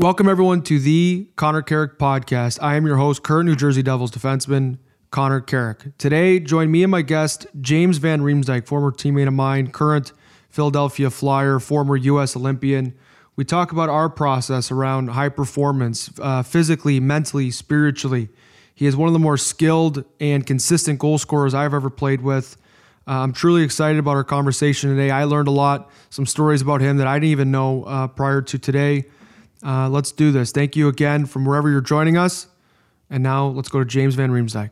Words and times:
Welcome, 0.00 0.30
everyone, 0.30 0.62
to 0.62 0.78
the 0.78 1.28
Connor 1.36 1.60
Carrick 1.60 1.98
podcast. 1.98 2.58
I 2.62 2.76
am 2.76 2.86
your 2.86 2.96
host, 2.96 3.22
current 3.22 3.46
New 3.46 3.54
Jersey 3.54 3.82
Devils 3.82 4.10
defenseman, 4.10 4.78
Connor 5.10 5.42
Carrick. 5.42 5.98
Today, 5.98 6.40
join 6.40 6.70
me 6.70 6.82
and 6.82 6.90
my 6.90 7.02
guest, 7.02 7.46
James 7.60 7.98
Van 7.98 8.22
Riemsdyk, 8.22 8.66
former 8.66 8.92
teammate 8.92 9.28
of 9.28 9.34
mine, 9.34 9.70
current 9.72 10.12
Philadelphia 10.48 11.10
Flyer, 11.10 11.58
former 11.58 11.98
U.S. 11.98 12.34
Olympian. 12.34 12.94
We 13.36 13.44
talk 13.44 13.72
about 13.72 13.90
our 13.90 14.08
process 14.08 14.70
around 14.70 15.08
high 15.08 15.28
performance, 15.28 16.10
uh, 16.18 16.44
physically, 16.44 16.98
mentally, 16.98 17.50
spiritually. 17.50 18.30
He 18.74 18.86
is 18.86 18.96
one 18.96 19.06
of 19.06 19.12
the 19.12 19.18
more 19.18 19.36
skilled 19.36 20.06
and 20.18 20.46
consistent 20.46 20.98
goal 20.98 21.18
scorers 21.18 21.52
I've 21.52 21.74
ever 21.74 21.90
played 21.90 22.22
with. 22.22 22.56
Uh, 23.06 23.18
I'm 23.20 23.34
truly 23.34 23.64
excited 23.64 23.98
about 23.98 24.16
our 24.16 24.24
conversation 24.24 24.88
today. 24.88 25.10
I 25.10 25.24
learned 25.24 25.48
a 25.48 25.50
lot, 25.50 25.90
some 26.08 26.24
stories 26.24 26.62
about 26.62 26.80
him 26.80 26.96
that 26.96 27.06
I 27.06 27.16
didn't 27.16 27.32
even 27.32 27.50
know 27.50 27.84
uh, 27.84 28.06
prior 28.06 28.40
to 28.40 28.58
today. 28.58 29.04
Uh, 29.64 29.88
let's 29.88 30.12
do 30.12 30.32
this. 30.32 30.52
Thank 30.52 30.76
you 30.76 30.88
again 30.88 31.26
from 31.26 31.44
wherever 31.44 31.68
you're 31.70 31.80
joining 31.80 32.16
us. 32.16 32.46
And 33.10 33.22
now 33.22 33.46
let's 33.46 33.68
go 33.68 33.80
to 33.80 33.84
James 33.84 34.14
Van 34.14 34.30
Riemsdyk. 34.30 34.70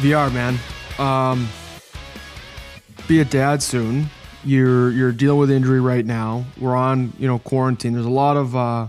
VR, 0.00 0.32
man. 0.32 0.58
Um, 0.98 1.46
be 3.10 3.18
a 3.18 3.24
dad 3.24 3.60
soon. 3.60 4.08
You're 4.44 4.92
you're 4.92 5.10
dealing 5.10 5.40
with 5.40 5.50
injury 5.50 5.80
right 5.80 6.06
now. 6.06 6.44
We're 6.60 6.76
on 6.76 7.12
you 7.18 7.26
know 7.26 7.40
quarantine. 7.40 7.92
There's 7.92 8.06
a 8.06 8.08
lot 8.08 8.36
of 8.36 8.54
uh, 8.54 8.86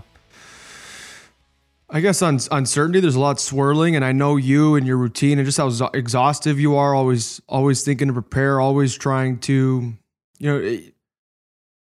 I 1.90 2.00
guess 2.00 2.22
un- 2.22 2.38
uncertainty. 2.52 3.00
There's 3.00 3.16
a 3.16 3.20
lot 3.20 3.40
swirling, 3.40 3.96
and 3.96 4.04
I 4.04 4.12
know 4.12 4.36
you 4.36 4.76
and 4.76 4.86
your 4.86 4.96
routine 4.96 5.40
and 5.40 5.44
just 5.44 5.58
how 5.58 5.90
exhaustive 5.92 6.60
you 6.60 6.76
are. 6.76 6.94
Always 6.94 7.42
always 7.48 7.82
thinking 7.82 8.06
to 8.06 8.14
prepare. 8.14 8.60
Always 8.60 8.96
trying 8.96 9.38
to 9.40 9.92
you 10.38 10.48
know. 10.48 10.58
It, 10.58 10.94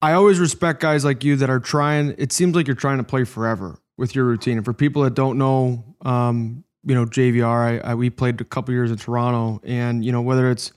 I 0.02 0.12
always 0.12 0.38
respect 0.38 0.80
guys 0.80 1.06
like 1.06 1.24
you 1.24 1.36
that 1.36 1.48
are 1.48 1.60
trying. 1.60 2.14
It 2.18 2.30
seems 2.30 2.54
like 2.54 2.66
you're 2.66 2.76
trying 2.76 2.98
to 2.98 3.04
play 3.04 3.24
forever 3.24 3.78
with 3.96 4.14
your 4.14 4.26
routine. 4.26 4.58
And 4.58 4.66
for 4.66 4.74
people 4.74 5.02
that 5.04 5.14
don't 5.14 5.38
know, 5.38 5.82
um, 6.02 6.62
you 6.84 6.94
know 6.94 7.06
JVR, 7.06 7.82
I, 7.84 7.92
I, 7.92 7.94
we 7.94 8.10
played 8.10 8.38
a 8.42 8.44
couple 8.44 8.74
years 8.74 8.90
in 8.90 8.98
Toronto, 8.98 9.62
and 9.64 10.04
you 10.04 10.12
know 10.12 10.20
whether 10.20 10.50
it's 10.50 10.72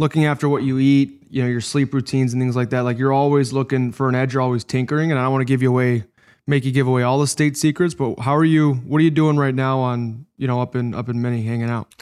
looking 0.00 0.24
after 0.24 0.48
what 0.48 0.62
you 0.62 0.78
eat, 0.78 1.26
you 1.28 1.42
know, 1.42 1.48
your 1.48 1.60
sleep 1.60 1.92
routines 1.92 2.32
and 2.32 2.40
things 2.40 2.56
like 2.56 2.70
that. 2.70 2.80
Like 2.80 2.96
you're 2.96 3.12
always 3.12 3.52
looking 3.52 3.92
for 3.92 4.08
an 4.08 4.14
edge, 4.14 4.32
you're 4.32 4.40
always 4.40 4.64
tinkering. 4.64 5.10
And 5.10 5.20
I 5.20 5.24
don't 5.24 5.32
want 5.32 5.42
to 5.42 5.44
give 5.44 5.60
you 5.60 5.68
away, 5.68 6.04
make 6.46 6.64
you 6.64 6.72
give 6.72 6.86
away 6.86 7.02
all 7.02 7.20
the 7.20 7.26
state 7.26 7.58
secrets, 7.58 7.92
but 7.92 8.18
how 8.18 8.34
are 8.34 8.44
you, 8.44 8.72
what 8.72 8.96
are 8.96 9.04
you 9.04 9.10
doing 9.10 9.36
right 9.36 9.54
now 9.54 9.78
on, 9.80 10.24
you 10.38 10.46
know, 10.46 10.62
up 10.62 10.74
in, 10.74 10.94
up 10.94 11.10
in 11.10 11.20
Mini 11.20 11.42
hanging 11.42 11.68
out? 11.68 11.94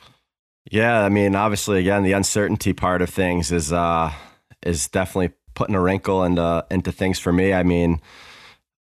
Yeah. 0.71 1.03
I 1.03 1.09
mean, 1.09 1.35
obviously 1.35 1.81
again, 1.81 2.05
the 2.05 2.13
uncertainty 2.13 2.73
part 2.73 3.03
of 3.03 3.11
things 3.11 3.51
is, 3.51 3.73
uh, 3.73 4.13
is 4.63 4.87
definitely 4.87 5.35
putting 5.55 5.75
a 5.75 5.81
wrinkle 5.81 6.23
into, 6.23 6.65
into 6.71 6.93
things 6.93 7.19
for 7.19 7.33
me. 7.33 7.53
I 7.53 7.65
mean, 7.65 8.01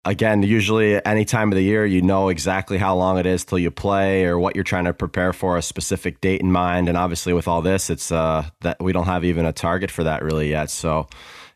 again, 0.04 0.42
usually 0.42 1.04
any 1.04 1.24
time 1.24 1.52
of 1.52 1.56
the 1.56 1.62
year, 1.62 1.84
you 1.84 2.02
know 2.02 2.28
exactly 2.28 2.78
how 2.78 2.96
long 2.96 3.18
it 3.18 3.26
is 3.26 3.44
till 3.44 3.58
you 3.58 3.70
play 3.70 4.24
or 4.24 4.38
what 4.38 4.54
you're 4.54 4.64
trying 4.64 4.84
to 4.84 4.94
prepare 4.94 5.32
for, 5.32 5.56
a 5.56 5.62
specific 5.62 6.20
date 6.20 6.40
in 6.40 6.50
mind. 6.50 6.88
And 6.88 6.96
obviously, 6.96 7.32
with 7.32 7.48
all 7.48 7.62
this, 7.62 7.90
it's 7.90 8.10
uh, 8.10 8.48
that 8.60 8.82
we 8.82 8.92
don't 8.92 9.06
have 9.06 9.24
even 9.24 9.44
a 9.44 9.52
target 9.52 9.90
for 9.90 10.04
that 10.04 10.22
really 10.22 10.50
yet. 10.50 10.70
So 10.70 11.08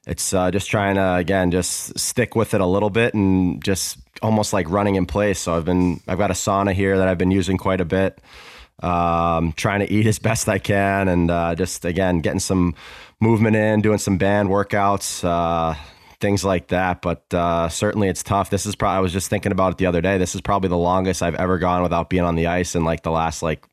it's 0.06 0.34
uh, 0.34 0.50
just 0.50 0.68
trying 0.68 0.96
to 0.96 1.14
again 1.14 1.50
just 1.50 1.98
stick 1.98 2.34
with 2.34 2.54
it 2.54 2.60
a 2.60 2.66
little 2.66 2.90
bit 2.90 3.14
and 3.14 3.62
just 3.62 3.98
almost 4.20 4.52
like 4.52 4.68
running 4.68 4.96
in 4.96 5.06
place. 5.06 5.38
So 5.38 5.54
I've 5.54 5.64
been 5.64 6.00
I've 6.08 6.18
got 6.18 6.30
a 6.30 6.34
sauna 6.34 6.72
here 6.72 6.98
that 6.98 7.08
I've 7.08 7.18
been 7.18 7.30
using 7.30 7.56
quite 7.56 7.80
a 7.80 7.84
bit. 7.84 8.20
Um, 8.82 9.52
trying 9.52 9.80
to 9.80 9.92
eat 9.92 10.06
as 10.06 10.18
best 10.18 10.48
I 10.48 10.58
can 10.58 11.08
and 11.08 11.30
uh, 11.30 11.54
just 11.54 11.84
again 11.84 12.20
getting 12.20 12.40
some 12.40 12.74
movement 13.20 13.56
in, 13.56 13.80
doing 13.80 13.98
some 13.98 14.18
band 14.18 14.48
workouts. 14.48 15.22
Uh, 15.22 15.76
things 16.22 16.42
like 16.42 16.68
that. 16.68 17.02
But 17.02 17.22
uh, 17.34 17.68
certainly 17.68 18.08
it's 18.08 18.22
tough. 18.22 18.48
This 18.48 18.64
is 18.64 18.74
probably, 18.74 18.96
I 18.96 19.00
was 19.00 19.12
just 19.12 19.28
thinking 19.28 19.52
about 19.52 19.72
it 19.72 19.78
the 19.78 19.86
other 19.86 20.00
day. 20.00 20.16
This 20.16 20.34
is 20.34 20.40
probably 20.40 20.70
the 20.70 20.78
longest 20.78 21.22
I've 21.22 21.34
ever 21.34 21.58
gone 21.58 21.82
without 21.82 22.08
being 22.08 22.22
on 22.22 22.36
the 22.36 22.46
ice 22.46 22.74
in 22.74 22.84
like 22.84 23.02
the 23.02 23.10
last, 23.10 23.42
like, 23.42 23.66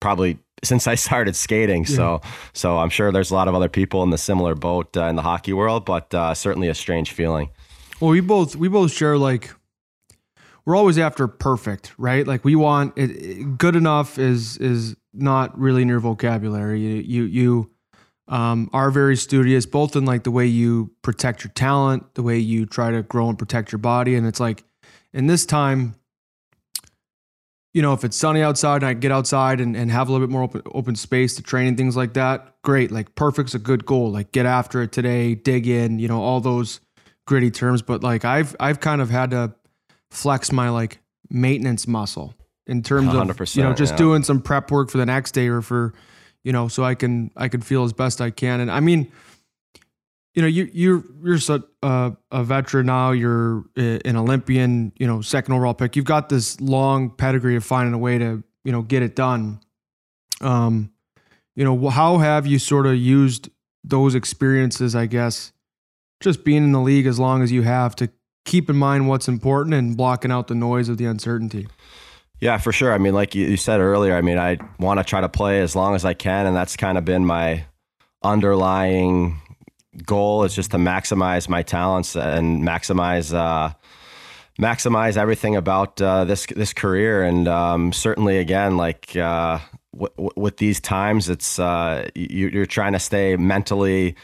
probably 0.00 0.38
since 0.64 0.88
I 0.88 0.94
started 1.06 1.36
skating. 1.36 1.84
Yeah. 1.84 1.96
So, 1.96 2.20
so 2.52 2.78
I'm 2.78 2.90
sure 2.90 3.12
there's 3.12 3.30
a 3.30 3.34
lot 3.34 3.46
of 3.46 3.54
other 3.54 3.68
people 3.68 4.02
in 4.02 4.10
the 4.10 4.18
similar 4.18 4.56
boat 4.56 4.96
uh, 4.96 5.04
in 5.04 5.14
the 5.14 5.22
hockey 5.22 5.52
world, 5.52 5.84
but 5.84 6.12
uh, 6.12 6.34
certainly 6.34 6.68
a 6.68 6.74
strange 6.74 7.12
feeling. 7.12 7.50
Well, 8.00 8.10
we 8.10 8.20
both, 8.20 8.56
we 8.56 8.66
both 8.66 8.90
share 8.90 9.16
like, 9.16 9.50
we're 10.64 10.76
always 10.76 10.98
after 10.98 11.28
perfect, 11.28 11.92
right? 11.98 12.26
Like 12.26 12.44
we 12.44 12.56
want 12.56 12.96
it, 12.96 13.10
it 13.10 13.58
good 13.58 13.76
enough 13.76 14.18
is, 14.18 14.56
is 14.58 14.96
not 15.12 15.58
really 15.58 15.82
in 15.82 15.88
your 15.88 16.00
vocabulary. 16.00 16.80
You, 16.80 16.94
you, 17.02 17.24
you, 17.24 17.70
um, 18.30 18.70
are 18.72 18.90
very 18.92 19.16
studious, 19.16 19.66
both 19.66 19.96
in 19.96 20.04
like 20.04 20.22
the 20.22 20.30
way 20.30 20.46
you 20.46 20.92
protect 21.02 21.44
your 21.44 21.50
talent, 21.52 22.14
the 22.14 22.22
way 22.22 22.38
you 22.38 22.64
try 22.64 22.92
to 22.92 23.02
grow 23.02 23.28
and 23.28 23.38
protect 23.38 23.72
your 23.72 23.80
body. 23.80 24.14
And 24.14 24.26
it's 24.26 24.38
like 24.38 24.62
in 25.12 25.26
this 25.26 25.44
time, 25.44 25.96
you 27.74 27.82
know, 27.82 27.92
if 27.92 28.04
it's 28.04 28.16
sunny 28.16 28.40
outside 28.40 28.82
and 28.82 28.86
I 28.86 28.94
get 28.94 29.10
outside 29.10 29.60
and, 29.60 29.76
and 29.76 29.90
have 29.90 30.08
a 30.08 30.12
little 30.12 30.26
bit 30.26 30.32
more 30.32 30.44
open, 30.44 30.62
open 30.66 30.94
space 30.94 31.34
to 31.36 31.42
train 31.42 31.66
and 31.66 31.76
things 31.76 31.96
like 31.96 32.14
that, 32.14 32.54
great. 32.62 32.92
Like 32.92 33.14
perfect's 33.16 33.54
a 33.54 33.58
good 33.58 33.84
goal. 33.84 34.12
Like 34.12 34.30
get 34.30 34.46
after 34.46 34.80
it 34.82 34.92
today, 34.92 35.34
dig 35.34 35.66
in, 35.66 35.98
you 35.98 36.06
know, 36.06 36.22
all 36.22 36.40
those 36.40 36.80
gritty 37.26 37.50
terms. 37.50 37.82
But 37.82 38.02
like 38.02 38.24
I've 38.24 38.54
I've 38.60 38.78
kind 38.78 39.00
of 39.00 39.10
had 39.10 39.32
to 39.32 39.54
flex 40.10 40.52
my 40.52 40.70
like 40.70 41.00
maintenance 41.28 41.88
muscle 41.88 42.34
in 42.66 42.82
terms 42.82 43.12
of 43.12 43.56
you 43.56 43.62
know 43.62 43.72
just 43.72 43.94
yeah. 43.94 43.98
doing 43.98 44.22
some 44.22 44.40
prep 44.40 44.70
work 44.70 44.90
for 44.90 44.98
the 44.98 45.06
next 45.06 45.32
day 45.32 45.48
or 45.48 45.62
for 45.62 45.92
you 46.44 46.52
know, 46.52 46.68
so 46.68 46.84
I 46.84 46.94
can 46.94 47.30
I 47.36 47.48
can 47.48 47.60
feel 47.60 47.84
as 47.84 47.92
best 47.92 48.20
I 48.20 48.30
can. 48.30 48.60
And 48.60 48.70
I 48.70 48.80
mean, 48.80 49.10
you 50.34 50.42
know, 50.42 50.48
you 50.48 50.70
you're 50.72 51.04
you're 51.22 51.38
so, 51.38 51.62
uh, 51.82 52.12
a 52.30 52.44
veteran 52.44 52.86
now. 52.86 53.10
You're 53.10 53.64
an 53.76 54.16
Olympian. 54.16 54.92
You 54.96 55.06
know, 55.06 55.20
second 55.20 55.54
overall 55.54 55.74
pick. 55.74 55.96
You've 55.96 56.04
got 56.04 56.28
this 56.28 56.60
long 56.60 57.10
pedigree 57.10 57.56
of 57.56 57.64
finding 57.64 57.94
a 57.94 57.98
way 57.98 58.18
to 58.18 58.42
you 58.64 58.72
know 58.72 58.82
get 58.82 59.02
it 59.02 59.16
done. 59.16 59.60
Um, 60.40 60.92
you 61.56 61.64
know, 61.64 61.90
how 61.90 62.18
have 62.18 62.46
you 62.46 62.58
sort 62.58 62.86
of 62.86 62.96
used 62.96 63.50
those 63.84 64.14
experiences? 64.14 64.94
I 64.94 65.06
guess 65.06 65.52
just 66.20 66.44
being 66.44 66.64
in 66.64 66.72
the 66.72 66.80
league 66.80 67.06
as 67.06 67.18
long 67.18 67.42
as 67.42 67.50
you 67.50 67.62
have 67.62 67.96
to 67.96 68.10
keep 68.44 68.70
in 68.70 68.76
mind 68.76 69.08
what's 69.08 69.28
important 69.28 69.74
and 69.74 69.96
blocking 69.96 70.30
out 70.30 70.48
the 70.48 70.54
noise 70.54 70.88
of 70.88 70.98
the 70.98 71.06
uncertainty. 71.06 71.66
Yeah, 72.40 72.56
for 72.56 72.72
sure. 72.72 72.92
I 72.92 72.98
mean, 72.98 73.12
like 73.12 73.34
you 73.34 73.56
said 73.58 73.80
earlier, 73.80 74.16
I 74.16 74.22
mean, 74.22 74.38
I 74.38 74.58
want 74.78 74.98
to 74.98 75.04
try 75.04 75.20
to 75.20 75.28
play 75.28 75.60
as 75.60 75.76
long 75.76 75.94
as 75.94 76.06
I 76.06 76.14
can, 76.14 76.46
and 76.46 76.56
that's 76.56 76.76
kind 76.76 76.96
of 76.96 77.04
been 77.04 77.26
my 77.26 77.64
underlying 78.22 79.40
goal 80.06 80.44
is 80.44 80.54
just 80.54 80.70
to 80.70 80.76
maximize 80.78 81.48
my 81.48 81.62
talents 81.62 82.16
and 82.16 82.62
maximize 82.62 83.34
uh, 83.34 83.74
maximize 84.58 85.16
everything 85.18 85.56
about 85.56 86.00
uh, 86.00 86.24
this 86.24 86.46
this 86.46 86.72
career. 86.72 87.22
And 87.22 87.46
um, 87.46 87.92
certainly, 87.92 88.38
again, 88.38 88.78
like 88.78 89.14
uh, 89.16 89.58
w- 89.92 90.12
w- 90.16 90.30
with 90.36 90.56
these 90.56 90.80
times, 90.80 91.28
it's 91.28 91.58
uh, 91.58 92.08
you, 92.14 92.62
are 92.62 92.66
trying 92.66 92.94
to 92.94 92.98
stay 92.98 93.36
mentally 93.36 94.16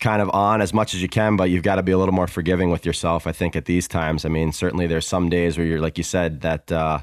kind 0.00 0.22
of 0.22 0.30
on 0.30 0.60
as 0.62 0.72
much 0.72 0.94
as 0.94 1.02
you 1.02 1.08
can, 1.08 1.36
but 1.36 1.50
you've 1.50 1.62
got 1.62 1.76
to 1.76 1.82
be 1.82 1.92
a 1.92 1.98
little 1.98 2.14
more 2.14 2.28
forgiving 2.28 2.70
with 2.70 2.86
yourself. 2.86 3.26
I 3.26 3.32
think 3.32 3.56
at 3.56 3.64
these 3.64 3.88
times, 3.88 4.24
I 4.24 4.28
mean, 4.28 4.52
certainly 4.52 4.86
there's 4.86 5.06
some 5.06 5.28
days 5.28 5.58
where 5.58 5.66
you're, 5.66 5.80
like 5.80 5.98
you 5.98 6.04
said, 6.04 6.42
that 6.42 6.70
uh, 6.70 7.00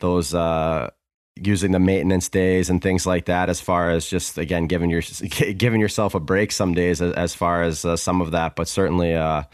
those 0.00 0.34
uh, 0.34 0.90
using 1.36 1.72
the 1.72 1.78
maintenance 1.78 2.28
days 2.28 2.70
and 2.70 2.82
things 2.82 3.06
like 3.06 3.26
that, 3.26 3.48
as 3.48 3.60
far 3.60 3.90
as 3.90 4.06
just 4.06 4.36
again 4.38 4.66
giving 4.66 4.90
your 4.90 5.02
giving 5.56 5.80
yourself 5.80 6.14
a 6.14 6.20
break 6.20 6.50
some 6.50 6.74
days, 6.74 7.00
as, 7.00 7.12
as 7.14 7.34
far 7.34 7.62
as 7.62 7.84
uh, 7.84 7.96
some 7.96 8.20
of 8.20 8.32
that. 8.32 8.56
But 8.56 8.68
certainly, 8.68 9.14
uh, 9.14 9.44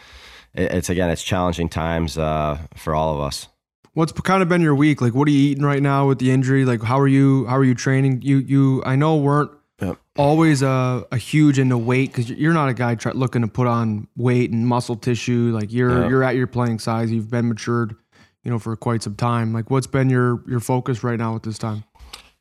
it, 0.54 0.72
it's 0.72 0.90
again, 0.90 1.10
it's 1.10 1.22
challenging 1.22 1.68
times 1.68 2.16
uh, 2.16 2.58
for 2.76 2.94
all 2.94 3.14
of 3.14 3.20
us. 3.20 3.48
What's 3.92 4.12
kind 4.12 4.42
of 4.42 4.48
been 4.48 4.62
your 4.62 4.74
week? 4.74 5.00
Like, 5.00 5.14
what 5.14 5.26
are 5.26 5.32
you 5.32 5.50
eating 5.50 5.64
right 5.64 5.82
now 5.82 6.06
with 6.06 6.20
the 6.20 6.30
injury? 6.30 6.64
Like, 6.64 6.82
how 6.82 6.98
are 6.98 7.08
you? 7.08 7.44
How 7.46 7.56
are 7.56 7.64
you 7.64 7.74
training? 7.74 8.22
You, 8.22 8.38
you, 8.38 8.82
I 8.86 8.96
know 8.96 9.16
weren't 9.16 9.50
Yep. 9.80 9.98
Always 10.16 10.62
a, 10.62 11.06
a 11.10 11.16
huge 11.16 11.58
into 11.58 11.78
weight 11.78 12.10
because 12.10 12.30
you're 12.30 12.52
not 12.52 12.68
a 12.68 12.74
guy 12.74 12.94
try, 12.94 13.12
looking 13.12 13.42
to 13.42 13.48
put 13.48 13.66
on 13.66 14.08
weight 14.16 14.50
and 14.50 14.66
muscle 14.66 14.96
tissue. 14.96 15.50
Like 15.54 15.72
you're 15.72 16.02
yep. 16.02 16.10
you're 16.10 16.22
at 16.22 16.36
your 16.36 16.46
playing 16.46 16.78
size. 16.78 17.10
You've 17.10 17.30
been 17.30 17.48
matured, 17.48 17.96
you 18.44 18.50
know, 18.50 18.58
for 18.58 18.76
quite 18.76 19.02
some 19.02 19.14
time. 19.14 19.52
Like 19.52 19.70
what's 19.70 19.86
been 19.86 20.10
your 20.10 20.42
your 20.48 20.60
focus 20.60 21.02
right 21.02 21.18
now 21.18 21.34
at 21.36 21.42
this 21.42 21.58
time? 21.58 21.84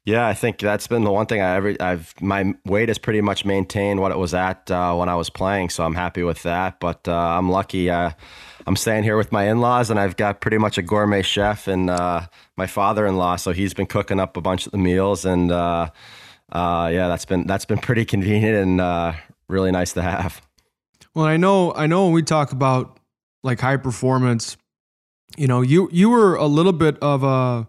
Yeah, 0.06 0.28
I 0.28 0.34
think 0.34 0.60
that's 0.60 0.88
been 0.88 1.04
the 1.04 1.12
one 1.12 1.28
thing 1.28 1.42
I 1.42 1.56
ever 1.56 1.76
I've 1.80 2.14
my 2.20 2.54
weight 2.66 2.90
has 2.90 2.98
pretty 2.98 3.22
much 3.22 3.46
maintained 3.46 4.02
what 4.02 4.12
it 4.12 4.18
was 4.18 4.34
at 4.34 4.70
uh, 4.72 4.96
when 4.96 5.08
I 5.08 5.16
was 5.16 5.30
playing, 5.30 5.70
so 5.70 5.86
I'm 5.86 5.96
happy 5.96 6.24
with 6.24 6.44
that. 6.44 6.80
But 6.80 7.08
uh, 7.08 7.14
I'm 7.14 7.50
lucky. 7.50 7.90
Uh, 7.90 8.12
I'm 8.66 8.76
staying 8.76 9.04
here 9.04 9.18
with 9.18 9.32
my 9.32 9.48
in-laws, 9.50 9.90
and 9.90 10.00
I've 10.00 10.18
got 10.18 10.42
pretty 10.42 10.58
much 10.58 10.78
a 10.78 10.82
gourmet 10.82 11.22
chef 11.22 11.68
and 11.68 11.90
uh, 11.90 12.22
my 12.58 12.68
father-in-law, 12.68 13.38
so 13.38 13.52
he's 13.52 13.74
been 13.74 13.86
cooking 13.86 14.20
up 14.20 14.36
a 14.36 14.42
bunch 14.42 14.66
of 14.66 14.72
the 14.72 14.78
meals 14.78 15.26
and 15.26 15.52
uh, 16.52 16.58
uh, 16.58 16.88
yeah, 16.88 17.08
that's 17.08 17.26
been 17.26 17.46
that's 17.48 17.66
been 17.66 17.80
pretty 17.80 18.06
convenient 18.06 18.56
and 18.56 18.82
uh, 18.82 19.14
really 19.48 19.72
nice 19.72 19.94
to 19.94 20.02
have. 20.02 20.42
Well, 21.14 21.26
I 21.26 21.38
know, 21.38 21.74
I 21.74 21.88
know 21.88 22.06
when 22.06 22.14
we 22.14 22.24
talk 22.24 22.52
about 22.52 23.00
like 23.44 23.60
high 23.60 23.78
performance, 23.78 24.58
you 25.38 25.48
know, 25.48 25.62
you 25.62 25.90
you 25.92 26.10
were 26.10 26.36
a 26.36 26.46
little 26.46 26.74
bit 26.74 26.98
of 27.00 27.24
a 27.24 27.68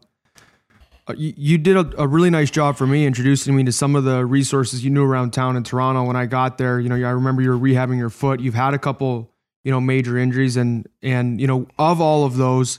you, 1.16 1.34
you 1.36 1.58
did 1.58 1.76
a, 1.76 2.02
a, 2.02 2.06
really 2.06 2.30
nice 2.30 2.50
job 2.50 2.76
for 2.76 2.86
me 2.86 3.06
introducing 3.06 3.56
me 3.56 3.64
to 3.64 3.72
some 3.72 3.96
of 3.96 4.04
the 4.04 4.24
resources 4.24 4.84
you 4.84 4.90
knew 4.90 5.04
around 5.04 5.32
town 5.32 5.56
in 5.56 5.64
Toronto 5.64 6.04
when 6.04 6.16
I 6.16 6.26
got 6.26 6.58
there. 6.58 6.78
You 6.78 6.88
know, 6.88 6.94
I 6.94 7.10
remember 7.10 7.42
you 7.42 7.50
were 7.50 7.58
rehabbing 7.58 7.98
your 7.98 8.10
foot. 8.10 8.40
You've 8.40 8.54
had 8.54 8.74
a 8.74 8.78
couple, 8.78 9.30
you 9.64 9.70
know, 9.70 9.80
major 9.80 10.16
injuries, 10.16 10.56
and 10.56 10.88
and 11.02 11.40
you 11.40 11.46
know, 11.46 11.66
of 11.78 12.00
all 12.00 12.24
of 12.24 12.36
those, 12.36 12.78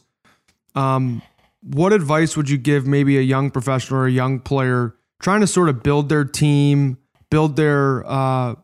um, 0.76 1.22
what 1.62 1.94
advice 1.94 2.38
would 2.38 2.50
you 2.50 2.58
give 2.58 2.88
maybe 2.88 3.18
a 3.18 3.22
young 3.22 3.52
professional 3.52 4.02
or 4.02 4.08
a 4.08 4.12
young 4.12 4.40
player 4.40 4.96
trying 5.22 5.42
to 5.42 5.48
sort 5.48 5.70
of 5.70 5.84
build 5.84 6.10
their 6.10 6.26
team, 6.26 6.98
build 7.30 7.56
their 7.56 8.06
uh, 8.06 8.56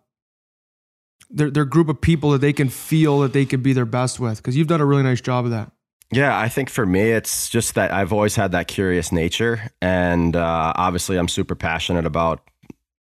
their 1.29 1.49
their 1.49 1.65
group 1.65 1.89
of 1.89 2.01
people 2.01 2.31
that 2.31 2.41
they 2.41 2.53
can 2.53 2.69
feel 2.69 3.19
that 3.19 3.33
they 3.33 3.45
can 3.45 3.61
be 3.61 3.73
their 3.73 3.85
best 3.85 4.19
with? 4.19 4.37
Because 4.37 4.57
you've 4.57 4.67
done 4.67 4.81
a 4.81 4.85
really 4.85 5.03
nice 5.03 5.21
job 5.21 5.45
of 5.45 5.51
that. 5.51 5.71
Yeah, 6.11 6.37
I 6.37 6.47
think 6.47 6.69
for 6.69 6.85
me, 6.85 7.11
it's 7.11 7.49
just 7.49 7.75
that 7.75 7.91
I've 7.91 8.13
always 8.13 8.35
had 8.35 8.53
that 8.53 8.67
curious 8.67 9.11
nature, 9.11 9.71
and 9.81 10.35
uh, 10.35 10.73
obviously, 10.75 11.17
I'm 11.17 11.27
super 11.27 11.55
passionate 11.55 12.05
about 12.05 12.41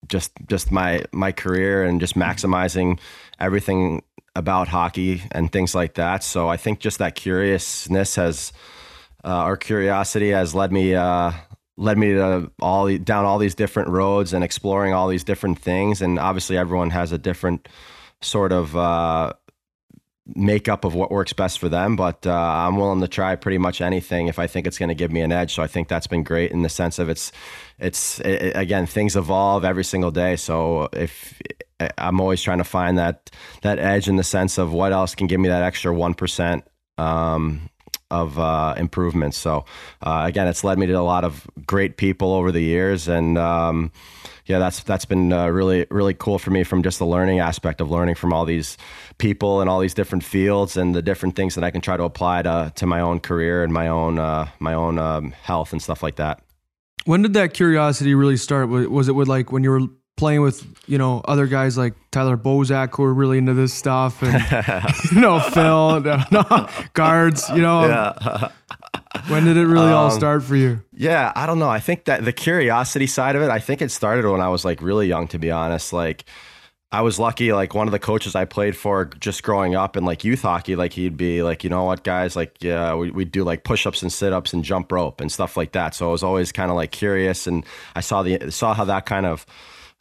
just 0.08 0.32
just 0.48 0.72
my 0.72 1.04
my 1.12 1.32
career 1.32 1.84
and 1.84 2.00
just 2.00 2.16
maximizing 2.16 3.00
everything 3.40 4.04
about 4.36 4.68
hockey 4.68 5.22
and 5.32 5.52
things 5.52 5.76
like 5.76 5.96
that. 5.96 6.24
So 6.24 6.50
I 6.50 6.58
think 6.58 6.80
just 6.80 7.00
that 7.00 7.16
curiousness 7.16 8.16
has 8.16 8.52
uh, 9.24 9.46
or 9.46 9.58
curiosity 9.58 10.30
has 10.30 10.56
led 10.56 10.72
me 10.72 10.96
uh, 10.96 11.32
led 11.78 11.98
me 11.98 12.14
to 12.14 12.52
all 12.62 12.96
down 12.98 13.26
all 13.26 13.38
these 13.38 13.56
different 13.56 13.90
roads 13.90 14.34
and 14.34 14.44
exploring 14.44 14.94
all 14.94 15.08
these 15.08 15.24
different 15.24 15.60
things. 15.60 16.02
And 16.02 16.20
obviously, 16.20 16.58
everyone 16.58 16.90
has 16.92 17.12
a 17.12 17.18
different 17.18 17.68
sort 18.22 18.52
of 18.52 18.76
uh, 18.76 19.34
makeup 20.36 20.86
of 20.86 20.94
what 20.94 21.12
works 21.12 21.34
best 21.34 21.60
for 21.60 21.70
them. 21.70 21.96
But 21.96 22.26
uh, 22.28 22.32
I'm 22.32 22.78
willing 22.78 23.02
to 23.02 23.08
try 23.08 23.36
pretty 23.36 23.58
much 23.58 23.82
anything 23.82 24.28
if 24.28 24.40
I 24.40 24.48
think 24.48 24.68
it's 24.68 24.78
going 24.78 24.90
to 24.90 24.96
give 24.96 25.12
me 25.12 25.22
an 25.22 25.32
edge. 25.32 25.54
So 25.54 25.64
I 25.64 25.68
think 25.68 25.88
that's 25.88 26.08
been 26.08 26.24
great 26.24 26.52
in 26.52 26.62
the 26.62 26.70
sense 26.70 27.00
of 27.00 27.10
it's 27.10 27.32
it's 27.80 28.20
it, 28.20 28.56
again 28.56 28.86
things 28.86 29.16
evolve 29.16 29.66
every 29.66 29.84
single 29.84 30.12
day. 30.12 30.36
So 30.36 30.90
if 30.94 31.40
I'm 31.98 32.20
always 32.20 32.42
trying 32.42 32.60
to 32.60 32.64
find 32.64 32.98
that 32.98 33.32
that 33.62 33.80
edge 33.80 34.08
in 34.08 34.16
the 34.18 34.24
sense 34.24 34.58
of 34.58 34.72
what 34.72 34.92
else 34.92 35.16
can 35.16 35.28
give 35.28 35.40
me 35.40 35.50
that 35.50 35.64
extra 35.64 35.94
one 35.94 36.14
percent 36.14 36.64
um, 36.98 37.70
of 38.12 38.38
uh, 38.38 38.76
improvements. 38.78 39.38
So 39.38 39.66
uh, 40.02 40.24
again, 40.28 40.48
it's 40.48 40.64
led 40.64 40.78
me 40.78 40.86
to 40.86 40.94
a 40.94 41.00
lot 41.00 41.24
of 41.24 41.48
great 41.66 41.98
people 41.98 42.34
over 42.34 42.52
the 42.52 42.62
years, 42.62 43.08
and 43.08 43.38
um, 43.38 43.92
yeah, 44.46 44.60
that's 44.60 44.84
that's 44.84 45.06
been 45.06 45.34
uh, 45.34 45.48
really 45.48 45.88
really 45.90 46.14
cool 46.14 46.38
for 46.38 46.52
me 46.52 46.64
from 46.64 46.84
just 46.84 47.00
the 47.00 47.06
learning 47.06 47.40
aspect 47.40 47.82
of 47.82 47.90
learning 47.90 48.16
from 48.16 48.34
all 48.34 48.46
these 48.46 48.78
people 49.18 49.62
and 49.62 49.70
all 49.70 49.80
these 49.80 49.94
different 49.94 50.24
fields 50.24 50.78
and 50.78 50.94
the 50.94 51.02
different 51.02 51.36
things 51.36 51.56
that 51.56 51.64
I 51.64 51.72
can 51.72 51.82
try 51.82 51.98
to 51.98 52.04
apply 52.04 52.44
to 52.44 52.72
to 52.76 52.86
my 52.86 53.00
own 53.00 53.20
career 53.20 53.64
and 53.64 53.74
my 53.74 53.88
own 53.88 54.20
uh, 54.20 54.50
my 54.60 54.74
own 54.74 55.00
um, 55.00 55.32
health 55.32 55.72
and 55.72 55.82
stuff 55.82 56.04
like 56.04 56.18
that. 56.18 56.42
When 57.06 57.24
did 57.24 57.34
that 57.34 57.54
curiosity 57.54 58.14
really 58.14 58.38
start? 58.38 58.70
Was 58.70 59.08
it 59.08 59.14
with 59.14 59.28
like 59.28 59.52
when 59.52 59.64
you 59.64 59.72
were 59.72 59.88
playing 60.22 60.42
with 60.42 60.64
you 60.86 61.00
know 61.00 61.20
other 61.26 61.48
guys 61.48 61.80
like 61.80 61.96
Tyler 62.12 62.38
Bozak 62.38 62.96
who 62.96 63.04
are 63.04 63.14
really 63.14 63.40
into 63.40 63.56
this 63.56 63.74
stuff, 63.74 64.22
and 64.22 64.36
you 65.12 65.20
know 65.20 65.40
Phil, 65.40 66.00
no, 66.32 66.70
guards. 66.94 67.50
You 67.50 67.64
know, 67.64 67.88
yeah. 67.88 68.50
when 69.30 69.46
did 69.46 69.58
it 69.58 69.66
really 69.66 69.88
um, 69.88 69.94
all 69.96 70.12
start 70.12 70.44
for 70.44 70.56
you? 70.56 70.84
Yeah, 70.94 71.34
I 71.36 71.48
don't 71.48 71.58
know. 71.58 71.70
I 71.70 71.80
think 71.80 72.06
that 72.06 72.24
the 72.24 72.32
curiosity 72.32 73.08
side 73.08 73.36
of 73.36 73.42
it, 73.42 73.50
I 73.50 73.58
think 73.58 73.82
it 73.82 73.90
started 73.90 74.30
when 74.30 74.42
I 74.42 74.50
was 74.50 74.64
like 74.64 74.84
really 74.84 75.08
young. 75.08 75.28
To 75.30 75.40
be 75.40 75.52
honest, 75.52 75.92
like. 75.92 76.24
I 76.94 77.04
was 77.04 77.18
lucky, 77.18 77.54
like 77.54 77.74
one 77.74 77.88
of 77.88 77.94
the 77.94 78.00
coaches 78.00 78.36
I 78.36 78.44
played 78.44 78.76
for 78.76 79.06
just 79.06 79.44
growing 79.44 79.76
up 79.76 79.96
in 79.96 80.04
like 80.04 80.26
youth 80.26 80.42
hockey, 80.42 80.76
like 80.76 80.92
he'd 80.92 81.16
be 81.16 81.42
like, 81.42 81.64
you 81.64 81.70
know 81.70 81.86
what, 81.86 82.04
guys, 82.04 82.36
like, 82.36 82.58
yeah, 82.60 82.94
we, 82.96 83.10
would 83.12 83.32
do 83.32 83.46
like 83.46 83.64
push 83.64 83.88
ups 83.88 84.02
and 84.02 84.12
sit 84.12 84.34
ups 84.34 84.52
and 84.52 84.62
jump 84.62 84.92
rope 84.92 85.22
and 85.22 85.32
stuff 85.32 85.56
like 85.56 85.72
that. 85.72 85.96
So 85.96 86.10
I 86.10 86.12
was 86.12 86.22
always 86.22 86.52
kind 86.52 86.70
of 86.70 86.76
like 86.76 86.92
curious 86.92 87.48
and 87.48 87.66
I 87.96 88.02
saw 88.02 88.24
the, 88.24 88.52
saw 88.52 88.74
how 88.74 88.84
that 88.84 89.06
kind 89.06 89.26
of 89.26 89.46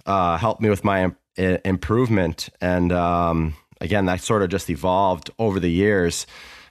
uh, 0.06 0.37
helped 0.37 0.61
me 0.61 0.69
with 0.69 0.85
my 0.85 1.12
improvement. 1.37 2.49
And 2.61 2.93
um, 2.93 3.55
again, 3.81 4.06
that 4.06 4.20
sort 4.20 4.43
of 4.43 4.50
just 4.50 4.70
evolved 4.70 5.31
over 5.38 5.61
the 5.61 5.70
years. 5.70 6.26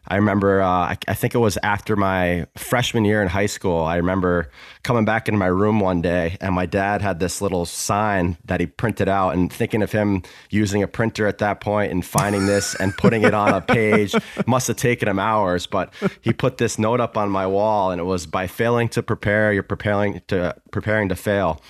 I 0.08 0.16
remember, 0.16 0.62
uh, 0.62 0.68
I, 0.68 0.98
I, 1.08 1.14
think 1.14 1.36
it 1.36 1.40
was 1.40 1.58
after 1.62 1.96
my 1.96 2.48
freshman 2.58 3.06
year 3.06 3.22
in 3.22 3.28
high 3.28 3.46
school. 3.46 3.84
I 3.84 3.98
remember 3.98 4.50
coming 4.82 5.06
back 5.06 5.28
into 5.28 5.38
my 5.38 5.48
room 5.48 5.80
one 5.80 6.02
day, 6.02 6.38
and 6.42 6.56
my 6.56 6.66
dad 6.66 7.04
had 7.04 7.20
this 7.20 7.42
little 7.42 7.66
sign 7.66 8.38
that 8.46 8.60
he 8.60 8.66
printed 8.66 9.08
out. 9.08 9.36
And 9.36 9.54
thinking 9.54 9.84
of 9.84 9.92
him 9.92 10.24
using 10.50 10.82
a 10.82 10.88
printer 10.88 11.28
at 11.28 11.38
that 11.40 11.60
point 11.60 11.92
and 11.92 12.04
finding 12.04 12.48
this 12.48 12.74
and 12.76 12.96
putting 12.98 13.24
it 13.24 13.36
on 13.36 13.54
a 13.54 13.62
page 13.62 14.16
must 14.48 14.68
have 14.68 14.78
taken 14.78 15.08
him 15.08 15.20
hours. 15.20 15.68
But 15.68 15.94
he 16.22 16.34
put 16.34 16.58
this 16.58 16.80
note 16.80 17.02
up 17.02 17.16
on 17.16 17.30
my 17.30 17.46
wall, 17.46 17.92
and 17.92 18.02
it 18.02 18.06
was 18.06 18.26
by 18.26 18.48
failing 18.48 18.90
to 18.90 19.04
prepare, 19.04 19.54
you're 19.54 19.62
preparing 19.62 20.22
to 20.30 20.56
preparing 20.72 21.10
to 21.10 21.16
fail. 21.16 21.62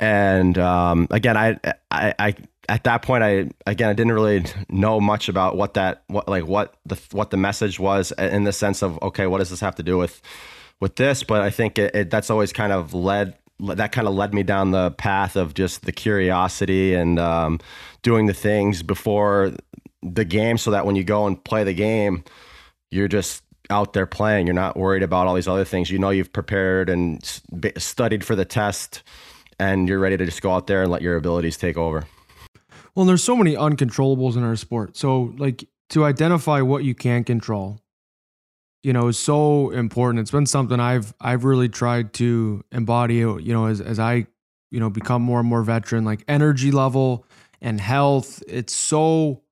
And 0.00 0.56
um, 0.56 1.06
again, 1.10 1.36
I, 1.36 1.58
I, 1.90 2.14
I, 2.18 2.34
at 2.70 2.84
that 2.84 3.02
point, 3.02 3.22
I 3.22 3.50
again, 3.66 3.90
I 3.90 3.92
didn't 3.92 4.12
really 4.12 4.44
know 4.70 4.98
much 4.98 5.28
about 5.28 5.56
what 5.56 5.74
that, 5.74 6.02
what 6.06 6.26
like 6.26 6.46
what 6.46 6.74
the 6.86 6.98
what 7.12 7.30
the 7.30 7.36
message 7.36 7.78
was 7.78 8.10
in 8.12 8.44
the 8.44 8.52
sense 8.52 8.82
of 8.82 9.00
okay, 9.02 9.26
what 9.26 9.38
does 9.38 9.50
this 9.50 9.60
have 9.60 9.74
to 9.76 9.82
do 9.82 9.98
with 9.98 10.22
with 10.80 10.96
this? 10.96 11.22
But 11.22 11.42
I 11.42 11.50
think 11.50 11.78
it, 11.78 11.94
it 11.94 12.10
that's 12.10 12.30
always 12.30 12.52
kind 12.52 12.72
of 12.72 12.94
led 12.94 13.36
that 13.58 13.92
kind 13.92 14.08
of 14.08 14.14
led 14.14 14.32
me 14.32 14.42
down 14.42 14.70
the 14.70 14.92
path 14.92 15.36
of 15.36 15.52
just 15.52 15.82
the 15.84 15.92
curiosity 15.92 16.94
and 16.94 17.18
um, 17.18 17.60
doing 18.02 18.24
the 18.24 18.32
things 18.32 18.82
before 18.82 19.52
the 20.02 20.24
game, 20.24 20.56
so 20.56 20.70
that 20.70 20.86
when 20.86 20.96
you 20.96 21.04
go 21.04 21.26
and 21.26 21.44
play 21.44 21.62
the 21.62 21.74
game, 21.74 22.24
you're 22.90 23.08
just 23.08 23.42
out 23.68 23.92
there 23.92 24.06
playing. 24.06 24.46
You're 24.46 24.54
not 24.54 24.78
worried 24.78 25.02
about 25.02 25.26
all 25.26 25.34
these 25.34 25.48
other 25.48 25.66
things. 25.66 25.90
You 25.90 25.98
know, 25.98 26.08
you've 26.08 26.32
prepared 26.32 26.88
and 26.88 27.22
studied 27.76 28.24
for 28.24 28.34
the 28.34 28.46
test 28.46 29.02
and 29.60 29.86
you're 29.86 29.98
ready 29.98 30.16
to 30.16 30.24
just 30.24 30.40
go 30.40 30.52
out 30.52 30.66
there 30.66 30.82
and 30.82 30.90
let 30.90 31.02
your 31.02 31.16
abilities 31.16 31.56
take 31.58 31.76
over. 31.76 32.04
Well, 32.94 33.04
there's 33.04 33.22
so 33.22 33.36
many 33.36 33.54
uncontrollables 33.54 34.36
in 34.36 34.42
our 34.42 34.56
sport. 34.56 34.96
So, 34.96 35.34
like 35.36 35.68
to 35.90 36.04
identify 36.04 36.62
what 36.62 36.82
you 36.82 36.94
can 36.94 37.22
control, 37.22 37.78
you 38.82 38.92
know, 38.92 39.08
is 39.08 39.18
so 39.18 39.70
important. 39.70 40.20
It's 40.20 40.30
been 40.30 40.46
something 40.46 40.80
I've 40.80 41.14
I've 41.20 41.44
really 41.44 41.68
tried 41.68 42.14
to 42.14 42.64
embody. 42.72 43.16
You 43.16 43.52
know, 43.52 43.66
as 43.66 43.80
as 43.80 43.98
I 44.00 44.26
you 44.70 44.80
know 44.80 44.90
become 44.90 45.22
more 45.22 45.40
and 45.40 45.48
more 45.48 45.62
veteran, 45.62 46.04
like 46.04 46.24
energy 46.26 46.72
level 46.72 47.26
and 47.60 47.80
health. 47.80 48.42
It's 48.48 48.74
so 48.74 49.42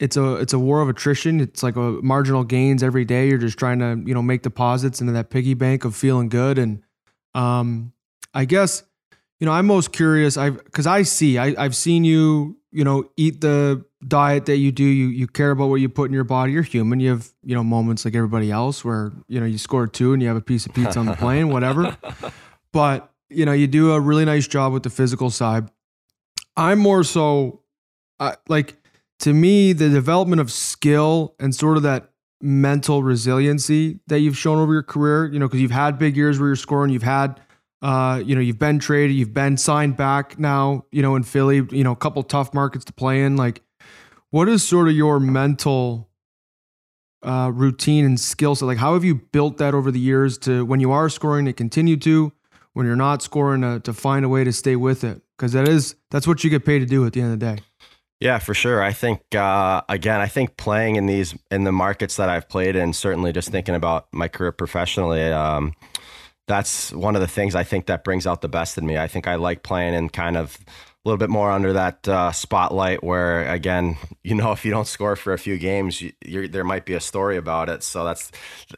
it's 0.00 0.16
a 0.16 0.34
it's 0.36 0.52
a 0.52 0.58
war 0.58 0.82
of 0.82 0.88
attrition. 0.88 1.40
It's 1.40 1.62
like 1.62 1.76
a 1.76 1.98
marginal 2.02 2.42
gains 2.42 2.82
every 2.82 3.04
day. 3.04 3.28
You're 3.28 3.38
just 3.38 3.58
trying 3.58 3.78
to 3.78 4.02
you 4.04 4.12
know 4.12 4.22
make 4.22 4.42
deposits 4.42 5.00
into 5.00 5.12
that 5.12 5.30
piggy 5.30 5.54
bank 5.54 5.84
of 5.84 5.94
feeling 5.94 6.28
good. 6.28 6.58
And 6.58 6.82
um, 7.34 7.92
I 8.34 8.44
guess 8.44 8.82
you 9.40 9.46
know, 9.46 9.52
I'm 9.52 9.66
most 9.66 9.92
curious. 9.92 10.36
I've 10.36 10.62
because 10.62 10.86
I 10.86 11.02
see, 11.02 11.38
I, 11.38 11.54
I've 11.58 11.74
seen 11.74 12.04
you, 12.04 12.58
you 12.70 12.84
know, 12.84 13.10
eat 13.16 13.40
the 13.40 13.84
diet 14.06 14.46
that 14.46 14.58
you 14.58 14.70
do. 14.70 14.84
You 14.84 15.06
you 15.06 15.26
care 15.26 15.50
about 15.50 15.70
what 15.70 15.76
you 15.76 15.88
put 15.88 16.04
in 16.04 16.12
your 16.12 16.24
body. 16.24 16.52
You're 16.52 16.62
human. 16.62 17.00
You 17.00 17.10
have 17.10 17.28
you 17.42 17.54
know 17.54 17.64
moments 17.64 18.04
like 18.04 18.14
everybody 18.14 18.50
else 18.50 18.84
where 18.84 19.12
you 19.28 19.40
know 19.40 19.46
you 19.46 19.58
score 19.58 19.86
two 19.86 20.12
and 20.12 20.22
you 20.22 20.28
have 20.28 20.36
a 20.36 20.42
piece 20.42 20.66
of 20.66 20.74
pizza 20.74 20.98
on 20.98 21.06
the 21.06 21.16
plane, 21.16 21.48
whatever. 21.48 21.96
But 22.72 23.12
you 23.28 23.44
know, 23.44 23.52
you 23.52 23.66
do 23.66 23.92
a 23.92 24.00
really 24.00 24.24
nice 24.24 24.46
job 24.46 24.72
with 24.72 24.84
the 24.84 24.90
physical 24.90 25.28
side. 25.28 25.68
I'm 26.56 26.78
more 26.78 27.02
so, 27.02 27.62
uh, 28.20 28.36
like 28.48 28.76
to 29.20 29.32
me, 29.32 29.72
the 29.72 29.88
development 29.88 30.40
of 30.40 30.52
skill 30.52 31.34
and 31.40 31.52
sort 31.52 31.76
of 31.76 31.82
that 31.82 32.10
mental 32.40 33.02
resiliency 33.02 33.98
that 34.06 34.20
you've 34.20 34.38
shown 34.38 34.58
over 34.58 34.72
your 34.72 34.84
career. 34.84 35.26
You 35.26 35.40
know, 35.40 35.48
because 35.48 35.60
you've 35.60 35.72
had 35.72 35.98
big 35.98 36.16
years 36.16 36.38
where 36.38 36.48
you're 36.48 36.54
scoring. 36.54 36.92
You've 36.92 37.02
had 37.02 37.40
uh, 37.82 38.22
you 38.24 38.34
know, 38.34 38.40
you've 38.40 38.58
been 38.58 38.78
traded, 38.78 39.16
you've 39.16 39.34
been 39.34 39.56
signed 39.56 39.96
back 39.96 40.38
now, 40.38 40.84
you 40.90 41.02
know, 41.02 41.16
in 41.16 41.22
Philly, 41.22 41.66
you 41.70 41.84
know, 41.84 41.92
a 41.92 41.96
couple 41.96 42.22
tough 42.22 42.52
markets 42.52 42.84
to 42.86 42.92
play 42.92 43.22
in. 43.22 43.36
Like, 43.36 43.62
what 44.30 44.48
is 44.48 44.62
sort 44.62 44.88
of 44.88 44.94
your 44.94 45.18
mental 45.18 46.10
uh, 47.22 47.50
routine 47.52 48.04
and 48.04 48.20
skill 48.20 48.54
set? 48.54 48.66
Like, 48.66 48.78
how 48.78 48.94
have 48.94 49.04
you 49.04 49.14
built 49.14 49.58
that 49.58 49.74
over 49.74 49.90
the 49.90 50.00
years 50.00 50.36
to 50.38 50.64
when 50.64 50.80
you 50.80 50.92
are 50.92 51.08
scoring 51.08 51.46
to 51.46 51.52
continue 51.52 51.96
to, 51.98 52.32
when 52.74 52.86
you're 52.86 52.96
not 52.96 53.22
scoring 53.22 53.62
to, 53.62 53.80
to 53.80 53.92
find 53.92 54.24
a 54.24 54.28
way 54.28 54.44
to 54.44 54.52
stay 54.52 54.76
with 54.76 55.02
it? 55.02 55.22
Because 55.36 55.52
that 55.52 55.66
is, 55.66 55.96
that's 56.10 56.26
what 56.26 56.44
you 56.44 56.50
get 56.50 56.66
paid 56.66 56.80
to 56.80 56.86
do 56.86 57.06
at 57.06 57.14
the 57.14 57.22
end 57.22 57.32
of 57.32 57.40
the 57.40 57.56
day. 57.56 57.62
Yeah, 58.20 58.38
for 58.38 58.52
sure. 58.52 58.82
I 58.82 58.92
think 58.92 59.34
uh, 59.34 59.80
again, 59.88 60.20
I 60.20 60.26
think 60.26 60.58
playing 60.58 60.96
in 60.96 61.06
these 61.06 61.34
in 61.50 61.64
the 61.64 61.72
markets 61.72 62.16
that 62.16 62.28
I've 62.28 62.50
played 62.50 62.76
in, 62.76 62.92
certainly 62.92 63.32
just 63.32 63.48
thinking 63.48 63.74
about 63.74 64.08
my 64.12 64.28
career 64.28 64.52
professionally, 64.52 65.24
um, 65.32 65.72
that's 66.50 66.92
one 66.92 67.14
of 67.14 67.20
the 67.20 67.28
things 67.28 67.54
I 67.54 67.62
think 67.62 67.86
that 67.86 68.02
brings 68.02 68.26
out 68.26 68.40
the 68.40 68.48
best 68.48 68.76
in 68.76 68.84
me. 68.84 68.98
I 68.98 69.06
think 69.06 69.28
I 69.28 69.36
like 69.36 69.62
playing 69.62 69.94
in 69.94 70.08
kind 70.08 70.36
of 70.36 70.58
a 70.66 71.08
little 71.08 71.16
bit 71.16 71.30
more 71.30 71.50
under 71.50 71.72
that 71.72 72.06
uh, 72.08 72.32
spotlight 72.32 73.04
where 73.04 73.48
again 73.48 73.96
you 74.24 74.34
know 74.34 74.52
if 74.52 74.64
you 74.64 74.70
don't 74.70 74.86
score 74.86 75.16
for 75.16 75.32
a 75.32 75.38
few 75.38 75.56
games 75.56 76.02
you, 76.02 76.48
there 76.48 76.64
might 76.64 76.84
be 76.84 76.94
a 76.94 77.00
story 77.00 77.38
about 77.38 77.70
it 77.70 77.82
so 77.82 78.04
that's 78.04 78.30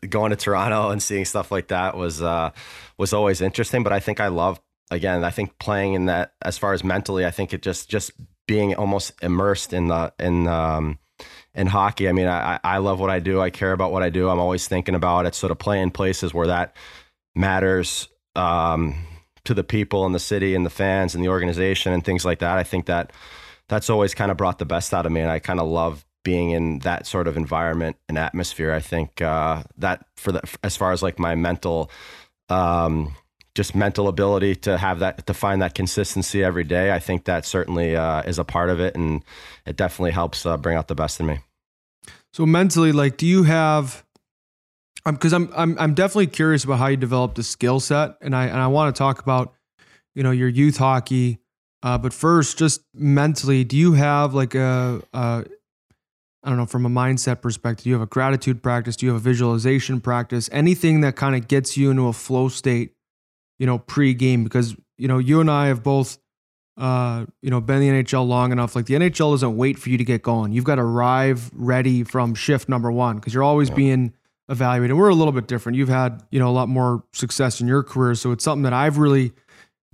going 0.08 0.30
to 0.30 0.36
toronto 0.36 0.90
and 0.90 1.02
seeing 1.02 1.24
stuff 1.24 1.50
like 1.50 1.68
that 1.68 1.96
was 1.96 2.22
uh, 2.22 2.50
was 2.96 3.12
always 3.12 3.40
interesting 3.40 3.82
but 3.82 3.92
i 3.92 3.98
think 3.98 4.20
i 4.20 4.28
love 4.28 4.60
again 4.92 5.24
i 5.24 5.30
think 5.30 5.58
playing 5.58 5.94
in 5.94 6.04
that 6.06 6.34
as 6.42 6.56
far 6.56 6.72
as 6.72 6.84
mentally 6.84 7.26
i 7.26 7.30
think 7.32 7.52
it 7.52 7.60
just 7.60 7.90
just 7.90 8.12
being 8.46 8.72
almost 8.76 9.12
immersed 9.20 9.72
in 9.72 9.88
the 9.88 10.12
in 10.20 10.46
um, 10.46 10.98
in 11.54 11.66
hockey. 11.66 12.08
I 12.08 12.12
mean, 12.12 12.26
I 12.26 12.58
I 12.62 12.78
love 12.78 13.00
what 13.00 13.10
I 13.10 13.20
do. 13.20 13.40
I 13.40 13.50
care 13.50 13.72
about 13.72 13.92
what 13.92 14.02
I 14.02 14.10
do. 14.10 14.28
I'm 14.28 14.40
always 14.40 14.66
thinking 14.66 14.94
about 14.94 15.26
it. 15.26 15.34
Sort 15.34 15.50
of 15.50 15.58
playing 15.58 15.90
places 15.90 16.32
where 16.32 16.46
that 16.46 16.76
matters 17.34 18.08
um, 18.36 19.06
to 19.44 19.54
the 19.54 19.64
people 19.64 20.06
in 20.06 20.12
the 20.12 20.18
city 20.18 20.54
and 20.54 20.64
the 20.64 20.70
fans 20.70 21.14
and 21.14 21.22
the 21.22 21.28
organization 21.28 21.92
and 21.92 22.04
things 22.04 22.24
like 22.24 22.38
that. 22.40 22.58
I 22.58 22.62
think 22.62 22.86
that 22.86 23.12
that's 23.68 23.90
always 23.90 24.14
kind 24.14 24.30
of 24.30 24.36
brought 24.36 24.58
the 24.58 24.64
best 24.64 24.92
out 24.92 25.06
of 25.06 25.12
me, 25.12 25.20
and 25.20 25.30
I 25.30 25.38
kind 25.38 25.60
of 25.60 25.68
love 25.68 26.04
being 26.24 26.50
in 26.50 26.80
that 26.80 27.06
sort 27.06 27.26
of 27.26 27.36
environment 27.36 27.96
and 28.08 28.16
atmosphere. 28.18 28.72
I 28.72 28.80
think 28.80 29.20
uh, 29.20 29.62
that 29.78 30.04
for 30.16 30.32
the 30.32 30.42
as 30.62 30.76
far 30.76 30.92
as 30.92 31.02
like 31.02 31.18
my 31.18 31.34
mental. 31.34 31.90
Um, 32.48 33.14
just 33.54 33.74
mental 33.74 34.08
ability 34.08 34.54
to 34.54 34.78
have 34.78 35.00
that 35.00 35.26
to 35.26 35.34
find 35.34 35.60
that 35.60 35.74
consistency 35.74 36.42
every 36.42 36.64
day. 36.64 36.90
I 36.92 36.98
think 36.98 37.24
that 37.26 37.44
certainly 37.44 37.94
uh, 37.94 38.22
is 38.22 38.38
a 38.38 38.44
part 38.44 38.70
of 38.70 38.80
it, 38.80 38.94
and 38.94 39.22
it 39.66 39.76
definitely 39.76 40.12
helps 40.12 40.46
uh, 40.46 40.56
bring 40.56 40.76
out 40.76 40.88
the 40.88 40.94
best 40.94 41.20
in 41.20 41.26
me. 41.26 41.40
So 42.32 42.46
mentally, 42.46 42.92
like, 42.92 43.16
do 43.18 43.26
you 43.26 43.42
have? 43.42 44.04
Because 45.04 45.32
I'm, 45.32 45.52
I'm 45.56 45.76
I'm 45.78 45.94
definitely 45.94 46.28
curious 46.28 46.64
about 46.64 46.78
how 46.78 46.86
you 46.86 46.96
developed 46.96 47.34
the 47.34 47.42
skill 47.42 47.80
set, 47.80 48.16
and 48.20 48.36
I 48.36 48.46
and 48.46 48.58
I 48.58 48.68
want 48.68 48.94
to 48.94 48.98
talk 48.98 49.20
about, 49.20 49.52
you 50.14 50.22
know, 50.22 50.30
your 50.30 50.48
youth 50.48 50.76
hockey. 50.76 51.38
Uh, 51.82 51.98
but 51.98 52.12
first, 52.12 52.58
just 52.58 52.82
mentally, 52.94 53.64
do 53.64 53.76
you 53.76 53.94
have 53.94 54.34
like 54.34 54.54
a, 54.54 55.02
a 55.12 55.44
I 56.44 56.48
don't 56.48 56.56
know, 56.56 56.66
from 56.66 56.86
a 56.86 56.88
mindset 56.88 57.42
perspective, 57.42 57.84
do 57.84 57.90
you 57.90 57.94
have 57.96 58.02
a 58.02 58.06
gratitude 58.06 58.62
practice? 58.62 58.94
Do 58.94 59.06
you 59.06 59.12
have 59.12 59.20
a 59.20 59.24
visualization 59.24 60.00
practice? 60.00 60.48
Anything 60.52 61.00
that 61.00 61.16
kind 61.16 61.34
of 61.34 61.48
gets 61.48 61.76
you 61.76 61.90
into 61.90 62.06
a 62.06 62.12
flow 62.12 62.48
state 62.48 62.94
you 63.62 63.66
know, 63.66 63.78
pre-game 63.78 64.42
because 64.42 64.74
you 64.98 65.06
know 65.06 65.18
you 65.18 65.40
and 65.40 65.48
I 65.48 65.68
have 65.68 65.84
both, 65.84 66.18
uh, 66.76 67.26
you 67.42 67.50
know, 67.50 67.60
been 67.60 67.80
in 67.80 67.94
the 67.94 68.02
NHL 68.02 68.26
long 68.26 68.50
enough. 68.50 68.74
Like 68.74 68.86
the 68.86 68.94
NHL 68.94 69.34
doesn't 69.34 69.56
wait 69.56 69.78
for 69.78 69.88
you 69.88 69.98
to 69.98 70.04
get 70.04 70.22
going. 70.22 70.50
You've 70.50 70.64
got 70.64 70.74
to 70.74 70.82
arrive 70.82 71.48
ready 71.54 72.02
from 72.02 72.34
shift 72.34 72.68
number 72.68 72.90
one 72.90 73.18
because 73.18 73.32
you're 73.32 73.44
always 73.44 73.68
yeah. 73.68 73.76
being 73.76 74.14
evaluated. 74.52 74.96
We're 74.96 75.08
a 75.08 75.14
little 75.14 75.32
bit 75.32 75.48
different. 75.48 75.76
You've 75.76 75.88
had 75.88 76.22
you 76.30 76.38
know 76.38 76.48
a 76.48 76.52
lot 76.52 76.68
more 76.68 77.02
success 77.12 77.60
in 77.60 77.66
your 77.66 77.82
career, 77.82 78.14
so 78.14 78.30
it's 78.30 78.44
something 78.44 78.62
that 78.62 78.72
I've 78.72 78.98
really 78.98 79.32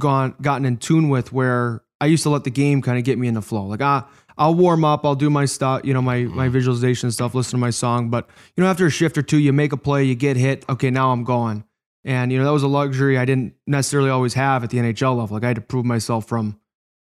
gone 0.00 0.35
gotten 0.43 0.67
in 0.67 0.77
tune 0.77 1.09
with. 1.09 1.33
Where 1.33 1.83
I 2.00 2.07
used 2.07 2.25
to 2.25 2.31
let 2.31 2.45
the 2.45 2.50
game 2.50 2.83
kind 2.83 2.99
of 2.99 3.05
get 3.05 3.19
me 3.19 3.29
in 3.29 3.35
the 3.35 3.43
flow. 3.43 3.65
Like 3.65 3.83
ah. 3.83 4.09
I'll 4.41 4.55
warm 4.55 4.85
up. 4.85 5.05
I'll 5.05 5.17
do 5.17 5.31
my 5.31 5.47
stuff, 5.47 5.81
you 5.83 5.93
know, 5.93 6.00
my 6.00 6.23
my 6.23 6.45
mm-hmm. 6.45 6.53
visualization 6.53 7.11
stuff. 7.11 7.35
Listen 7.35 7.53
to 7.53 7.57
my 7.57 7.71
song, 7.71 8.09
but 8.09 8.29
you 8.55 8.62
know, 8.62 8.71
after 8.71 8.87
a 8.87 8.91
shift 8.91 9.19
or 9.19 9.23
two, 9.23 9.38
you 9.38 9.53
make 9.53 9.73
a 9.73 9.77
play, 9.77 10.05
you 10.05 10.15
get 10.15 10.37
hit. 10.37 10.65
Okay, 10.69 10.91
now 10.91 11.11
I'm 11.11 11.25
going. 11.25 11.65
And, 12.05 12.33
you 12.33 12.38
know, 12.38 12.45
that 12.45 12.53
was 12.53 12.62
a 12.62 12.69
luxury 12.69 13.19
I 13.19 13.25
didn't 13.25 13.55
necessarily 13.67 14.11
always 14.11 14.35
have 14.35 14.65
at 14.65 14.71
the 14.71 14.79
NHL 14.79 15.17
level. 15.17 15.37
Like 15.37 15.45
I 15.45 15.49
had 15.49 15.57
to 15.57 15.62
prove 15.62 15.85
myself 15.85 16.27
from 16.27 16.59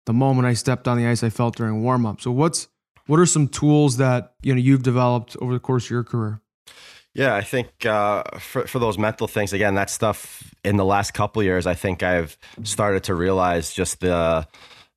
the 0.07 0.13
moment 0.13 0.47
I 0.47 0.55
stepped 0.55 0.89
on 0.89 0.97
the 0.97 1.07
ice 1.07 1.23
I 1.23 1.31
felt 1.31 1.57
during 1.57 1.83
warm 1.83 2.07
up. 2.07 2.21
So 2.21 2.31
what's 2.31 2.69
what 3.07 3.21
are 3.21 3.27
some 3.27 3.49
tools 3.49 3.99
that, 3.99 4.35
you 4.43 4.55
know, 4.55 4.61
you've 4.61 4.83
developed 4.83 5.37
over 5.41 5.53
the 5.53 5.61
course 5.61 5.85
of 5.85 5.91
your 5.91 6.05
career? 6.05 6.41
Yeah, 7.19 7.35
I 7.35 7.43
think 7.43 7.85
uh, 7.85 8.23
for 8.39 8.69
for 8.69 8.79
those 8.79 8.97
mental 8.97 9.27
things, 9.27 9.53
again, 9.53 9.75
that 9.75 9.91
stuff 9.91 10.55
in 10.63 10.77
the 10.77 10.85
last 10.85 11.15
couple 11.15 11.43
years, 11.43 11.67
I 11.67 11.75
think 11.75 12.05
I've 12.05 12.39
started 12.63 13.03
to 13.05 13.15
realize 13.17 13.75
just 13.75 13.99
the 13.99 14.47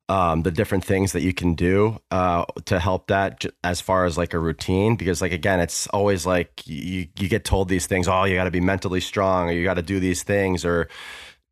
um, 0.08 0.42
the 0.44 0.52
different 0.52 0.84
things 0.84 1.10
that 1.12 1.22
you 1.22 1.34
can 1.34 1.54
do 1.54 1.98
uh, 2.12 2.44
to 2.66 2.78
help 2.78 3.08
that 3.08 3.44
as 3.64 3.80
far 3.80 4.04
as 4.04 4.16
like 4.16 4.34
a 4.34 4.38
routine 4.38 4.94
because 4.94 5.20
like 5.20 5.32
again 5.32 5.58
it's 5.58 5.88
always 5.88 6.24
like 6.24 6.64
you, 6.64 7.08
you 7.18 7.28
get 7.28 7.44
told 7.44 7.68
these 7.68 7.88
things 7.88 8.06
oh 8.06 8.22
you 8.24 8.36
got 8.36 8.44
to 8.44 8.50
be 8.52 8.60
mentally 8.60 9.00
strong 9.00 9.48
or 9.48 9.52
you 9.52 9.64
got 9.64 9.74
to 9.74 9.82
do 9.82 9.98
these 9.98 10.22
things 10.22 10.64
or 10.64 10.88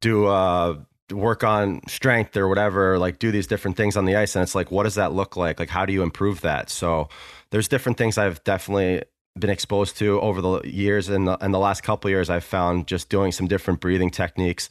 do 0.01 0.27
uh, 0.27 0.77
work 1.11 1.43
on 1.43 1.81
strength 1.89 2.37
or 2.37 2.47
whatever 2.49 2.99
like 2.99 3.19
do 3.19 3.33
these 3.33 3.47
different 3.49 3.77
things 3.77 3.97
on 3.97 4.05
the 4.05 4.15
ice 4.15 4.37
and 4.37 4.43
it's 4.45 4.55
like 4.55 4.71
what 4.71 4.85
does 4.85 4.95
that 4.95 5.13
look 5.13 5.37
like? 5.37 5.59
Like 5.59 5.71
how 5.71 5.85
do 5.85 5.93
you 5.93 6.03
improve 6.05 6.43
that? 6.43 6.71
So 6.71 7.09
there's 7.51 7.69
different 7.69 7.99
things 7.99 8.17
i've 8.17 8.43
definitely 8.45 9.03
been 9.41 9.51
exposed 9.51 9.97
to 9.97 10.21
over 10.21 10.41
the 10.41 10.61
years 10.63 11.09
and 11.09 11.27
the, 11.27 11.43
and 11.43 11.53
the 11.53 11.59
last 11.59 11.83
couple 11.83 12.11
years 12.11 12.31
i've 12.31 12.45
found 12.45 12.87
just 12.87 13.09
doing 13.09 13.33
some 13.33 13.47
different 13.47 13.81
breathing 13.81 14.11
techniques 14.11 14.69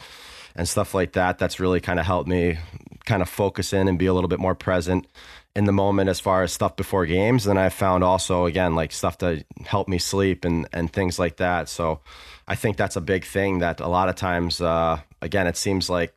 and 0.55 0.67
stuff 0.67 0.93
like 0.93 1.13
that 1.13 1.37
that's 1.37 1.59
really 1.59 1.79
kind 1.79 1.99
of 1.99 2.05
helped 2.05 2.29
me 2.29 2.57
kind 3.05 3.21
of 3.21 3.29
focus 3.29 3.73
in 3.73 3.87
and 3.87 3.97
be 3.97 4.05
a 4.05 4.13
little 4.13 4.27
bit 4.27 4.39
more 4.39 4.55
present 4.55 5.07
in 5.55 5.65
the 5.65 5.71
moment 5.71 6.09
as 6.09 6.19
far 6.19 6.43
as 6.43 6.53
stuff 6.53 6.75
before 6.75 7.05
games. 7.05 7.47
And 7.47 7.59
I 7.59 7.69
found 7.69 8.03
also 8.03 8.45
again 8.45 8.75
like 8.75 8.91
stuff 8.91 9.17
to 9.19 9.43
help 9.65 9.87
me 9.87 9.97
sleep 9.97 10.45
and 10.45 10.67
and 10.71 10.91
things 10.91 11.19
like 11.19 11.37
that. 11.37 11.69
So 11.69 12.01
I 12.47 12.55
think 12.55 12.77
that's 12.77 12.95
a 12.95 13.01
big 13.01 13.25
thing 13.25 13.59
that 13.59 13.79
a 13.79 13.87
lot 13.87 14.09
of 14.09 14.15
times 14.15 14.61
uh, 14.61 14.99
again 15.21 15.47
it 15.47 15.57
seems 15.57 15.89
like 15.89 16.13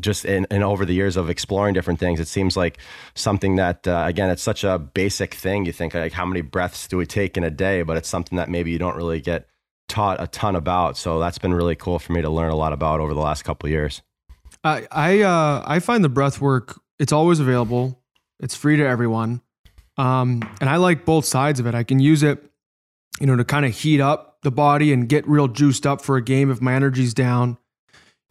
just 0.00 0.24
in, 0.24 0.46
in 0.50 0.62
over 0.62 0.84
the 0.84 0.92
years 0.92 1.16
of 1.16 1.30
exploring 1.30 1.74
different 1.74 2.00
things, 2.00 2.20
it 2.20 2.28
seems 2.28 2.56
like 2.56 2.78
something 3.14 3.56
that 3.56 3.86
uh, 3.86 4.04
again 4.06 4.30
it's 4.30 4.42
such 4.42 4.64
a 4.64 4.78
basic 4.78 5.34
thing. 5.34 5.64
You 5.64 5.72
think 5.72 5.94
like 5.94 6.12
how 6.12 6.26
many 6.26 6.40
breaths 6.40 6.88
do 6.88 6.96
we 6.96 7.06
take 7.06 7.36
in 7.36 7.44
a 7.44 7.50
day, 7.50 7.82
but 7.82 7.96
it's 7.96 8.08
something 8.08 8.36
that 8.36 8.48
maybe 8.48 8.70
you 8.70 8.78
don't 8.78 8.96
really 8.96 9.20
get 9.20 9.48
taught 9.88 10.20
a 10.20 10.26
ton 10.26 10.54
about. 10.54 10.96
So 10.96 11.18
that's 11.18 11.38
been 11.38 11.54
really 11.54 11.74
cool 11.74 11.98
for 11.98 12.12
me 12.12 12.22
to 12.22 12.30
learn 12.30 12.50
a 12.50 12.56
lot 12.56 12.72
about 12.72 13.00
over 13.00 13.14
the 13.14 13.20
last 13.20 13.42
couple 13.44 13.68
years. 13.68 14.02
I 14.64 14.86
I 14.90 15.20
uh, 15.22 15.64
I 15.66 15.78
find 15.80 16.04
the 16.04 16.08
breath 16.08 16.40
work. 16.40 16.80
It's 16.98 17.12
always 17.12 17.40
available. 17.40 18.02
It's 18.40 18.54
free 18.54 18.76
to 18.76 18.86
everyone, 18.86 19.40
um, 19.96 20.42
and 20.60 20.68
I 20.68 20.76
like 20.76 21.04
both 21.04 21.24
sides 21.24 21.60
of 21.60 21.66
it. 21.66 21.74
I 21.74 21.82
can 21.82 21.98
use 22.00 22.22
it, 22.22 22.42
you 23.20 23.26
know, 23.26 23.36
to 23.36 23.44
kind 23.44 23.66
of 23.66 23.74
heat 23.74 24.00
up 24.00 24.38
the 24.42 24.50
body 24.50 24.92
and 24.92 25.08
get 25.08 25.26
real 25.28 25.48
juiced 25.48 25.86
up 25.86 26.02
for 26.02 26.16
a 26.16 26.22
game 26.22 26.50
if 26.50 26.60
my 26.60 26.74
energy's 26.74 27.14
down, 27.14 27.58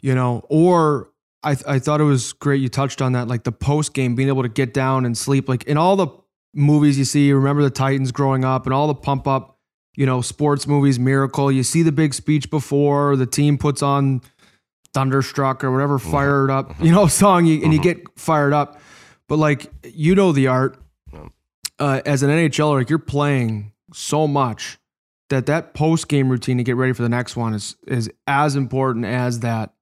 you 0.01 0.15
know. 0.15 0.43
Or 0.49 1.09
I 1.43 1.55
th- 1.55 1.67
I 1.67 1.79
thought 1.79 2.01
it 2.01 2.05
was 2.05 2.33
great 2.33 2.61
you 2.61 2.69
touched 2.69 3.01
on 3.01 3.13
that, 3.13 3.27
like 3.27 3.43
the 3.43 3.51
post 3.51 3.93
game, 3.93 4.15
being 4.15 4.29
able 4.29 4.43
to 4.43 4.49
get 4.49 4.73
down 4.73 5.05
and 5.05 5.17
sleep. 5.17 5.47
Like 5.49 5.63
in 5.63 5.77
all 5.77 5.95
the 5.95 6.07
movies 6.53 6.97
you 6.97 7.05
see, 7.05 7.27
you 7.27 7.35
remember 7.35 7.63
the 7.63 7.69
Titans 7.69 8.11
growing 8.11 8.43
up 8.43 8.65
and 8.65 8.73
all 8.73 8.87
the 8.87 8.95
pump 8.95 9.27
up 9.27 9.57
you 9.97 10.05
know, 10.05 10.21
sports 10.21 10.67
movies, 10.67 10.99
Miracle. 10.99 11.51
You 11.51 11.63
see 11.63 11.81
the 11.81 11.91
big 11.91 12.13
speech 12.13 12.49
before 12.49 13.17
the 13.17 13.25
team 13.25 13.57
puts 13.57 13.81
on 13.81 14.21
Thunderstruck 14.93 15.63
or 15.63 15.71
whatever 15.71 15.97
mm-hmm. 15.97 16.11
fired 16.11 16.51
up, 16.51 16.79
you 16.79 16.91
know, 16.91 17.07
song, 17.07 17.45
you, 17.45 17.63
and 17.63 17.73
you 17.73 17.79
mm-hmm. 17.79 18.01
get 18.01 18.19
fired 18.19 18.53
up. 18.53 18.79
But 19.27 19.37
like, 19.37 19.69
you 19.83 20.15
know, 20.15 20.31
the 20.31 20.47
art 20.47 20.77
uh, 21.79 22.01
as 22.05 22.23
an 22.23 22.29
NHLer, 22.29 22.77
like 22.77 22.89
you're 22.89 22.99
playing 22.99 23.73
so 23.91 24.27
much 24.27 24.77
that 25.29 25.47
that 25.47 25.73
post 25.73 26.07
game 26.07 26.29
routine 26.29 26.57
to 26.57 26.63
get 26.63 26.75
ready 26.75 26.93
for 26.93 27.01
the 27.01 27.09
next 27.09 27.35
one 27.35 27.53
is 27.53 27.75
is 27.87 28.09
as 28.27 28.55
important 28.55 29.05
as 29.05 29.41
that 29.41 29.73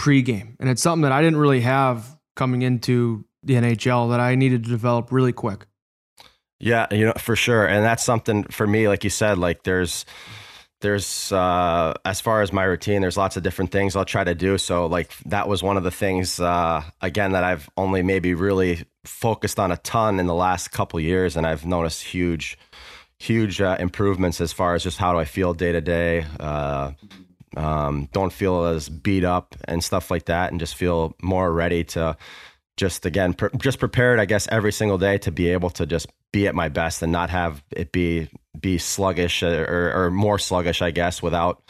pre-game. 0.00 0.56
And 0.58 0.70
it's 0.70 0.80
something 0.80 1.02
that 1.02 1.12
I 1.12 1.20
didn't 1.20 1.38
really 1.38 1.60
have 1.60 2.18
coming 2.34 2.62
into 2.62 3.26
the 3.42 3.54
NHL 3.54 4.08
that 4.10 4.18
I 4.18 4.34
needed 4.34 4.64
to 4.64 4.70
develop 4.70 5.12
really 5.12 5.32
quick. 5.32 5.66
Yeah, 6.58 6.86
you 6.90 7.04
know, 7.04 7.12
for 7.18 7.36
sure. 7.36 7.66
And 7.66 7.84
that's 7.84 8.02
something 8.02 8.44
for 8.44 8.66
me, 8.66 8.88
like 8.88 9.04
you 9.04 9.10
said, 9.10 9.36
like 9.36 9.62
there's 9.64 10.06
there's 10.80 11.30
uh 11.32 11.92
as 12.06 12.18
far 12.18 12.40
as 12.40 12.50
my 12.50 12.64
routine, 12.64 13.02
there's 13.02 13.18
lots 13.18 13.36
of 13.36 13.42
different 13.42 13.72
things 13.72 13.94
I'll 13.94 14.06
try 14.06 14.24
to 14.24 14.34
do. 14.34 14.56
So 14.56 14.86
like 14.86 15.14
that 15.26 15.48
was 15.48 15.62
one 15.62 15.76
of 15.76 15.82
the 15.82 15.90
things 15.90 16.40
uh 16.40 16.82
again 17.02 17.32
that 17.32 17.44
I've 17.44 17.68
only 17.76 18.02
maybe 18.02 18.32
really 18.32 18.86
focused 19.04 19.60
on 19.60 19.70
a 19.70 19.76
ton 19.78 20.18
in 20.18 20.26
the 20.26 20.34
last 20.34 20.68
couple 20.68 20.98
years 20.98 21.36
and 21.36 21.46
I've 21.46 21.66
noticed 21.66 22.04
huge 22.04 22.58
huge 23.18 23.60
uh, 23.60 23.76
improvements 23.78 24.40
as 24.40 24.50
far 24.50 24.74
as 24.74 24.82
just 24.82 24.96
how 24.96 25.12
do 25.12 25.18
I 25.18 25.26
feel 25.26 25.52
day 25.52 25.72
to 25.72 25.82
day. 25.82 26.24
Um, 27.56 28.08
don't 28.12 28.32
feel 28.32 28.64
as 28.64 28.88
beat 28.88 29.24
up 29.24 29.56
and 29.64 29.82
stuff 29.82 30.10
like 30.10 30.26
that, 30.26 30.50
and 30.50 30.60
just 30.60 30.74
feel 30.74 31.16
more 31.22 31.52
ready 31.52 31.84
to 31.84 32.16
just 32.76 33.04
again 33.06 33.34
pre- 33.34 33.50
just 33.58 33.78
prepared. 33.78 34.20
I 34.20 34.24
guess 34.24 34.48
every 34.50 34.72
single 34.72 34.98
day 34.98 35.18
to 35.18 35.30
be 35.30 35.48
able 35.50 35.70
to 35.70 35.86
just 35.86 36.06
be 36.32 36.46
at 36.46 36.54
my 36.54 36.68
best 36.68 37.02
and 37.02 37.12
not 37.12 37.30
have 37.30 37.62
it 37.70 37.92
be 37.92 38.28
be 38.58 38.78
sluggish 38.78 39.42
or, 39.42 39.92
or 39.94 40.10
more 40.10 40.38
sluggish, 40.38 40.82
I 40.82 40.90
guess, 40.90 41.22
without 41.22 41.62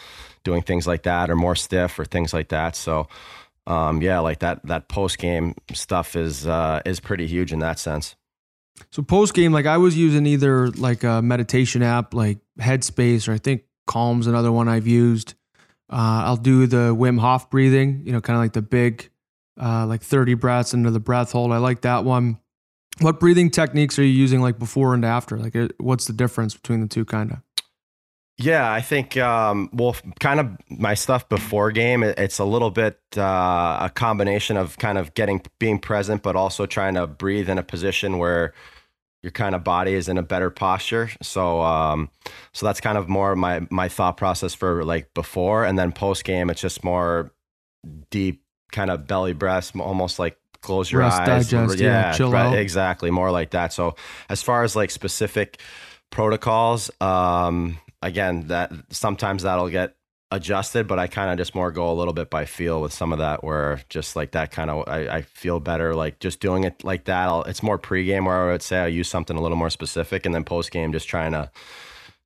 doing 0.44 0.62
things 0.62 0.86
like 0.86 1.02
that 1.04 1.30
or 1.30 1.36
more 1.36 1.56
stiff 1.56 1.98
or 1.98 2.04
things 2.04 2.32
like 2.32 2.48
that. 2.48 2.76
So, 2.76 3.08
um, 3.66 4.02
yeah, 4.02 4.20
like 4.20 4.40
that 4.40 4.64
that 4.66 4.88
post 4.88 5.18
game 5.18 5.54
stuff 5.72 6.16
is 6.16 6.46
uh, 6.46 6.80
is 6.84 7.00
pretty 7.00 7.26
huge 7.26 7.52
in 7.52 7.60
that 7.60 7.78
sense. 7.78 8.16
So 8.92 9.02
post 9.02 9.34
game, 9.34 9.52
like 9.52 9.66
I 9.66 9.76
was 9.76 9.96
using 9.96 10.26
either 10.26 10.68
like 10.68 11.04
a 11.04 11.20
meditation 11.20 11.82
app 11.82 12.14
like 12.14 12.38
Headspace 12.58 13.28
or 13.28 13.32
I 13.32 13.38
think 13.38 13.64
Calm's 13.86 14.26
another 14.26 14.52
one 14.52 14.68
I've 14.68 14.86
used. 14.86 15.34
Uh, 15.90 16.22
I'll 16.24 16.36
do 16.36 16.66
the 16.66 16.94
Wim 16.94 17.18
Hof 17.18 17.50
breathing, 17.50 18.02
you 18.04 18.12
know, 18.12 18.20
kind 18.20 18.36
of 18.36 18.42
like 18.42 18.52
the 18.52 18.62
big, 18.62 19.10
uh, 19.60 19.86
like 19.86 20.02
30 20.02 20.34
breaths 20.34 20.72
into 20.72 20.90
the 20.90 21.00
breath 21.00 21.32
hold. 21.32 21.52
I 21.52 21.58
like 21.58 21.80
that 21.82 22.04
one. 22.04 22.38
What 23.00 23.18
breathing 23.18 23.50
techniques 23.50 23.98
are 23.98 24.04
you 24.04 24.12
using 24.12 24.40
like 24.40 24.58
before 24.58 24.94
and 24.94 25.04
after? 25.04 25.36
Like, 25.36 25.56
uh, 25.56 25.68
what's 25.78 26.06
the 26.06 26.12
difference 26.12 26.54
between 26.54 26.80
the 26.80 26.86
two, 26.86 27.04
kind 27.04 27.32
of? 27.32 27.38
Yeah, 28.40 28.72
I 28.72 28.80
think 28.80 29.18
um, 29.18 29.68
well, 29.72 29.94
kind 30.18 30.40
of 30.40 30.56
my 30.70 30.94
stuff 30.94 31.28
before 31.28 31.70
game. 31.72 32.02
It's 32.02 32.38
a 32.38 32.44
little 32.44 32.70
bit 32.70 32.98
uh, 33.16 33.78
a 33.82 33.92
combination 33.94 34.56
of 34.56 34.78
kind 34.78 34.96
of 34.96 35.12
getting 35.12 35.42
being 35.58 35.78
present, 35.78 36.22
but 36.22 36.36
also 36.36 36.64
trying 36.64 36.94
to 36.94 37.06
breathe 37.06 37.50
in 37.50 37.58
a 37.58 37.62
position 37.62 38.16
where 38.16 38.54
your 39.22 39.32
kind 39.32 39.54
of 39.54 39.62
body 39.64 39.94
is 39.94 40.08
in 40.08 40.18
a 40.18 40.22
better 40.22 40.50
posture. 40.50 41.10
So, 41.22 41.60
um, 41.60 42.10
so 42.52 42.66
that's 42.66 42.80
kind 42.80 42.96
of 42.96 43.08
more 43.08 43.36
my 43.36 43.66
my 43.70 43.88
thought 43.88 44.16
process 44.16 44.54
for 44.54 44.84
like 44.84 45.12
before, 45.14 45.64
and 45.64 45.78
then 45.78 45.92
post 45.92 46.24
game, 46.24 46.50
it's 46.50 46.60
just 46.60 46.82
more 46.84 47.32
deep 48.10 48.42
kind 48.72 48.90
of 48.90 49.06
belly 49.06 49.32
breaths, 49.32 49.72
almost 49.78 50.18
like 50.18 50.38
close 50.62 50.90
your 50.92 51.00
Rest, 51.00 51.20
eyes. 51.22 51.50
digest, 51.50 51.78
yeah, 51.78 52.12
chill 52.12 52.30
right, 52.30 52.46
out. 52.46 52.58
exactly, 52.58 53.10
more 53.10 53.30
like 53.30 53.50
that. 53.50 53.72
So 53.72 53.96
as 54.28 54.42
far 54.42 54.62
as 54.64 54.76
like 54.76 54.90
specific 54.90 55.60
protocols, 56.10 56.90
um, 57.00 57.78
again, 58.02 58.48
that 58.48 58.72
sometimes 58.90 59.42
that'll 59.42 59.68
get 59.68 59.94
adjusted, 60.32 60.86
but 60.86 60.98
I 60.98 61.08
kind 61.08 61.30
of 61.30 61.38
just 61.38 61.54
more 61.54 61.72
go 61.72 61.90
a 61.90 61.94
little 61.94 62.14
bit 62.14 62.30
by 62.30 62.44
feel 62.44 62.80
with 62.80 62.92
some 62.92 63.12
of 63.12 63.18
that, 63.18 63.42
where 63.42 63.80
just 63.88 64.14
like 64.14 64.30
that 64.32 64.52
kind 64.52 64.70
of 64.70 64.88
I, 64.88 65.08
I 65.08 65.22
feel 65.22 65.58
better 65.60 65.94
like 65.94 66.20
just 66.20 66.40
doing 66.40 66.64
it 66.64 66.84
like 66.84 67.04
that. 67.04 67.24
I'll, 67.24 67.42
it's 67.42 67.62
more 67.62 67.78
pregame 67.78 68.26
where 68.26 68.48
I 68.48 68.52
would 68.52 68.62
say 68.62 68.78
I 68.78 68.86
use 68.86 69.08
something 69.08 69.36
a 69.36 69.40
little 69.40 69.56
more 69.56 69.70
specific, 69.70 70.26
and 70.26 70.34
then 70.34 70.44
postgame 70.44 70.92
just 70.92 71.08
trying 71.08 71.32
to 71.32 71.50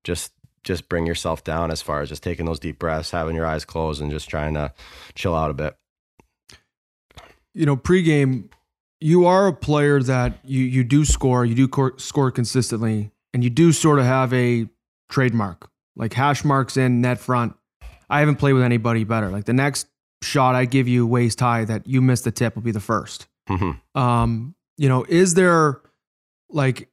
just 0.02 0.32
just 0.64 0.88
bring 0.88 1.06
yourself 1.06 1.44
down 1.44 1.70
as 1.70 1.82
far 1.82 2.00
as 2.02 2.08
just 2.08 2.22
taking 2.22 2.46
those 2.46 2.60
deep 2.60 2.78
breaths, 2.78 3.10
having 3.10 3.36
your 3.36 3.46
eyes 3.46 3.64
closed, 3.64 4.02
and 4.02 4.10
just 4.10 4.28
trying 4.28 4.54
to 4.54 4.72
chill 5.14 5.34
out 5.34 5.50
a 5.50 5.54
bit. 5.54 5.76
you 7.54 7.64
know, 7.64 7.76
pregame, 7.76 8.48
you 9.00 9.26
are 9.26 9.46
a 9.46 9.52
player 9.52 10.02
that 10.02 10.38
you 10.44 10.64
you 10.64 10.84
do 10.84 11.04
score, 11.04 11.44
you 11.44 11.54
do 11.54 11.68
cor- 11.68 11.98
score 11.98 12.30
consistently, 12.30 13.12
and 13.32 13.44
you 13.44 13.50
do 13.50 13.72
sort 13.72 13.98
of 13.98 14.04
have 14.04 14.32
a 14.32 14.68
trademark, 15.08 15.70
like 15.96 16.12
hash 16.14 16.44
marks 16.44 16.76
in 16.76 17.00
net 17.00 17.18
front. 17.18 17.54
I 18.10 18.20
haven't 18.20 18.36
played 18.36 18.52
with 18.52 18.62
anybody 18.62 19.04
better. 19.04 19.30
Like 19.30 19.44
the 19.44 19.52
next 19.52 19.86
shot 20.22 20.54
I 20.54 20.64
give 20.64 20.88
you 20.88 21.06
waist 21.06 21.40
high 21.40 21.64
that 21.64 21.86
you 21.86 22.00
miss 22.00 22.22
the 22.22 22.30
tip 22.30 22.54
will 22.54 22.62
be 22.62 22.70
the 22.72 22.80
first. 22.80 23.26
Mhm. 23.48 23.78
Um, 23.94 24.54
you 24.78 24.88
know, 24.88 25.04
is 25.08 25.34
there 25.34 25.80
like 26.50 26.88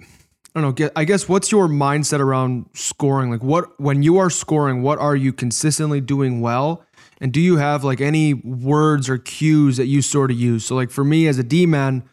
I 0.00 0.60
don't 0.60 0.62
know, 0.62 0.72
get 0.72 0.92
I 0.94 1.04
guess 1.04 1.28
what's 1.28 1.50
your 1.50 1.66
mindset 1.68 2.20
around 2.20 2.66
scoring? 2.74 3.30
Like 3.30 3.42
what 3.42 3.78
when 3.80 4.02
you 4.02 4.18
are 4.18 4.30
scoring, 4.30 4.82
what 4.82 4.98
are 4.98 5.16
you 5.16 5.32
consistently 5.32 6.00
doing 6.00 6.40
well? 6.40 6.84
And 7.20 7.32
do 7.32 7.40
you 7.40 7.56
have 7.56 7.82
like 7.84 8.00
any 8.00 8.34
words 8.34 9.08
or 9.08 9.18
cues 9.18 9.76
that 9.78 9.86
you 9.86 10.02
sort 10.02 10.30
of 10.30 10.38
use? 10.38 10.64
So 10.64 10.74
like 10.74 10.90
for 10.90 11.04
me 11.04 11.26
as 11.26 11.38
a 11.38 11.42
D 11.44 11.66
man, 11.66 12.04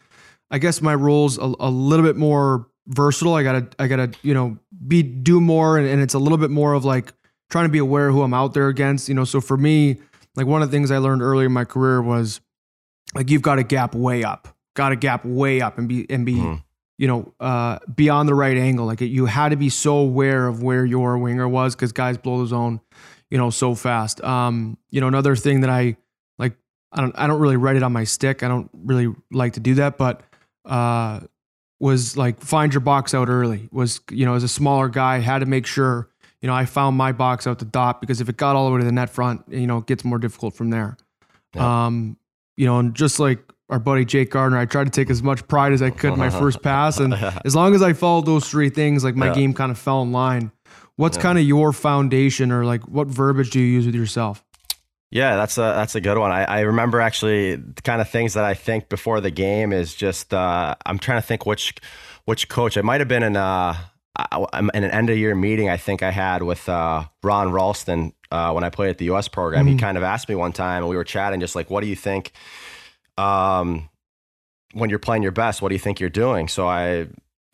I 0.50 0.58
guess 0.58 0.82
my 0.82 0.94
role's 0.94 1.38
a, 1.38 1.52
a 1.60 1.70
little 1.70 2.04
bit 2.04 2.16
more 2.16 2.66
versatile. 2.88 3.34
I 3.34 3.42
gotta 3.42 3.68
I 3.78 3.86
gotta, 3.86 4.12
you 4.22 4.34
know, 4.34 4.58
be 4.88 5.02
do 5.02 5.40
more 5.40 5.78
and, 5.78 5.86
and 5.88 6.00
it's 6.02 6.14
a 6.14 6.18
little 6.18 6.38
bit 6.38 6.50
more 6.50 6.72
of 6.74 6.84
like 6.84 7.12
trying 7.52 7.66
to 7.66 7.70
be 7.72 7.78
aware 7.78 8.08
of 8.08 8.14
who 8.14 8.22
I'm 8.22 8.34
out 8.34 8.54
there 8.54 8.66
against. 8.66 9.08
You 9.08 9.14
know, 9.14 9.24
so 9.24 9.40
for 9.40 9.56
me, 9.56 9.98
like 10.34 10.46
one 10.46 10.62
of 10.62 10.70
the 10.70 10.74
things 10.76 10.90
I 10.90 10.98
learned 10.98 11.22
earlier 11.22 11.46
in 11.46 11.52
my 11.52 11.64
career 11.64 12.02
was 12.02 12.40
like 13.14 13.30
you've 13.30 13.42
got 13.42 13.56
to 13.56 13.62
gap 13.62 13.94
way 13.94 14.24
up, 14.24 14.48
got 14.74 14.88
to 14.88 14.96
gap 14.96 15.24
way 15.24 15.60
up 15.60 15.78
and 15.78 15.88
be 15.88 16.10
and 16.10 16.26
be 16.26 16.34
Mhm. 16.34 16.62
you 16.98 17.06
know 17.06 17.32
uh, 17.38 17.78
beyond 17.94 18.28
the 18.28 18.34
right 18.34 18.56
angle. 18.56 18.86
Like 18.86 19.00
you 19.02 19.26
had 19.26 19.50
to 19.50 19.56
be 19.56 19.68
so 19.68 19.96
aware 19.98 20.48
of 20.48 20.62
where 20.62 20.84
your 20.84 21.18
winger 21.18 21.46
was 21.48 21.76
because 21.76 21.92
guys 21.92 22.16
blow 22.18 22.40
the 22.40 22.46
zone, 22.46 22.80
you 23.30 23.38
know, 23.38 23.50
so 23.50 23.74
fast. 23.74 24.22
Um, 24.24 24.78
you 24.90 25.00
know, 25.00 25.06
another 25.08 25.36
thing 25.36 25.60
that 25.60 25.70
I 25.70 25.96
like, 26.38 26.56
I 26.90 27.00
don't 27.02 27.12
I 27.18 27.26
don't 27.26 27.40
really 27.40 27.56
write 27.58 27.76
it 27.76 27.82
on 27.82 27.92
my 27.92 28.04
stick. 28.04 28.42
I 28.42 28.48
don't 28.48 28.70
really 28.72 29.14
like 29.30 29.52
to 29.54 29.60
do 29.60 29.74
that, 29.74 29.98
but 29.98 30.22
uh, 30.64 31.20
was 31.80 32.16
like 32.16 32.40
find 32.40 32.72
your 32.72 32.80
box 32.80 33.12
out 33.14 33.28
early. 33.28 33.68
Was 33.72 34.00
you 34.10 34.24
know 34.24 34.34
as 34.34 34.42
a 34.44 34.48
smaller 34.48 34.88
guy 34.88 35.18
had 35.18 35.40
to 35.40 35.46
make 35.46 35.66
sure. 35.66 36.08
You 36.42 36.48
know, 36.48 36.54
I 36.54 36.66
found 36.66 36.96
my 36.96 37.12
box 37.12 37.46
out 37.46 37.58
the 37.60 37.64
dot 37.64 38.00
because 38.00 38.20
if 38.20 38.28
it 38.28 38.36
got 38.36 38.56
all 38.56 38.66
the 38.66 38.72
way 38.74 38.80
to 38.80 38.84
the 38.84 38.92
net 38.92 39.08
front, 39.08 39.42
you 39.48 39.66
know, 39.66 39.78
it 39.78 39.86
gets 39.86 40.04
more 40.04 40.18
difficult 40.18 40.54
from 40.54 40.70
there. 40.70 40.96
Yeah. 41.54 41.86
Um, 41.86 42.16
you 42.56 42.66
know, 42.66 42.78
and 42.78 42.94
just 42.94 43.18
like 43.20 43.38
our 43.70 43.78
buddy 43.78 44.04
Jake 44.04 44.30
Gardiner, 44.30 44.58
I 44.58 44.66
tried 44.66 44.84
to 44.84 44.90
take 44.90 45.08
as 45.08 45.22
much 45.22 45.46
pride 45.48 45.72
as 45.72 45.80
I 45.80 45.90
could 45.90 46.12
in 46.12 46.18
my 46.18 46.28
first 46.30 46.60
pass. 46.64 46.98
And 46.98 47.14
as 47.14 47.54
long 47.54 47.74
as 47.74 47.80
I 47.82 47.92
followed 47.94 48.26
those 48.26 48.48
three 48.50 48.68
things, 48.68 49.04
like 49.04 49.14
my 49.16 49.28
Yeah. 49.28 49.34
game 49.34 49.54
kind 49.54 49.70
of 49.70 49.78
fell 49.78 50.02
in 50.02 50.12
line. 50.12 50.50
What's 50.96 51.16
Yeah. 51.16 51.22
kind 51.22 51.38
of 51.38 51.44
your 51.44 51.72
foundation 51.72 52.52
or 52.52 52.64
like 52.64 52.82
what 52.88 53.06
verbiage 53.08 53.50
do 53.50 53.60
you 53.60 53.66
use 53.66 53.86
with 53.86 53.94
yourself? 53.94 54.44
Yeah, 55.10 55.36
that's 55.36 55.58
a 55.58 55.60
that's 55.76 55.94
a 55.94 56.00
good 56.00 56.18
one. 56.18 56.32
I, 56.32 56.44
I 56.44 56.60
remember 56.60 57.00
actually 57.00 57.56
the 57.56 57.82
kind 57.82 58.00
of 58.00 58.08
things 58.10 58.34
that 58.34 58.44
I 58.44 58.54
think 58.54 58.88
before 58.88 59.20
the 59.20 59.30
game 59.30 59.72
is 59.72 59.94
just 59.94 60.34
uh, 60.34 60.74
I'm 60.86 60.98
trying 60.98 61.18
to 61.20 61.26
think 61.26 61.46
which 61.46 61.74
which 62.24 62.48
coach 62.48 62.76
it 62.76 62.82
might 62.84 63.00
have 63.00 63.08
been 63.08 63.22
in 63.22 63.36
uh 63.36 63.76
I- 64.16 64.60
in 64.74 64.84
an 64.84 64.90
end 64.90 65.08
of 65.10 65.16
year 65.16 65.34
meeting 65.34 65.68
I 65.70 65.76
think 65.78 66.02
I 66.02 66.10
had 66.10 66.42
with 66.42 66.68
uh, 66.68 67.04
Ron 67.22 67.50
Rolston 67.50 68.12
uh, 68.30 68.52
when 68.52 68.62
I 68.64 68.70
played 68.70 68.90
at 68.90 68.98
the 68.98 69.06
U.S. 69.06 69.28
program. 69.28 69.66
He 69.66 69.74
Mhm. 69.74 69.80
kind 69.80 69.96
of 69.96 70.02
asked 70.02 70.28
me 70.28 70.34
one 70.34 70.52
time 70.52 70.78
and 70.82 70.88
we 70.88 70.96
were 70.96 71.04
chatting 71.04 71.40
just 71.40 71.54
like, 71.56 71.70
what 71.70 71.80
do 71.82 71.86
you 71.86 71.96
think 71.96 72.32
um, 73.18 73.88
when 74.72 74.90
you're 74.90 74.98
playing 74.98 75.22
your 75.22 75.32
best? 75.32 75.62
What 75.62 75.68
do 75.68 75.74
you 75.74 75.78
think 75.78 76.00
you're 76.00 76.10
doing? 76.10 76.48
So 76.48 76.66
I 76.68 77.06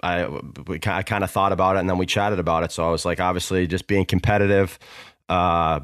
I 0.02 0.26
we 0.66 0.78
I 0.87 1.02
kind 1.02 1.24
of 1.24 1.30
thought 1.30 1.52
about 1.52 1.76
it 1.76 1.80
and 1.80 1.90
then 1.90 1.98
we 1.98 2.06
chatted 2.06 2.38
about 2.38 2.64
it. 2.64 2.72
So 2.72 2.87
I 2.87 2.90
was 2.90 3.04
like, 3.04 3.20
obviously, 3.20 3.66
just 3.66 3.87
being 3.87 4.04
competitive, 4.04 4.78
uh, 5.28 5.80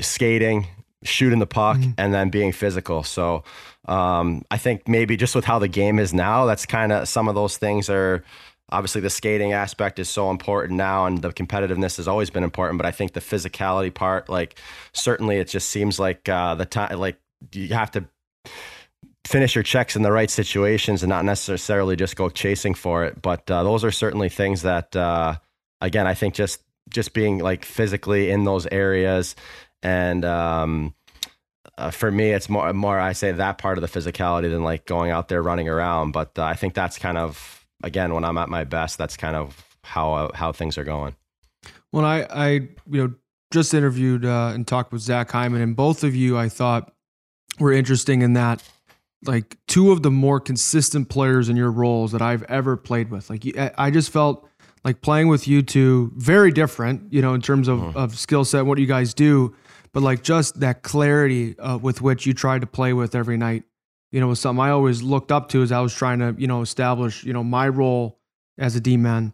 skating, 0.00 0.66
shooting 1.02 1.38
the 1.38 1.46
puck, 1.46 1.76
Mhm. 1.78 1.94
and 1.98 2.12
then 2.14 2.30
being 2.30 2.52
physical. 2.52 3.02
So 3.02 3.42
um, 3.88 4.42
I 4.50 4.58
think 4.58 4.86
maybe 4.88 5.16
just 5.16 5.34
with 5.34 5.44
how 5.44 5.58
the 5.58 5.68
game 5.68 5.98
is 5.98 6.12
now, 6.14 6.44
that's 6.46 6.64
kind 6.66 6.92
of 6.92 7.08
some 7.08 7.28
of 7.28 7.34
those 7.34 7.56
things 7.56 7.88
are. 7.90 8.22
Obviously, 8.70 9.00
the 9.00 9.10
skating 9.10 9.52
aspect 9.52 9.98
is 9.98 10.08
so 10.08 10.30
important 10.30 10.76
now, 10.76 11.06
and 11.06 11.22
the 11.22 11.32
competitiveness 11.32 11.96
has 11.96 12.06
always 12.08 12.30
been 12.30 12.44
important. 12.44 12.78
But 12.78 12.86
I 12.86 12.90
think 12.90 13.12
the 13.12 13.20
physicality 13.20 13.92
part, 13.92 14.28
like, 14.28 14.58
certainly, 14.92 15.36
it 15.36 15.48
just 15.48 15.68
seems 15.68 15.98
like 15.98 16.28
uh, 16.28 16.54
the 16.54 16.66
time, 16.66 16.98
like, 16.98 17.18
you 17.52 17.68
have 17.68 17.90
to 17.92 18.04
finish 19.26 19.54
your 19.54 19.64
checks 19.64 19.96
in 19.96 20.02
the 20.02 20.12
right 20.12 20.30
situations 20.30 21.02
and 21.02 21.10
not 21.10 21.24
necessarily 21.24 21.94
just 21.96 22.16
go 22.16 22.28
chasing 22.28 22.74
for 22.74 23.04
it. 23.04 23.20
But 23.20 23.50
uh, 23.50 23.62
those 23.62 23.84
are 23.84 23.90
certainly 23.90 24.28
things 24.28 24.62
that, 24.62 24.94
uh, 24.96 25.36
again, 25.80 26.06
I 26.06 26.14
think 26.14 26.34
just 26.34 26.62
just 26.88 27.12
being 27.12 27.38
like 27.38 27.64
physically 27.64 28.30
in 28.30 28.44
those 28.44 28.66
areas, 28.66 29.36
and 29.82 30.24
um, 30.24 30.94
uh, 31.78 31.90
for 31.90 32.10
me, 32.10 32.30
it's 32.30 32.48
more 32.48 32.72
more 32.72 32.98
I 32.98 33.12
say 33.12 33.32
that 33.32 33.58
part 33.58 33.78
of 33.78 33.82
the 33.82 34.00
physicality 34.00 34.50
than 34.50 34.64
like 34.64 34.86
going 34.86 35.10
out 35.10 35.28
there 35.28 35.42
running 35.42 35.68
around. 35.68 36.12
But 36.12 36.38
uh, 36.38 36.44
I 36.44 36.54
think 36.54 36.74
that's 36.74 36.98
kind 36.98 37.16
of 37.16 37.59
again 37.82 38.14
when 38.14 38.24
I'm 38.24 38.38
at 38.38 38.48
my 38.48 38.64
best, 38.64 38.98
that's 38.98 39.16
kind 39.16 39.36
of 39.36 39.56
how 39.84 40.30
how 40.34 40.52
things 40.52 40.76
are 40.78 40.84
going. 40.84 41.14
When 41.90 42.04
I, 42.04 42.22
I, 42.30 42.48
you 42.50 42.68
know, 43.08 43.14
just 43.50 43.74
interviewed 43.74 44.24
uh, 44.24 44.52
and 44.54 44.66
talked 44.66 44.92
with 44.92 45.02
Zach 45.02 45.30
Hyman, 45.30 45.60
and 45.60 45.74
both 45.74 46.04
of 46.04 46.14
you, 46.14 46.38
I 46.38 46.48
thought 46.48 46.92
were 47.58 47.72
interesting 47.72 48.22
in 48.22 48.34
that, 48.34 48.62
like, 49.24 49.56
two 49.66 49.90
of 49.90 50.02
the 50.02 50.10
more 50.10 50.38
consistent 50.40 51.08
players 51.08 51.48
in 51.48 51.56
your 51.56 51.70
roles 51.70 52.12
that 52.12 52.22
I've 52.22 52.44
ever 52.44 52.76
played 52.76 53.10
with. 53.10 53.28
Like, 53.28 53.44
I 53.58 53.72
I 53.76 53.90
just 53.90 54.10
felt 54.10 54.46
like 54.84 55.00
playing 55.02 55.28
with 55.28 55.46
you 55.48 55.62
two 55.62 56.12
very 56.16 56.52
different, 56.52 57.12
you 57.12 57.20
know, 57.20 57.34
in 57.34 57.42
terms 57.42 57.66
of, 57.68 57.80
Mhm. 57.80 57.96
of 57.96 58.16
skill 58.18 58.44
set, 58.46 58.64
what 58.66 58.78
you 58.78 58.86
guys 58.86 59.12
do, 59.12 59.54
but 59.92 60.02
like 60.02 60.22
just 60.22 60.60
that 60.60 60.82
clarity 60.82 61.58
uh, 61.58 61.76
with 61.76 62.00
which 62.00 62.24
you 62.24 62.32
tried 62.32 62.60
to 62.62 62.66
play 62.66 62.92
with 62.94 63.14
every 63.14 63.36
night, 63.36 63.64
you 64.10 64.20
know, 64.20 64.28
was 64.28 64.40
something 64.40 64.62
I 64.62 64.70
always 64.70 65.02
looked 65.02 65.30
up 65.30 65.48
to 65.50 65.62
as 65.62 65.72
I 65.72 65.80
was 65.80 65.94
trying 65.94 66.18
to, 66.18 66.34
you 66.38 66.46
know, 66.46 66.62
establish, 66.62 67.24
you 67.24 67.32
know, 67.32 67.44
my 67.44 67.68
role 67.68 68.18
as 68.58 68.76
a 68.76 68.80
D 68.80 68.96
man, 68.96 69.32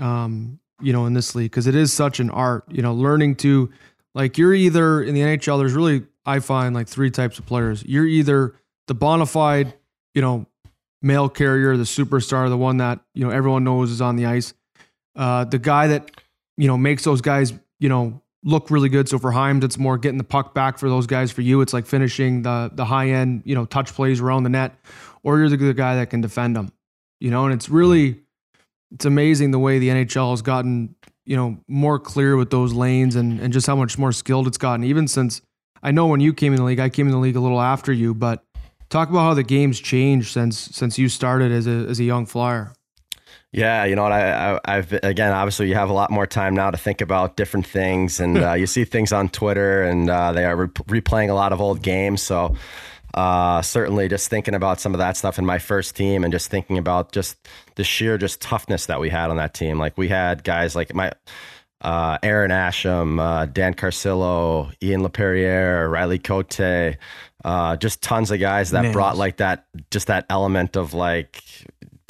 um, 0.00 0.60
you 0.80 0.92
know, 0.92 1.06
in 1.06 1.14
this 1.14 1.34
league 1.34 1.50
because 1.50 1.66
it 1.66 1.74
is 1.74 1.92
such 1.92 2.20
an 2.20 2.30
art, 2.30 2.64
you 2.68 2.82
know, 2.82 2.92
learning 2.92 3.36
to 3.36 3.70
like 4.14 4.38
you're 4.38 4.54
either 4.54 5.02
in 5.02 5.14
the 5.14 5.20
NHL. 5.20 5.58
There's 5.58 5.72
really 5.72 6.04
I 6.26 6.40
find 6.40 6.74
like 6.74 6.88
three 6.88 7.10
types 7.10 7.38
of 7.38 7.46
players. 7.46 7.82
You're 7.84 8.06
either 8.06 8.54
the 8.86 8.94
bona 8.94 9.26
fide, 9.26 9.74
you 10.14 10.22
know, 10.22 10.46
mail 11.02 11.28
carrier, 11.28 11.76
the 11.76 11.84
superstar, 11.84 12.48
the 12.48 12.58
one 12.58 12.78
that 12.78 13.00
you 13.14 13.24
know 13.24 13.30
everyone 13.30 13.64
knows 13.64 13.90
is 13.90 14.00
on 14.00 14.16
the 14.16 14.26
ice, 14.26 14.52
uh, 15.16 15.44
the 15.44 15.58
guy 15.58 15.86
that 15.88 16.10
you 16.56 16.66
know 16.66 16.76
makes 16.76 17.04
those 17.04 17.20
guys 17.20 17.52
you 17.78 17.88
know 17.88 18.20
look 18.44 18.70
really 18.70 18.88
good. 18.88 19.08
So 19.08 19.18
for 19.18 19.32
Hyman's, 19.32 19.64
it's 19.64 19.78
more 19.78 19.98
getting 19.98 20.18
the 20.18 20.24
puck 20.24 20.54
back. 20.54 20.78
For 20.78 20.88
those 20.88 21.06
guys, 21.06 21.30
for 21.30 21.42
you, 21.42 21.60
it's 21.60 21.72
like 21.72 21.86
finishing 21.86 22.42
the 22.42 22.70
the 22.72 22.84
high 22.84 23.10
end, 23.10 23.42
you 23.44 23.54
know, 23.54 23.64
touch 23.64 23.92
plays 23.94 24.20
around 24.20 24.44
the 24.44 24.50
net, 24.50 24.74
or 25.22 25.38
you're 25.38 25.48
the, 25.48 25.74
guy 25.74 25.96
that 25.96 26.10
can 26.10 26.20
defend 26.20 26.56
them. 26.56 26.72
You 27.20 27.30
know, 27.30 27.44
and 27.44 27.54
it's 27.54 27.68
really 27.68 28.20
it's 28.92 29.04
amazing 29.04 29.50
the 29.50 29.58
way 29.58 29.78
the 29.78 29.88
NHL 29.88 30.30
has 30.30 30.42
gotten 30.42 30.94
you 31.26 31.36
know 31.36 31.58
more 31.68 31.98
clear 31.98 32.36
with 32.36 32.50
those 32.50 32.72
lanes 32.72 33.14
and 33.14 33.40
and 33.40 33.52
just 33.52 33.66
how 33.66 33.76
much 33.76 33.98
more 33.98 34.12
skilled 34.12 34.46
it's 34.46 34.58
gotten. 34.58 34.84
Even 34.84 35.06
since 35.06 35.42
I 35.82 35.90
know 35.90 36.06
when 36.06 36.20
you 36.20 36.32
came 36.32 36.52
in 36.52 36.58
the 36.58 36.64
league, 36.64 36.80
I 36.80 36.88
came 36.88 37.06
in 37.06 37.12
the 37.12 37.18
league 37.18 37.36
a 37.36 37.40
little 37.40 37.60
after 37.60 37.92
you, 37.92 38.14
but 38.14 38.44
talk 38.88 39.08
about 39.08 39.20
how 39.20 39.34
the 39.34 39.42
game's 39.42 39.80
changed 39.80 40.32
since 40.32 40.58
since 40.58 40.98
you 40.98 41.08
started 41.08 41.52
as 41.52 41.66
a 41.66 41.86
as 41.88 42.00
a 42.00 42.04
young 42.04 42.26
flyer. 42.26 42.72
Yeah, 43.52 43.84
you 43.84 43.96
know 43.96 44.04
what? 44.04 44.12
I, 44.12 44.54
I, 44.54 44.60
I've 44.64 44.92
again, 45.02 45.32
obviously, 45.32 45.68
you 45.68 45.74
have 45.74 45.90
a 45.90 45.92
lot 45.92 46.10
more 46.10 46.26
time 46.26 46.54
now 46.54 46.70
to 46.70 46.78
think 46.78 47.00
about 47.00 47.36
different 47.36 47.66
things, 47.66 48.20
and 48.20 48.38
uh, 48.38 48.52
you 48.52 48.66
see 48.66 48.84
things 48.84 49.12
on 49.12 49.28
Twitter, 49.28 49.82
and 49.82 50.08
uh, 50.08 50.32
they 50.32 50.44
are 50.44 50.56
re- 50.56 51.00
replaying 51.00 51.30
a 51.30 51.34
lot 51.34 51.52
of 51.52 51.60
old 51.60 51.82
games. 51.82 52.22
So, 52.22 52.54
uh, 53.14 53.60
certainly, 53.62 54.06
just 54.06 54.30
thinking 54.30 54.54
about 54.54 54.78
some 54.78 54.94
of 54.94 54.98
that 54.98 55.16
stuff 55.16 55.36
in 55.36 55.44
my 55.44 55.58
first 55.58 55.96
team, 55.96 56.22
and 56.22 56.32
just 56.32 56.48
thinking 56.48 56.78
about 56.78 57.10
just 57.10 57.48
the 57.74 57.82
sheer 57.82 58.18
just 58.18 58.40
toughness 58.40 58.86
that 58.86 59.00
we 59.00 59.08
had 59.08 59.30
on 59.30 59.36
that 59.38 59.52
team. 59.52 59.80
Like 59.80 59.98
we 59.98 60.06
had 60.06 60.44
guys 60.44 60.76
like 60.76 60.94
my 60.94 61.10
uh, 61.80 62.18
Aaron 62.22 62.52
Asham, 62.52 63.18
uh, 63.20 63.46
Dan 63.46 63.74
Carcillo, 63.74 64.72
Ian 64.82 65.02
Laperriere, 65.02 65.90
Riley 65.90 66.18
Cote, 66.18 66.96
uh, 67.44 67.76
just 67.76 68.02
tons 68.02 68.30
of 68.30 68.38
guys 68.38 68.70
that 68.70 68.92
brought 68.92 69.16
like 69.16 69.38
that, 69.38 69.64
just 69.90 70.06
that 70.08 70.26
element 70.28 70.76
of 70.76 70.94
like 70.94 71.42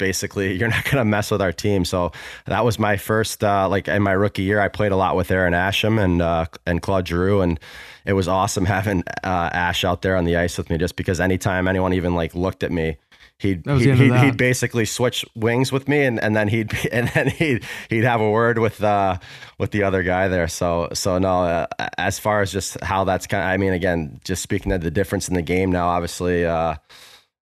basically 0.01 0.53
you're 0.59 0.67
not 0.67 0.83
going 0.83 0.97
to 0.97 1.05
mess 1.05 1.31
with 1.31 1.41
our 1.41 1.53
team. 1.53 1.85
So 1.85 2.11
that 2.45 2.65
was 2.65 2.77
my 2.77 2.97
first 2.97 3.41
uh, 3.41 3.69
like 3.69 3.87
in 3.87 4.03
my 4.03 4.11
rookie 4.11 4.43
year. 4.43 4.59
I 4.59 4.67
played 4.67 4.91
a 4.91 4.97
lot 4.97 5.15
with 5.15 5.31
Aaron 5.31 5.53
Asham 5.53 6.03
and 6.03 6.21
uh, 6.21 6.47
and 6.65 6.81
Claude 6.81 7.07
Giroux, 7.07 7.39
and 7.39 7.57
it 8.05 8.13
was 8.13 8.27
awesome 8.27 8.65
having 8.77 9.03
uh, 9.23 9.49
Ash 9.53 9.85
out 9.85 10.01
there 10.01 10.17
on 10.17 10.25
the 10.25 10.35
ice 10.35 10.57
with 10.57 10.69
me. 10.69 10.77
Just 10.77 10.97
because 10.97 11.21
anytime 11.21 11.69
anyone 11.69 11.93
even 11.93 12.15
like 12.15 12.35
looked 12.35 12.63
at 12.63 12.71
me, 12.71 12.97
he'd 13.37 13.65
he'd, 13.65 13.95
he'd, 13.95 14.15
he'd, 14.15 14.37
basically 14.37 14.85
switch 14.85 15.23
wings 15.35 15.71
with 15.71 15.87
me, 15.87 16.03
and, 16.03 16.19
and 16.19 16.35
then 16.35 16.47
he'd 16.47 16.73
and 16.91 17.07
then 17.09 17.29
he'd 17.29 17.63
he'd 17.89 18.03
have 18.03 18.19
a 18.19 18.29
word 18.29 18.57
with 18.57 18.83
uh 18.83 19.17
with 19.59 19.71
the 19.71 19.83
other 19.83 20.03
guy 20.03 20.27
there. 20.27 20.47
So 20.47 20.89
so 20.93 21.19
no, 21.19 21.43
uh, 21.43 21.67
as 21.97 22.19
far 22.19 22.41
as 22.41 22.51
just 22.51 22.81
how 22.81 23.03
that's 23.03 23.27
kind, 23.27 23.43
of, 23.43 23.49
I 23.49 23.57
mean, 23.57 23.73
again, 23.73 24.19
just 24.23 24.41
speaking 24.41 24.71
of 24.71 24.81
the 24.81 24.91
difference 24.91 25.29
in 25.29 25.35
the 25.35 25.41
game 25.43 25.71
now, 25.71 25.87
obviously, 25.89 26.45
uh, 26.45 26.75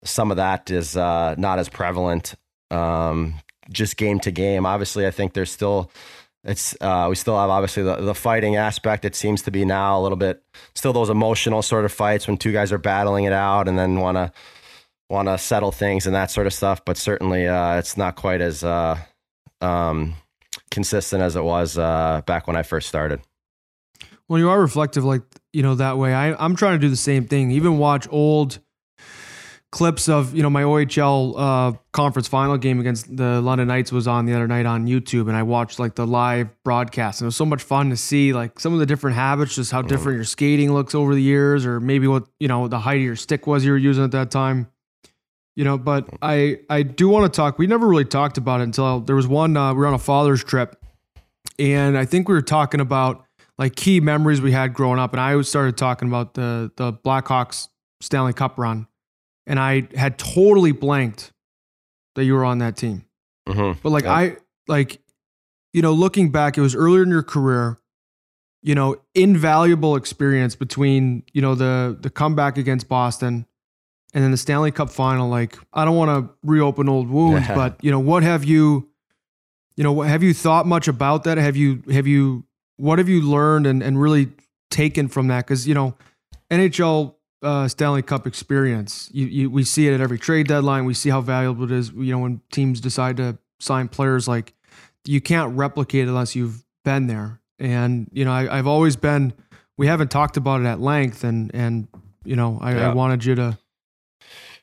some 0.04 0.30
of 0.30 0.36
that 0.38 0.70
is 0.70 0.96
uh, 0.96 1.34
not 1.38 1.58
as 1.58 1.68
prevalent. 1.68 2.34
Um, 2.70 3.34
just 3.70 3.96
game 3.96 4.20
to 4.20 4.30
game, 4.30 4.66
obviously, 4.66 5.06
I 5.06 5.10
think 5.10 5.32
there's 5.32 5.50
still. 5.50 5.90
It's 6.42 6.74
uh, 6.80 7.06
we 7.10 7.16
still 7.16 7.38
have 7.38 7.50
obviously 7.50 7.82
the, 7.82 7.96
the 7.96 8.14
fighting 8.14 8.56
aspect. 8.56 9.04
It 9.04 9.14
seems 9.14 9.42
to 9.42 9.50
be 9.50 9.66
now 9.66 9.98
a 9.98 10.00
little 10.00 10.16
bit 10.16 10.42
still 10.74 10.94
those 10.94 11.10
emotional 11.10 11.60
sort 11.60 11.84
of 11.84 11.92
fights 11.92 12.26
when 12.26 12.38
two 12.38 12.50
guys 12.50 12.72
are 12.72 12.78
battling 12.78 13.24
it 13.24 13.32
out 13.34 13.68
and 13.68 13.78
then 13.78 14.00
want 14.00 14.16
to 14.16 14.32
want 15.10 15.28
to 15.28 15.36
settle 15.36 15.70
things 15.70 16.06
and 16.06 16.14
that 16.14 16.30
sort 16.30 16.46
of 16.46 16.54
stuff. 16.54 16.82
But 16.84 16.96
certainly, 16.96 17.46
uh, 17.46 17.76
it's 17.76 17.98
not 17.98 18.16
quite 18.16 18.40
as 18.40 18.64
uh, 18.64 18.96
um, 19.60 20.14
consistent 20.70 21.22
as 21.22 21.36
it 21.36 21.44
was 21.44 21.76
uh, 21.76 22.22
back 22.26 22.46
when 22.46 22.56
I 22.56 22.62
first 22.62 22.88
started. 22.88 23.20
Well, 24.28 24.38
you 24.38 24.48
are 24.48 24.60
reflective, 24.60 25.04
like 25.04 25.22
you 25.52 25.62
know 25.62 25.74
that 25.74 25.98
way. 25.98 26.14
I, 26.14 26.42
I'm 26.42 26.56
trying 26.56 26.74
to 26.74 26.78
do 26.78 26.88
the 26.88 26.96
same 26.96 27.26
thing. 27.26 27.50
Even 27.50 27.78
watch 27.78 28.06
old 28.10 28.60
clips 29.72 30.08
of 30.08 30.34
you 30.34 30.42
know 30.42 30.50
my 30.50 30.62
OHL 30.62 31.34
uh, 31.36 31.78
conference 31.92 32.26
final 32.28 32.56
game 32.58 32.80
against 32.80 33.16
the 33.16 33.40
London 33.40 33.68
Knights 33.68 33.92
was 33.92 34.08
on 34.08 34.26
the 34.26 34.34
other 34.34 34.48
night 34.48 34.66
on 34.66 34.86
YouTube, 34.86 35.28
and 35.28 35.36
I 35.36 35.42
watched 35.42 35.78
like 35.78 35.94
the 35.94 36.06
live 36.06 36.48
broadcast, 36.64 37.20
and 37.20 37.26
it 37.26 37.28
was 37.28 37.36
so 37.36 37.44
much 37.44 37.62
fun 37.62 37.90
to 37.90 37.96
see 37.96 38.32
like 38.32 38.58
some 38.58 38.72
of 38.72 38.80
the 38.80 38.86
different 38.86 39.16
habits, 39.16 39.54
just 39.54 39.70
how 39.70 39.82
different 39.82 40.16
your 40.16 40.24
skating 40.24 40.72
looks 40.72 40.94
over 40.94 41.14
the 41.14 41.22
years, 41.22 41.64
or 41.64 41.80
maybe 41.80 42.06
what 42.06 42.26
you 42.40 42.48
know 42.48 42.68
the 42.68 42.80
height 42.80 42.96
of 42.96 43.02
your 43.02 43.16
stick 43.16 43.46
was 43.46 43.64
you 43.64 43.70
were 43.70 43.78
using 43.78 44.04
at 44.04 44.12
that 44.12 44.30
time. 44.30 44.68
You 45.56 45.64
know 45.64 45.76
but 45.76 46.08
i 46.22 46.60
i 46.70 46.82
do 46.82 47.08
want 47.08 47.30
to 47.30 47.36
talk 47.36 47.58
we 47.58 47.66
never 47.66 47.86
really 47.86 48.06
talked 48.06 48.38
about 48.38 48.60
it 48.60 48.62
until 48.62 49.00
there 49.00 49.16
was 49.16 49.26
one 49.26 49.56
uh, 49.58 49.74
we 49.74 49.80
were 49.80 49.88
on 49.88 49.92
a 49.92 49.98
father's 49.98 50.42
trip 50.42 50.80
and 51.58 51.98
i 51.98 52.06
think 52.06 52.28
we 52.28 52.34
were 52.34 52.40
talking 52.40 52.80
about 52.80 53.26
like 53.58 53.76
key 53.76 54.00
memories 54.00 54.40
we 54.40 54.52
had 54.52 54.72
growing 54.72 54.98
up 54.98 55.12
and 55.12 55.20
i 55.20 55.38
started 55.42 55.76
talking 55.76 56.08
about 56.08 56.32
the 56.32 56.70
the 56.76 56.92
blackhawks 56.92 57.68
stanley 58.00 58.32
cup 58.32 58.56
run 58.58 58.86
and 59.46 59.58
i 59.58 59.86
had 59.94 60.18
totally 60.18 60.72
blanked 60.72 61.32
that 62.14 62.24
you 62.24 62.34
were 62.34 62.44
on 62.44 62.58
that 62.58 62.76
team 62.76 63.04
mm-hmm. 63.48 63.78
but 63.82 63.90
like 63.90 64.06
i 64.06 64.36
like 64.68 65.00
you 65.72 65.82
know 65.82 65.92
looking 65.92 66.30
back 66.30 66.58
it 66.58 66.60
was 66.60 66.74
earlier 66.74 67.02
in 67.02 67.10
your 67.10 67.22
career 67.22 67.78
you 68.62 68.74
know 68.74 68.96
invaluable 69.14 69.96
experience 69.96 70.54
between 70.54 71.22
you 71.32 71.40
know 71.40 71.54
the 71.54 71.96
the 72.00 72.10
comeback 72.10 72.58
against 72.58 72.88
boston 72.88 73.46
and 74.12 74.24
then 74.24 74.30
the 74.30 74.36
Stanley 74.36 74.70
Cup 74.70 74.90
final. 74.90 75.28
Like, 75.28 75.56
I 75.72 75.84
don't 75.84 75.96
want 75.96 76.26
to 76.26 76.34
reopen 76.42 76.88
old 76.88 77.08
wounds, 77.08 77.46
but 77.48 77.82
you 77.82 77.90
know, 77.90 78.00
what 78.00 78.22
have 78.22 78.44
you, 78.44 78.88
you 79.76 79.84
know, 79.84 80.00
have 80.00 80.22
you 80.22 80.34
thought 80.34 80.66
much 80.66 80.88
about 80.88 81.24
that? 81.24 81.38
Have 81.38 81.56
you, 81.56 81.82
have 81.92 82.06
you, 82.06 82.44
what 82.76 82.98
have 82.98 83.08
you 83.08 83.22
learned 83.22 83.66
and, 83.66 83.82
and 83.82 84.00
really 84.00 84.28
taken 84.70 85.08
from 85.08 85.28
that? 85.28 85.46
Because 85.46 85.66
you 85.66 85.74
know, 85.74 85.96
NHL 86.50 87.14
uh, 87.42 87.68
Stanley 87.68 88.02
Cup 88.02 88.26
experience, 88.26 89.08
you, 89.12 89.26
you, 89.26 89.50
we 89.50 89.64
see 89.64 89.88
it 89.88 89.94
at 89.94 90.00
every 90.00 90.18
trade 90.18 90.48
deadline. 90.48 90.84
We 90.84 90.94
see 90.94 91.10
how 91.10 91.20
valuable 91.20 91.64
it 91.64 91.70
is. 91.70 91.90
You 91.90 92.12
know, 92.12 92.18
when 92.18 92.40
teams 92.52 92.80
decide 92.80 93.16
to 93.18 93.38
sign 93.58 93.88
players, 93.88 94.28
like 94.28 94.54
you 95.04 95.20
can't 95.20 95.56
replicate 95.56 96.04
it 96.04 96.08
unless 96.08 96.36
you've 96.36 96.64
been 96.84 97.06
there. 97.06 97.40
And 97.58 98.08
you 98.12 98.24
know, 98.24 98.32
I, 98.32 98.58
I've 98.58 98.66
always 98.66 98.96
been. 98.96 99.32
We 99.76 99.86
haven't 99.86 100.10
talked 100.10 100.36
about 100.36 100.60
it 100.60 100.66
at 100.66 100.80
length, 100.80 101.24
and 101.24 101.50
and 101.54 101.88
you 102.24 102.36
know, 102.36 102.58
I, 102.60 102.74
yeah. 102.74 102.90
I 102.90 102.94
wanted 102.94 103.24
you 103.24 103.34
to 103.36 103.58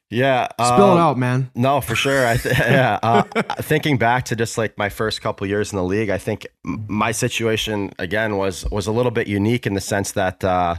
yeah, 0.10 0.48
spill 0.54 0.92
um, 0.92 0.98
it 0.98 1.02
out, 1.02 1.18
man. 1.18 1.52
No, 1.54 1.82
for 1.82 1.94
sure. 1.96 2.26
I 2.26 2.38
th- 2.38 2.58
yeah, 2.60 2.98
uh, 3.04 3.24
thinking 3.60 3.98
back 3.98 4.26
to 4.26 4.38
just 4.38 4.58
like 4.58 4.78
my 4.78 4.88
first 4.88 5.22
couple 5.22 5.46
years 5.46 5.74
in 5.74 5.78
the 5.78 5.84
league, 5.84 6.10
I 6.10 6.18
think 6.18 6.48
my 6.64 7.12
situation 7.12 7.92
again 8.00 8.38
was 8.38 8.66
was 8.72 8.88
a 8.88 8.92
little 8.92 9.12
bit 9.12 9.28
unique 9.28 9.68
in 9.68 9.74
the 9.74 9.82
sense 9.82 10.14
that 10.14 10.44
uh, 10.46 10.76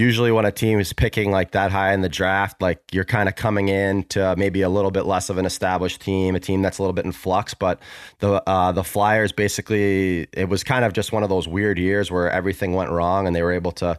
usually 0.00 0.32
when 0.32 0.46
a 0.46 0.50
team 0.50 0.80
is 0.80 0.94
picking 0.94 1.30
like 1.30 1.50
that 1.50 1.70
high 1.70 1.92
in 1.92 2.00
the 2.00 2.08
draft, 2.08 2.62
like 2.62 2.82
you're 2.90 3.04
kind 3.04 3.28
of 3.28 3.36
coming 3.36 3.68
in 3.68 4.02
to 4.04 4.34
maybe 4.38 4.62
a 4.62 4.68
little 4.68 4.90
bit 4.90 5.04
less 5.04 5.28
of 5.28 5.36
an 5.36 5.44
established 5.44 6.00
team, 6.00 6.34
a 6.34 6.40
team 6.40 6.62
that's 6.62 6.78
a 6.78 6.82
little 6.82 6.94
bit 6.94 7.04
in 7.04 7.12
flux. 7.12 7.52
But 7.52 7.78
the 8.20 8.42
uh, 8.48 8.72
the 8.72 8.82
Flyers 8.82 9.30
basically, 9.30 10.26
it 10.32 10.48
was 10.48 10.64
kind 10.64 10.86
of 10.86 10.94
just 10.94 11.12
one 11.12 11.22
of 11.22 11.28
those 11.28 11.46
weird 11.46 11.78
years 11.78 12.10
where 12.10 12.30
everything 12.30 12.72
went 12.72 12.90
wrong, 12.90 13.26
and 13.26 13.36
they 13.36 13.42
were 13.42 13.52
able 13.52 13.72
to 13.72 13.98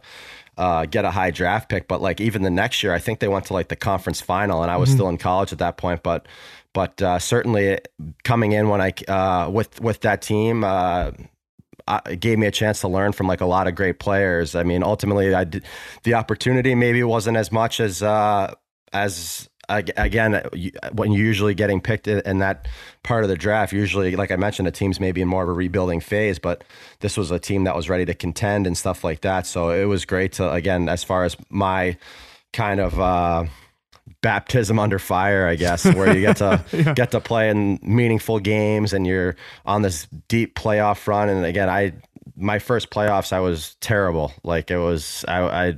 uh, 0.58 0.86
get 0.86 1.04
a 1.04 1.10
high 1.10 1.30
draft 1.30 1.68
pick. 1.68 1.86
But 1.86 2.02
like 2.02 2.20
even 2.20 2.42
the 2.42 2.50
next 2.50 2.82
year, 2.82 2.92
I 2.92 2.98
think 2.98 3.20
they 3.20 3.28
went 3.28 3.46
to 3.46 3.52
like 3.52 3.68
the 3.68 3.76
conference 3.76 4.20
final, 4.20 4.62
and 4.62 4.72
I 4.72 4.78
was 4.78 4.88
mm-hmm. 4.88 4.96
still 4.96 5.08
in 5.08 5.18
college 5.18 5.52
at 5.52 5.60
that 5.60 5.76
point. 5.76 6.02
But 6.02 6.26
but 6.72 7.00
uh, 7.00 7.20
certainly 7.20 7.78
coming 8.24 8.52
in 8.52 8.68
when 8.68 8.80
I 8.80 8.92
uh, 9.06 9.48
with 9.48 9.80
with 9.80 10.00
that 10.00 10.20
team. 10.20 10.64
Uh, 10.64 11.12
it 12.06 12.20
gave 12.20 12.38
me 12.38 12.46
a 12.46 12.50
chance 12.50 12.80
to 12.80 12.88
learn 12.88 13.12
from 13.12 13.26
like 13.26 13.40
a 13.40 13.46
lot 13.46 13.66
of 13.66 13.74
great 13.74 13.98
players. 13.98 14.54
I 14.54 14.62
mean, 14.62 14.82
ultimately, 14.82 15.34
I 15.34 15.44
did, 15.44 15.64
the 16.02 16.14
opportunity 16.14 16.74
maybe 16.74 17.02
wasn't 17.02 17.36
as 17.36 17.50
much 17.52 17.80
as 17.80 18.02
uh, 18.02 18.54
as 18.92 19.48
again, 19.68 20.42
when 20.92 21.12
you're 21.12 21.24
usually 21.24 21.54
getting 21.54 21.80
picked 21.80 22.08
in 22.08 22.38
that 22.38 22.68
part 23.02 23.24
of 23.24 23.30
the 23.30 23.36
draft, 23.36 23.72
usually, 23.72 24.16
like 24.16 24.30
I 24.30 24.36
mentioned, 24.36 24.66
the 24.66 24.72
team's 24.72 25.00
maybe 25.00 25.22
in 25.22 25.28
more 25.28 25.42
of 25.42 25.48
a 25.48 25.52
rebuilding 25.52 26.00
phase, 26.00 26.38
but 26.38 26.64
this 27.00 27.16
was 27.16 27.30
a 27.30 27.38
team 27.38 27.64
that 27.64 27.74
was 27.74 27.88
ready 27.88 28.04
to 28.06 28.14
contend 28.14 28.66
and 28.66 28.76
stuff 28.76 29.04
like 29.04 29.20
that. 29.22 29.46
So 29.46 29.70
it 29.70 29.84
was 29.84 30.04
great 30.04 30.32
to, 30.34 30.50
again, 30.52 30.88
as 30.88 31.04
far 31.04 31.24
as 31.24 31.36
my 31.48 31.96
kind 32.52 32.80
of, 32.80 32.98
uh, 32.98 33.44
baptism 34.22 34.78
under 34.78 34.98
fire, 34.98 35.46
I 35.46 35.56
guess, 35.56 35.84
where 35.84 36.14
you 36.14 36.22
get 36.22 36.38
to 36.38 36.64
yeah. 36.72 36.94
get 36.94 37.10
to 37.10 37.20
play 37.20 37.50
in 37.50 37.78
meaningful 37.82 38.38
games 38.38 38.92
and 38.92 39.06
you're 39.06 39.36
on 39.66 39.82
this 39.82 40.06
deep 40.28 40.54
playoff 40.54 41.06
run. 41.06 41.28
And 41.28 41.44
again, 41.44 41.68
I 41.68 41.92
my 42.36 42.58
first 42.58 42.90
playoffs, 42.90 43.32
I 43.32 43.40
was 43.40 43.76
terrible. 43.80 44.32
Like 44.42 44.70
it 44.70 44.78
was, 44.78 45.24
I, 45.28 45.42
I, 45.42 45.76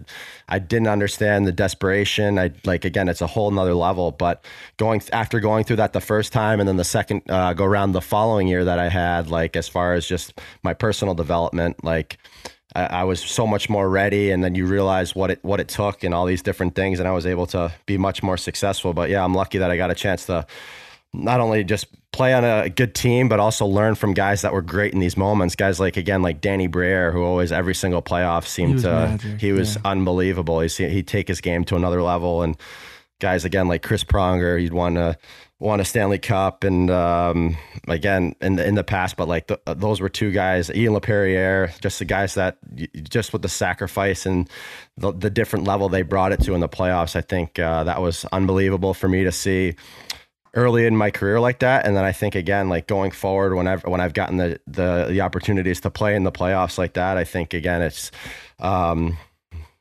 I 0.48 0.58
didn't 0.58 0.88
understand 0.88 1.46
the 1.46 1.52
desperation. 1.52 2.38
I 2.38 2.52
like 2.64 2.84
again, 2.84 3.08
it's 3.08 3.20
a 3.20 3.26
whole 3.26 3.50
nother 3.50 3.74
level. 3.74 4.12
But 4.12 4.44
going 4.76 5.02
after 5.12 5.40
going 5.40 5.64
through 5.64 5.76
that 5.76 5.92
the 5.92 6.00
first 6.00 6.32
time, 6.32 6.60
and 6.60 6.68
then 6.68 6.76
the 6.76 6.84
second 6.84 7.22
uh, 7.28 7.54
go 7.54 7.64
around 7.64 7.92
the 7.92 8.00
following 8.00 8.46
year 8.46 8.64
that 8.64 8.78
I 8.78 8.88
had, 8.88 9.28
like 9.28 9.56
as 9.56 9.68
far 9.68 9.94
as 9.94 10.06
just 10.06 10.40
my 10.62 10.74
personal 10.74 11.14
development, 11.14 11.82
like 11.82 12.18
I, 12.74 12.84
I 12.84 13.04
was 13.04 13.20
so 13.20 13.46
much 13.46 13.68
more 13.68 13.88
ready. 13.88 14.30
And 14.30 14.42
then 14.42 14.54
you 14.54 14.66
realize 14.66 15.14
what 15.14 15.30
it 15.30 15.38
what 15.42 15.60
it 15.60 15.68
took 15.68 16.04
and 16.04 16.14
all 16.14 16.26
these 16.26 16.42
different 16.42 16.74
things, 16.74 16.98
and 16.98 17.08
I 17.08 17.12
was 17.12 17.26
able 17.26 17.46
to 17.48 17.72
be 17.86 17.98
much 17.98 18.22
more 18.22 18.36
successful. 18.36 18.92
But 18.92 19.10
yeah, 19.10 19.24
I'm 19.24 19.34
lucky 19.34 19.58
that 19.58 19.70
I 19.70 19.76
got 19.76 19.90
a 19.90 19.94
chance 19.94 20.26
to 20.26 20.46
not 21.14 21.40
only 21.40 21.62
just 21.62 21.86
play 22.12 22.34
on 22.34 22.44
a 22.44 22.68
good 22.68 22.94
team, 22.94 23.28
but 23.28 23.40
also 23.40 23.66
learn 23.66 23.94
from 23.94 24.14
guys 24.14 24.42
that 24.42 24.52
were 24.52 24.62
great 24.62 24.92
in 24.92 25.00
these 25.00 25.16
moments. 25.16 25.54
Guys 25.54 25.80
like 25.80 25.96
again, 25.96 26.22
like 26.22 26.40
Danny 26.40 26.66
Briere, 26.66 27.12
who 27.12 27.22
always 27.22 27.52
every 27.52 27.74
single 27.74 28.02
playoff 28.02 28.46
seemed 28.46 28.76
he 28.76 28.82
to 28.82 28.90
magic. 28.90 29.40
he 29.40 29.52
was 29.52 29.76
yeah. 29.76 29.82
unbelievable. 29.84 30.60
He's, 30.60 30.76
he'd 30.76 31.06
take 31.06 31.28
his 31.28 31.40
game 31.40 31.64
to 31.66 31.76
another 31.76 32.02
level, 32.02 32.42
and 32.42 32.56
guys 33.20 33.44
again 33.44 33.68
like 33.68 33.82
Chris 33.82 34.04
Pronger, 34.04 34.60
he'd 34.60 34.72
won 34.72 34.96
a 34.96 35.16
won 35.60 35.80
a 35.80 35.84
Stanley 35.84 36.18
Cup, 36.18 36.64
and 36.64 36.90
um, 36.90 37.56
again 37.88 38.34
in 38.40 38.56
the, 38.56 38.66
in 38.66 38.74
the 38.74 38.84
past, 38.84 39.16
but 39.16 39.28
like 39.28 39.46
the, 39.46 39.58
those 39.66 40.00
were 40.00 40.08
two 40.08 40.30
guys, 40.30 40.70
Ian 40.70 40.94
Laperriere, 40.94 41.78
just 41.80 41.98
the 41.98 42.04
guys 42.04 42.34
that 42.34 42.58
just 43.08 43.32
with 43.32 43.42
the 43.42 43.48
sacrifice 43.48 44.26
and 44.26 44.48
the, 44.96 45.12
the 45.12 45.30
different 45.30 45.66
level 45.66 45.88
they 45.88 46.02
brought 46.02 46.32
it 46.32 46.40
to 46.42 46.54
in 46.54 46.60
the 46.60 46.68
playoffs. 46.68 47.16
I 47.16 47.20
think 47.20 47.58
uh, 47.58 47.84
that 47.84 48.00
was 48.02 48.24
unbelievable 48.26 48.94
for 48.94 49.08
me 49.08 49.24
to 49.24 49.32
see 49.32 49.74
early 50.54 50.86
in 50.86 50.96
my 50.96 51.10
career 51.10 51.40
like 51.40 51.60
that. 51.60 51.86
And 51.86 51.96
then 51.96 52.04
I 52.04 52.12
think 52.12 52.34
again, 52.34 52.68
like 52.68 52.86
going 52.86 53.10
forward, 53.10 53.54
whenever 53.54 53.88
when 53.88 54.00
I've 54.00 54.14
gotten 54.14 54.36
the 54.36 54.60
the 54.66 55.06
the 55.08 55.20
opportunities 55.20 55.80
to 55.82 55.90
play 55.90 56.16
in 56.16 56.24
the 56.24 56.32
playoffs 56.32 56.78
like 56.78 56.94
that, 56.94 57.16
I 57.16 57.24
think 57.24 57.54
again 57.54 57.82
it's 57.82 58.10
um, 58.58 59.16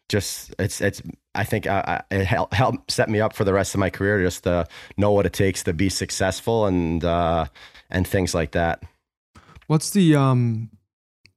just 0.10 0.54
it's 0.60 0.82
it's 0.82 1.02
I 1.36 1.44
think 1.44 1.68
uh, 1.68 2.00
it 2.12 2.26
helped 2.26 2.54
help 2.54 2.92
set 2.92 3.10
me 3.10 3.20
up 3.20 3.34
for 3.34 3.44
the 3.44 3.54
rest 3.54 3.74
of 3.74 3.80
my 3.80 3.90
career 3.90 4.22
just 4.22 4.44
to 4.44 4.68
know 4.98 5.12
what 5.12 5.26
it 5.26 5.34
takes 5.34 5.64
to 5.64 5.74
be 5.74 5.90
successful 5.90 6.66
and 6.66 7.04
uh, 7.04 7.46
and 7.90 8.08
things 8.08 8.34
like 8.34 8.52
that. 8.52 8.84
What's 9.68 9.92
the 9.92 10.16
um 10.16 10.70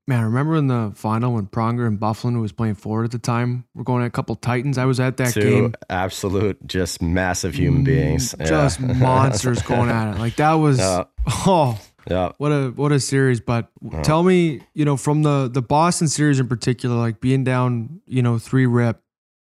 Man, 0.09 0.23
remember 0.23 0.55
in 0.55 0.69
the 0.69 0.93
final 0.95 1.35
when 1.35 1.49
Pronger 1.49 1.85
and 1.89 1.99
Byfuglien 1.99 2.41
was 2.41 2.53
playing 2.53 2.77
forward 2.77 3.07
at 3.07 3.11
the 3.11 3.19
time? 3.19 3.65
We're 3.75 3.83
going 3.83 4.05
at 4.05 4.07
a 4.07 4.11
couple 4.11 4.37
Titans. 4.37 4.79
I 4.79 4.85
was 4.85 5.01
at 5.01 5.17
that 5.17 5.33
Two 5.33 5.41
game. 5.41 5.75
Absolute, 5.91 6.65
just 6.65 7.03
massive 7.03 7.55
human 7.55 7.83
mm, 7.83 7.87
beings, 7.87 8.33
just 8.45 8.79
yeah. 8.79 8.93
monsters 8.93 9.63
going 9.63 9.91
at 9.91 10.15
it. 10.15 10.21
Like 10.21 10.37
that 10.37 10.55
was 10.55 10.79
yeah. 10.79 11.05
oh 11.27 11.77
yeah, 12.09 12.31
what 12.39 12.51
a 12.53 12.69
what 12.77 12.93
a 12.93 13.01
series. 13.01 13.41
But 13.41 13.69
yeah. 13.83 14.03
tell 14.03 14.23
me, 14.23 14.61
you 14.75 14.85
know, 14.85 14.97
from 14.97 15.25
the 15.25 15.51
the 15.53 15.63
Boston 15.63 16.07
series 16.07 16.39
in 16.39 16.47
particular, 16.47 16.95
like 16.95 17.21
being 17.21 17.43
down, 17.43 18.01
you 18.07 18.23
know, 18.23 18.39
three 18.39 18.67
rip 18.67 19.03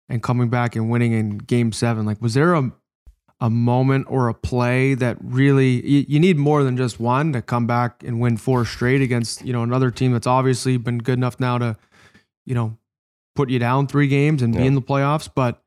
and 0.09 0.23
coming 0.23 0.49
back 0.49 0.75
and 0.75 0.89
winning 0.89 1.13
in 1.13 1.37
Game 1.37 1.71
Seven. 1.71 2.05
Like, 2.05 2.21
was 2.21 2.33
there 2.33 2.53
a 2.55 2.71
a 3.41 3.49
moment 3.49 4.05
or 4.09 4.27
a 4.27 4.33
play 4.33 4.93
that 4.95 5.17
really 5.21 5.85
you, 5.87 6.05
you, 6.09 6.19
need 6.19 6.37
more 6.37 6.63
than 6.63 6.75
just 6.75 6.99
one 6.99 7.31
to 7.31 7.41
come 7.41 7.65
back 7.65 8.03
and 8.03 8.19
win 8.19 8.35
four 8.35 8.65
straight 8.65 9.01
against 9.01 9.45
you 9.45 9.53
know 9.53 9.63
another 9.63 9.91
team 9.91 10.11
that's 10.11 10.27
obviously 10.27 10.75
been 10.75 10.97
good 10.97 11.17
enough 11.17 11.39
now 11.39 11.57
to 11.57 11.77
you 12.45 12.53
know 12.53 12.77
put 13.35 13.49
you 13.49 13.57
down 13.57 13.87
three 13.87 14.07
games 14.07 14.41
and 14.41 14.53
yeah. 14.53 14.61
be 14.61 14.67
in 14.67 14.75
the 14.75 14.81
playoffs 14.81 15.29
but 15.33 15.63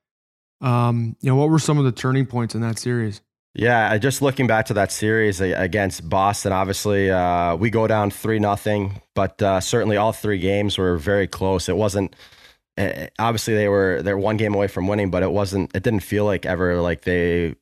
um 0.61 1.17
you 1.23 1.31
know 1.31 1.37
what 1.37 1.49
were 1.49 1.59
some 1.59 1.79
of 1.79 1.85
the 1.85 1.93
turning 1.93 2.27
points 2.27 2.55
in 2.55 2.61
that 2.61 2.79
series 2.79 3.23
yeah 3.55 3.97
just 3.97 4.21
looking 4.21 4.47
back 4.47 4.67
to 4.67 4.75
that 4.75 4.93
series 4.93 5.41
against 5.41 6.07
boston 6.07 6.53
obviously 6.53 7.11
uh, 7.11 7.57
we 7.57 7.71
go 7.71 7.87
down 7.87 8.11
three 8.11 8.39
nothing 8.39 9.01
but 9.15 9.41
uh, 9.41 9.61
certainly 9.61 9.97
all 9.97 10.13
three 10.13 10.39
games 10.39 10.77
were 10.77 10.99
very 10.99 11.27
close 11.27 11.71
it 11.71 11.77
wasn't 11.77 12.15
eh, 12.77 13.09
obviously 13.19 13.55
they 13.55 13.69
were 13.69 14.01
they're 14.03 14.19
one 14.19 14.37
game 14.37 14.55
away 14.55 14.69
from 14.69 14.87
winning 14.87 15.11
but 15.11 15.23
it 15.23 15.33
wasn't 15.33 15.75
it 15.75 15.83
didn't 15.83 16.01
feel 16.01 16.25
like 16.25 16.47
ever 16.47 16.81
like 16.81 17.03
they 17.03 17.55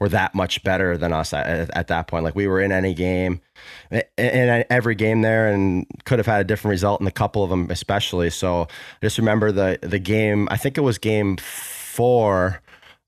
were 0.00 0.08
that 0.08 0.34
much 0.34 0.62
better 0.62 0.96
than 0.96 1.12
us 1.12 1.32
at, 1.32 1.70
at, 1.76 1.88
that 1.88 2.06
point. 2.06 2.24
Like 2.24 2.36
we 2.36 2.46
were 2.46 2.60
in 2.60 2.70
any 2.70 2.94
game, 2.94 3.40
in 3.90 4.64
every 4.70 4.94
game 4.94 5.22
there, 5.22 5.48
and 5.48 5.86
could 6.04 6.18
have 6.18 6.26
had 6.26 6.40
a 6.40 6.44
different 6.44 6.70
result 6.72 7.00
in 7.00 7.06
a 7.06 7.12
couple 7.12 7.42
of 7.42 7.50
them, 7.50 7.68
especially. 7.70 8.30
So 8.30 8.62
I 8.62 8.66
just 9.02 9.18
remember 9.18 9.50
the 9.50 9.78
the 9.82 9.98
game. 9.98 10.48
I 10.50 10.56
think 10.56 10.78
it 10.78 10.82
was 10.82 10.98
game 10.98 11.36
four. 11.36 12.60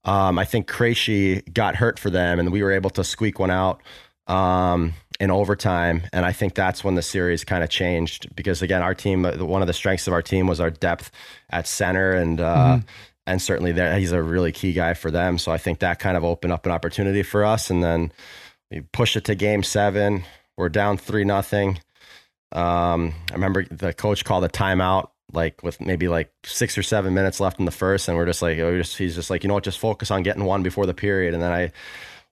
Um, 0.03 0.39
I 0.39 0.45
think 0.45 0.67
Krejci 0.67 1.53
got 1.53 1.75
hurt 1.75 1.99
for 1.99 2.09
them, 2.09 2.39
and 2.39 2.51
we 2.51 2.63
were 2.63 2.71
able 2.71 2.89
to 2.91 3.03
squeak 3.03 3.39
one 3.39 3.51
out 3.51 3.81
um, 4.27 4.93
in 5.21 5.31
overtime. 5.31 6.03
And 6.11 6.25
I 6.25 6.33
think 6.33 6.55
that's 6.55 6.83
when 6.83 6.95
the 6.95 7.01
series 7.01 7.45
kind 7.45 7.63
of 7.63 7.69
changed 7.69 8.35
because 8.35 8.61
again, 8.61 8.81
our 8.81 8.93
team, 8.93 9.23
one 9.23 9.61
of 9.61 9.67
the 9.67 9.73
strengths 9.73 10.07
of 10.07 10.13
our 10.13 10.21
team 10.21 10.47
was 10.47 10.59
our 10.59 10.71
depth 10.71 11.11
at 11.49 11.67
center, 11.67 12.11
and 12.11 12.41
uh, 12.41 12.55
mm-hmm 12.55 12.87
and 13.27 13.41
certainly 13.41 13.71
that 13.73 13.99
he's 13.99 14.11
a 14.11 14.21
really 14.21 14.51
key 14.51 14.73
guy 14.73 14.93
for 14.93 15.11
them. 15.11 15.37
So 15.37 15.51
I 15.51 15.57
think 15.57 15.79
that 15.79 15.99
kind 15.99 16.17
of 16.17 16.23
opened 16.23 16.53
up 16.53 16.65
an 16.65 16.71
opportunity 16.71 17.23
for 17.23 17.45
us. 17.45 17.69
And 17.69 17.83
then 17.83 18.11
we 18.69 18.81
push 18.81 19.15
it 19.15 19.25
to 19.25 19.35
game 19.35 19.63
seven. 19.63 20.23
We're 20.57 20.69
down 20.69 20.97
three 20.97 21.23
nothing. 21.23 21.79
Um, 22.51 23.13
I 23.29 23.33
remember 23.33 23.65
the 23.65 23.93
coach 23.93 24.25
called 24.25 24.43
a 24.43 24.49
timeout 24.49 25.09
like 25.33 25.63
with 25.63 25.79
maybe 25.79 26.09
like 26.09 26.29
six 26.43 26.77
or 26.77 26.83
seven 26.83 27.13
minutes 27.13 27.39
left 27.39 27.59
in 27.59 27.65
the 27.65 27.71
first, 27.71 28.09
and 28.09 28.17
we're 28.17 28.25
just 28.25 28.41
like, 28.41 28.57
we're 28.57 28.79
just 28.79 28.97
he's 28.97 29.15
just 29.15 29.29
like, 29.29 29.43
you 29.43 29.47
know 29.47 29.53
what, 29.53 29.63
just 29.63 29.79
focus 29.79 30.11
on 30.11 30.23
getting 30.23 30.43
one 30.43 30.61
before 30.61 30.85
the 30.85 30.93
period. 30.93 31.33
And 31.33 31.41
then 31.41 31.53
I 31.53 31.71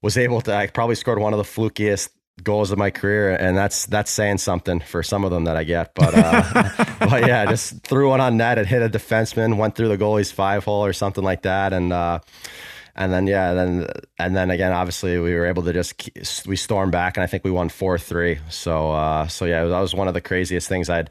was 0.02 0.18
able 0.18 0.42
to, 0.42 0.54
I 0.54 0.68
probably 0.68 0.96
scored 0.96 1.20
one 1.20 1.34
of 1.34 1.38
the 1.38 1.44
flukiest 1.44 2.10
goals 2.44 2.72
of 2.72 2.78
my 2.78 2.90
career, 2.90 3.36
and 3.36 3.58
that's 3.58 3.86
that's 3.88 4.12
saying 4.12 4.40
something 4.40 4.80
for 4.80 5.04
some 5.04 5.24
of 5.24 5.32
them 5.32 5.46
that 5.46 5.56
I 5.56 5.64
get. 5.64 5.94
But 5.96 6.14
uh, 6.16 6.70
but 7.00 7.28
yeah, 7.28 7.46
just 7.46 7.82
threw 7.84 8.10
one 8.10 8.22
on 8.22 8.38
net 8.38 8.58
and 8.58 8.68
hit 8.68 8.82
a 8.82 8.90
defenseman, 8.90 9.58
went 9.58 9.76
through 9.76 9.90
the 9.90 9.98
goalie's 9.98 10.32
five 10.32 10.64
hole 10.64 10.86
or 10.86 10.94
something 10.94 11.24
like 11.24 11.44
that, 11.44 11.74
and. 11.74 11.94
Uh, 11.94 12.20
and 12.96 13.14
then 13.14 13.28
yeah, 13.28 13.54
then 13.54 13.88
and 14.18 14.36
then 14.36 14.52
again, 14.52 14.74
obviously 14.74 15.18
we 15.20 15.34
were 15.34 15.46
able 15.46 15.64
to 15.64 15.72
just 15.72 16.46
we 16.46 16.58
stormed 16.58 16.92
back, 16.92 17.16
and 17.16 17.24
I 17.24 17.28
think 17.28 17.46
we 17.46 17.52
won 17.52 17.70
four 17.70 17.98
three. 17.98 18.40
So 18.50 18.92
uh, 18.92 19.28
so 19.28 19.46
yeah, 19.46 19.64
that 19.64 19.80
was 19.80 19.96
one 19.96 20.10
of 20.10 20.14
the 20.14 20.20
craziest 20.20 20.68
things 20.68 20.90
I'd 20.90 21.10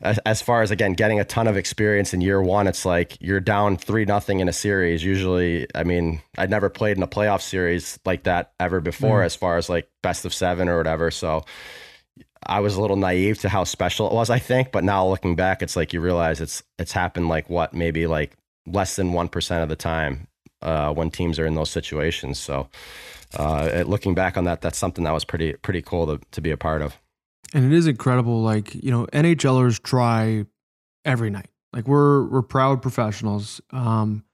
as 0.00 0.18
as 0.18 0.42
far 0.42 0.62
as 0.62 0.70
again 0.70 0.92
getting 0.92 1.20
a 1.20 1.24
ton 1.24 1.46
of 1.46 1.56
experience 1.56 2.12
in 2.12 2.20
year 2.20 2.42
one, 2.42 2.66
it's 2.66 2.84
like 2.84 3.16
you're 3.20 3.40
down 3.40 3.76
three 3.76 4.04
nothing 4.04 4.40
in 4.40 4.48
a 4.48 4.52
series. 4.52 5.04
Usually, 5.04 5.66
I 5.74 5.84
mean, 5.84 6.20
I'd 6.38 6.50
never 6.50 6.68
played 6.68 6.96
in 6.96 7.02
a 7.02 7.08
playoff 7.08 7.40
series 7.40 7.98
like 8.04 8.24
that 8.24 8.52
ever 8.60 8.80
before, 8.80 9.22
mm. 9.22 9.24
as 9.24 9.34
far 9.34 9.56
as 9.56 9.68
like 9.68 9.88
best 10.02 10.24
of 10.24 10.34
seven 10.34 10.68
or 10.68 10.76
whatever. 10.76 11.10
So 11.10 11.44
I 12.44 12.60
was 12.60 12.76
a 12.76 12.80
little 12.80 12.96
naive 12.96 13.38
to 13.40 13.48
how 13.48 13.64
special 13.64 14.06
it 14.08 14.12
was, 14.12 14.30
I 14.30 14.38
think. 14.38 14.72
But 14.72 14.84
now 14.84 15.06
looking 15.06 15.36
back, 15.36 15.62
it's 15.62 15.76
like 15.76 15.92
you 15.92 16.00
realize 16.00 16.40
it's 16.40 16.62
it's 16.78 16.92
happened 16.92 17.28
like 17.28 17.48
what 17.48 17.74
maybe 17.74 18.06
like 18.06 18.36
less 18.66 18.96
than 18.96 19.12
one 19.12 19.28
percent 19.28 19.62
of 19.62 19.68
the 19.68 19.76
time 19.76 20.26
uh, 20.62 20.92
when 20.92 21.10
teams 21.10 21.38
are 21.38 21.46
in 21.46 21.54
those 21.54 21.70
situations. 21.70 22.38
So 22.38 22.68
uh, 23.36 23.84
looking 23.86 24.14
back 24.14 24.36
on 24.36 24.44
that, 24.44 24.60
that's 24.60 24.78
something 24.78 25.04
that 25.04 25.12
was 25.14 25.24
pretty 25.24 25.54
pretty 25.54 25.82
cool 25.82 26.06
to 26.06 26.24
to 26.32 26.40
be 26.40 26.50
a 26.50 26.56
part 26.56 26.82
of. 26.82 26.96
And 27.54 27.64
it 27.64 27.76
is 27.76 27.86
incredible. 27.86 28.42
Like, 28.42 28.74
you 28.74 28.90
know, 28.90 29.06
NHLers 29.06 29.82
try 29.82 30.44
every 31.04 31.30
night. 31.30 31.48
Like 31.72 31.86
we're 31.86 32.24
we're 32.24 32.42
proud 32.42 32.82
professionals. 32.82 33.60
Um, 33.70 34.24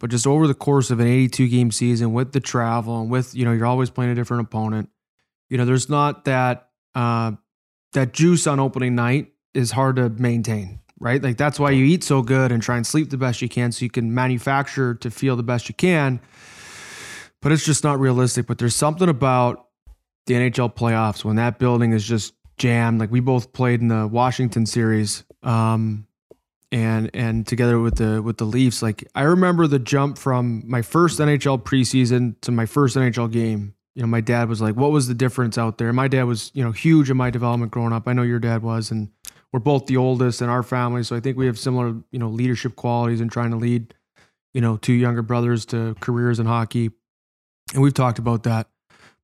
but 0.00 0.10
just 0.10 0.26
over 0.26 0.46
the 0.46 0.54
course 0.54 0.90
of 0.90 1.00
an 1.00 1.06
82 1.06 1.48
game 1.48 1.70
season 1.70 2.12
with 2.12 2.32
the 2.32 2.40
travel 2.40 3.00
and 3.00 3.10
with, 3.10 3.34
you 3.34 3.44
know, 3.44 3.52
you're 3.52 3.66
always 3.66 3.90
playing 3.90 4.12
a 4.12 4.14
different 4.14 4.42
opponent, 4.42 4.90
you 5.48 5.58
know, 5.58 5.64
there's 5.64 5.88
not 5.88 6.24
that 6.24 6.68
uh 6.94 7.32
that 7.92 8.12
juice 8.12 8.46
on 8.46 8.60
opening 8.60 8.94
night 8.94 9.32
is 9.54 9.70
hard 9.70 9.96
to 9.96 10.08
maintain, 10.08 10.80
right? 11.00 11.22
Like 11.22 11.36
that's 11.36 11.58
why 11.58 11.70
you 11.70 11.84
eat 11.84 12.04
so 12.04 12.22
good 12.22 12.52
and 12.52 12.62
try 12.62 12.76
and 12.76 12.86
sleep 12.86 13.10
the 13.10 13.16
best 13.16 13.40
you 13.40 13.48
can 13.48 13.72
so 13.72 13.84
you 13.84 13.90
can 13.90 14.12
manufacture 14.14 14.94
to 14.94 15.10
feel 15.10 15.36
the 15.36 15.42
best 15.42 15.68
you 15.68 15.74
can. 15.74 16.20
But 17.40 17.52
it's 17.52 17.64
just 17.64 17.84
not 17.84 18.00
realistic. 18.00 18.46
But 18.46 18.58
there's 18.58 18.76
something 18.76 19.08
about 19.08 19.68
the 20.26 20.34
NHL 20.34 20.74
playoffs 20.74 21.24
when 21.24 21.36
that 21.36 21.58
building 21.58 21.92
is 21.92 22.04
just 22.04 22.34
jammed. 22.56 23.00
Like 23.00 23.10
we 23.10 23.20
both 23.20 23.52
played 23.52 23.80
in 23.80 23.88
the 23.88 24.06
Washington 24.06 24.66
series, 24.66 25.24
um, 25.42 26.06
and 26.72 27.10
and 27.14 27.46
together 27.46 27.78
with 27.80 27.96
the 27.96 28.22
with 28.22 28.38
the 28.38 28.44
Leafs. 28.44 28.82
Like 28.82 29.06
I 29.14 29.22
remember 29.22 29.66
the 29.66 29.78
jump 29.78 30.18
from 30.18 30.62
my 30.66 30.82
first 30.82 31.18
NHL 31.18 31.62
preseason 31.62 32.40
to 32.42 32.52
my 32.52 32.66
first 32.66 32.96
NHL 32.96 33.30
game. 33.30 33.74
You 33.94 34.02
know, 34.02 34.08
my 34.08 34.20
dad 34.20 34.48
was 34.48 34.60
like, 34.60 34.74
"What 34.74 34.90
was 34.90 35.06
the 35.06 35.14
difference 35.14 35.56
out 35.56 35.78
there?" 35.78 35.92
My 35.92 36.08
dad 36.08 36.24
was, 36.24 36.50
you 36.54 36.64
know, 36.64 36.72
huge 36.72 37.10
in 37.10 37.16
my 37.16 37.30
development 37.30 37.70
growing 37.70 37.92
up. 37.92 38.08
I 38.08 38.12
know 38.12 38.22
your 38.22 38.40
dad 38.40 38.62
was, 38.62 38.90
and 38.90 39.10
we're 39.52 39.60
both 39.60 39.86
the 39.86 39.96
oldest 39.96 40.42
in 40.42 40.48
our 40.48 40.64
family, 40.64 41.04
so 41.04 41.14
I 41.14 41.20
think 41.20 41.36
we 41.36 41.46
have 41.46 41.58
similar, 41.58 41.94
you 42.10 42.18
know, 42.18 42.28
leadership 42.28 42.74
qualities 42.74 43.20
in 43.20 43.28
trying 43.28 43.52
to 43.52 43.56
lead, 43.56 43.94
you 44.52 44.60
know, 44.60 44.76
two 44.76 44.94
younger 44.94 45.22
brothers 45.22 45.64
to 45.66 45.94
careers 46.00 46.40
in 46.40 46.46
hockey. 46.46 46.90
And 47.72 47.80
we've 47.80 47.94
talked 47.94 48.18
about 48.18 48.42
that. 48.42 48.66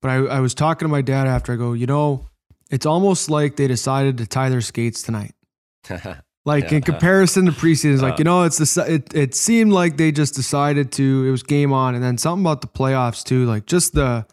But 0.01 0.11
I, 0.11 0.15
I 0.15 0.41
was 0.41 0.55
talking 0.55 0.87
to 0.87 0.91
my 0.91 1.03
dad 1.03 1.27
after 1.27 1.53
I 1.53 1.57
go, 1.57 1.73
you 1.73 1.87
know, 1.87 2.30
it's 2.71 2.87
almost 2.87 3.29
like 3.29 3.57
they 3.57 3.67
decided 3.67 4.19
to 4.19 4.27
tie 4.27 4.49
their 4.49 4.61
skates 4.61 5.03
tonight. 5.03 5.35
like 6.45 6.71
yeah. 6.71 6.77
in 6.77 6.83
comparison 6.83 7.47
to 7.47 7.53
preseason, 7.53 8.01
like 8.01 8.19
you 8.19 8.25
know, 8.25 8.45
it's 8.45 8.59
the 8.59 8.95
it, 8.95 9.15
it 9.15 9.35
seemed 9.35 9.73
like 9.73 9.97
they 9.97 10.13
just 10.13 10.35
decided 10.35 10.93
to. 10.93 11.27
It 11.27 11.31
was 11.31 11.43
game 11.43 11.73
on, 11.73 11.95
and 11.95 12.03
then 12.03 12.17
something 12.17 12.45
about 12.45 12.61
the 12.61 12.69
playoffs 12.69 13.25
too, 13.25 13.45
like 13.45 13.67
just 13.67 13.93
the 13.95 14.27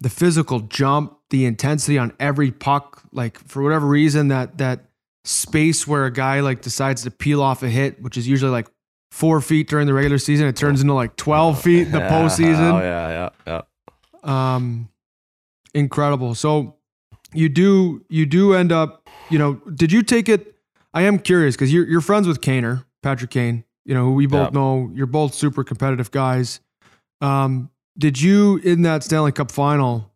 the 0.00 0.08
physical 0.08 0.60
jump, 0.60 1.18
the 1.30 1.44
intensity 1.44 1.98
on 1.98 2.12
every 2.18 2.50
puck. 2.50 3.02
Like 3.12 3.38
for 3.38 3.62
whatever 3.62 3.86
reason, 3.86 4.28
that 4.28 4.58
that 4.58 4.84
space 5.24 5.86
where 5.86 6.06
a 6.06 6.12
guy 6.12 6.40
like 6.40 6.62
decides 6.62 7.02
to 7.02 7.10
peel 7.10 7.42
off 7.42 7.62
a 7.62 7.68
hit, 7.68 8.00
which 8.02 8.16
is 8.16 8.26
usually 8.26 8.52
like 8.52 8.68
four 9.10 9.40
feet 9.40 9.68
during 9.68 9.86
the 9.86 9.94
regular 9.94 10.18
season, 10.18 10.46
it 10.46 10.56
turns 10.56 10.80
into 10.80 10.94
like 10.94 11.16
twelve 11.16 11.60
feet 11.62 11.86
in 11.86 11.92
the 11.92 11.98
yeah. 11.98 12.10
postseason. 12.10 12.72
Oh 12.72 12.80
yeah, 12.80 13.30
yeah, 13.46 13.62
yeah. 14.24 14.54
Um, 14.54 14.88
incredible. 15.74 16.34
So 16.34 16.77
you 17.32 17.48
do 17.48 18.04
you 18.08 18.26
do 18.26 18.54
end 18.54 18.72
up, 18.72 19.08
you 19.30 19.38
know, 19.38 19.54
did 19.74 19.92
you 19.92 20.02
take 20.02 20.28
it? 20.28 20.54
I 20.94 21.02
am 21.02 21.18
curious 21.18 21.54
because 21.54 21.72
you're 21.72 21.86
you're 21.86 22.00
friends 22.00 22.26
with 22.26 22.40
Kaner, 22.40 22.84
Patrick 23.02 23.30
Kane, 23.30 23.64
you 23.84 23.94
know, 23.94 24.04
who 24.04 24.14
we 24.14 24.26
both 24.26 24.52
know. 24.52 24.90
You're 24.94 25.06
both 25.06 25.34
super 25.34 25.64
competitive 25.64 26.10
guys. 26.10 26.60
Um, 27.20 27.70
did 27.96 28.20
you 28.20 28.56
in 28.58 28.82
that 28.82 29.02
Stanley 29.02 29.32
Cup 29.32 29.50
final? 29.50 30.10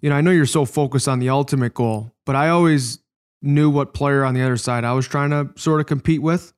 You 0.00 0.10
know, 0.10 0.16
I 0.16 0.20
know 0.20 0.30
you're 0.30 0.46
so 0.46 0.64
focused 0.64 1.08
on 1.08 1.18
the 1.18 1.28
ultimate 1.28 1.74
goal, 1.74 2.12
but 2.24 2.36
I 2.36 2.48
always 2.50 3.00
knew 3.42 3.70
what 3.70 3.94
player 3.94 4.24
on 4.24 4.34
the 4.34 4.42
other 4.42 4.56
side 4.56 4.84
I 4.84 4.92
was 4.92 5.06
trying 5.06 5.30
to 5.30 5.50
sort 5.56 5.80
of 5.80 5.86
compete 5.86 6.22
with. 6.22 6.52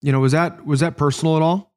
You 0.00 0.12
know, 0.12 0.20
was 0.20 0.32
that 0.32 0.64
was 0.64 0.80
that 0.80 0.96
personal 0.96 1.36
at 1.36 1.42
all? 1.42 1.67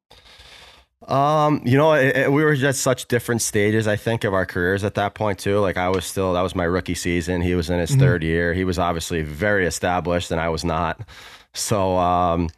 Um, 1.08 1.62
you 1.64 1.76
know, 1.76 1.92
it, 1.94 2.16
it, 2.16 2.32
we 2.32 2.44
were 2.44 2.54
just 2.54 2.82
such 2.82 3.08
different 3.08 3.42
stages, 3.42 3.88
I 3.88 3.96
think, 3.96 4.24
of 4.24 4.34
our 4.34 4.46
careers 4.46 4.84
at 4.84 4.94
that 4.94 5.14
point 5.14 5.38
too. 5.38 5.58
Like 5.58 5.76
I 5.76 5.88
was 5.88 6.04
still, 6.04 6.34
that 6.34 6.42
was 6.42 6.54
my 6.54 6.64
rookie 6.64 6.94
season. 6.94 7.40
He 7.40 7.54
was 7.54 7.70
in 7.70 7.78
his 7.78 7.90
mm-hmm. 7.90 8.00
third 8.00 8.22
year. 8.22 8.54
He 8.54 8.64
was 8.64 8.78
obviously 8.78 9.22
very 9.22 9.66
established, 9.66 10.30
and 10.30 10.40
I 10.40 10.48
was 10.48 10.64
not. 10.64 11.00
So, 11.54 11.96
um, 11.98 12.48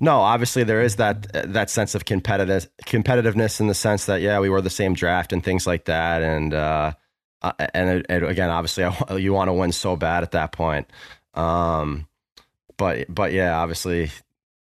no, 0.00 0.18
obviously 0.18 0.64
there 0.64 0.82
is 0.82 0.96
that 0.96 1.32
that 1.52 1.70
sense 1.70 1.94
of 1.94 2.04
competitive 2.04 2.68
competitiveness 2.84 3.60
in 3.60 3.68
the 3.68 3.74
sense 3.74 4.06
that 4.06 4.20
yeah, 4.20 4.40
we 4.40 4.48
were 4.48 4.60
the 4.60 4.68
same 4.68 4.94
draft 4.94 5.32
and 5.32 5.44
things 5.44 5.66
like 5.66 5.84
that, 5.84 6.22
and 6.22 6.52
uh, 6.52 6.92
uh 7.40 7.52
and 7.72 8.04
it, 8.08 8.22
again, 8.24 8.50
obviously, 8.50 8.84
I, 9.08 9.16
you 9.16 9.32
want 9.32 9.48
to 9.48 9.52
win 9.52 9.72
so 9.72 9.96
bad 9.96 10.22
at 10.22 10.32
that 10.32 10.52
point. 10.52 10.90
Um, 11.34 12.08
but 12.76 13.06
but 13.08 13.32
yeah, 13.32 13.56
obviously 13.58 14.10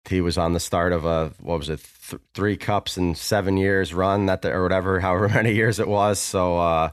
he 0.08 0.20
was 0.20 0.38
on 0.38 0.52
the 0.52 0.60
start 0.60 0.92
of 0.92 1.04
a 1.04 1.32
what 1.40 1.58
was 1.58 1.68
it 1.68 1.80
th- 2.08 2.22
three 2.34 2.56
cups 2.56 2.96
in 2.96 3.14
seven 3.14 3.56
years 3.56 3.92
run 3.92 4.26
that 4.26 4.42
the, 4.42 4.50
or 4.52 4.62
whatever 4.62 5.00
however 5.06 5.28
many 5.28 5.54
years 5.54 5.78
it 5.78 5.88
was. 5.88 6.18
So 6.18 6.58
uh 6.58 6.90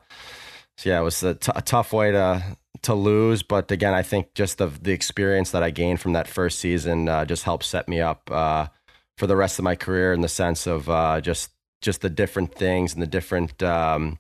so 0.78 0.90
yeah 0.90 1.00
it 1.00 1.04
was 1.04 1.22
a, 1.24 1.36
t- 1.36 1.52
a 1.56 1.62
tough 1.62 1.94
way 1.94 2.12
to 2.12 2.58
to 2.84 2.94
lose. 2.94 3.44
But 3.44 3.72
again 3.72 3.94
i 3.94 4.02
think 4.02 4.34
just 4.34 4.58
the 4.58 4.68
the 4.68 4.92
experience 4.92 5.52
that 5.52 5.64
i 5.64 5.70
gained 5.70 6.02
from 6.02 6.14
that 6.14 6.28
first 6.28 6.60
season 6.60 7.10
uh, 7.10 7.26
just 7.26 7.44
helped 7.44 7.66
set 7.66 7.88
me 7.88 8.02
up 8.02 8.30
uh 8.32 8.68
for 9.18 9.28
the 9.28 9.36
rest 9.36 9.60
of 9.60 9.64
my 9.64 9.76
career 9.76 10.14
in 10.14 10.22
the 10.22 10.28
sense 10.28 10.68
of 10.68 10.90
uh 10.90 11.22
just 11.22 11.52
just 11.82 12.02
the 12.02 12.10
different 12.10 12.54
things 12.54 12.94
and 12.94 13.02
the 13.02 13.08
different 13.08 13.64
um 13.64 14.20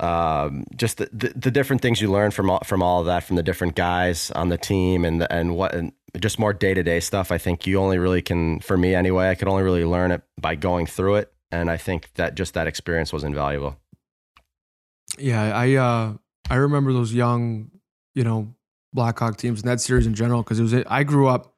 um, 0.00 0.64
just 0.74 0.96
the, 0.96 1.10
the, 1.12 1.32
the, 1.36 1.50
different 1.50 1.82
things 1.82 2.00
you 2.00 2.10
learn 2.10 2.30
from 2.30 2.48
all, 2.48 2.60
from 2.64 2.82
all 2.82 3.00
of 3.00 3.06
that, 3.06 3.22
from 3.22 3.36
the 3.36 3.42
different 3.42 3.74
guys 3.74 4.30
on 4.30 4.48
the 4.48 4.56
team, 4.56 5.04
and 5.04 5.26
and 5.30 5.54
what 5.54 5.74
and 5.74 5.92
just 6.18 6.38
more 6.38 6.52
day 6.52 6.74
to 6.74 6.82
day 6.82 7.00
stuff. 7.00 7.30
I 7.30 7.38
think 7.38 7.66
you 7.66 7.78
only 7.78 7.98
really 7.98 8.22
can, 8.22 8.60
for 8.60 8.76
me 8.76 8.94
anyway, 8.94 9.30
I 9.30 9.34
could 9.34 9.48
only 9.48 9.62
really 9.62 9.84
learn 9.84 10.10
it 10.10 10.22
by 10.40 10.54
going 10.54 10.86
through 10.86 11.16
it 11.16 11.32
and 11.50 11.70
I 11.70 11.76
think 11.76 12.12
that 12.14 12.34
just 12.34 12.54
that 12.54 12.66
experience 12.66 13.12
was 13.12 13.24
invaluable. 13.24 13.76
Yeah, 15.18 15.56
I 15.56 15.74
uh, 15.74 16.14
I 16.48 16.54
remember 16.56 16.92
those 16.92 17.12
young, 17.12 17.70
you 18.14 18.24
know, 18.24 18.54
Blackhawk 18.92 19.36
teams 19.36 19.60
and 19.60 19.68
that 19.68 19.80
series 19.80 20.06
in 20.06 20.14
general 20.14 20.42
because 20.42 20.60
it 20.60 20.62
was. 20.62 20.74
I 20.86 21.02
grew 21.02 21.26
up, 21.26 21.54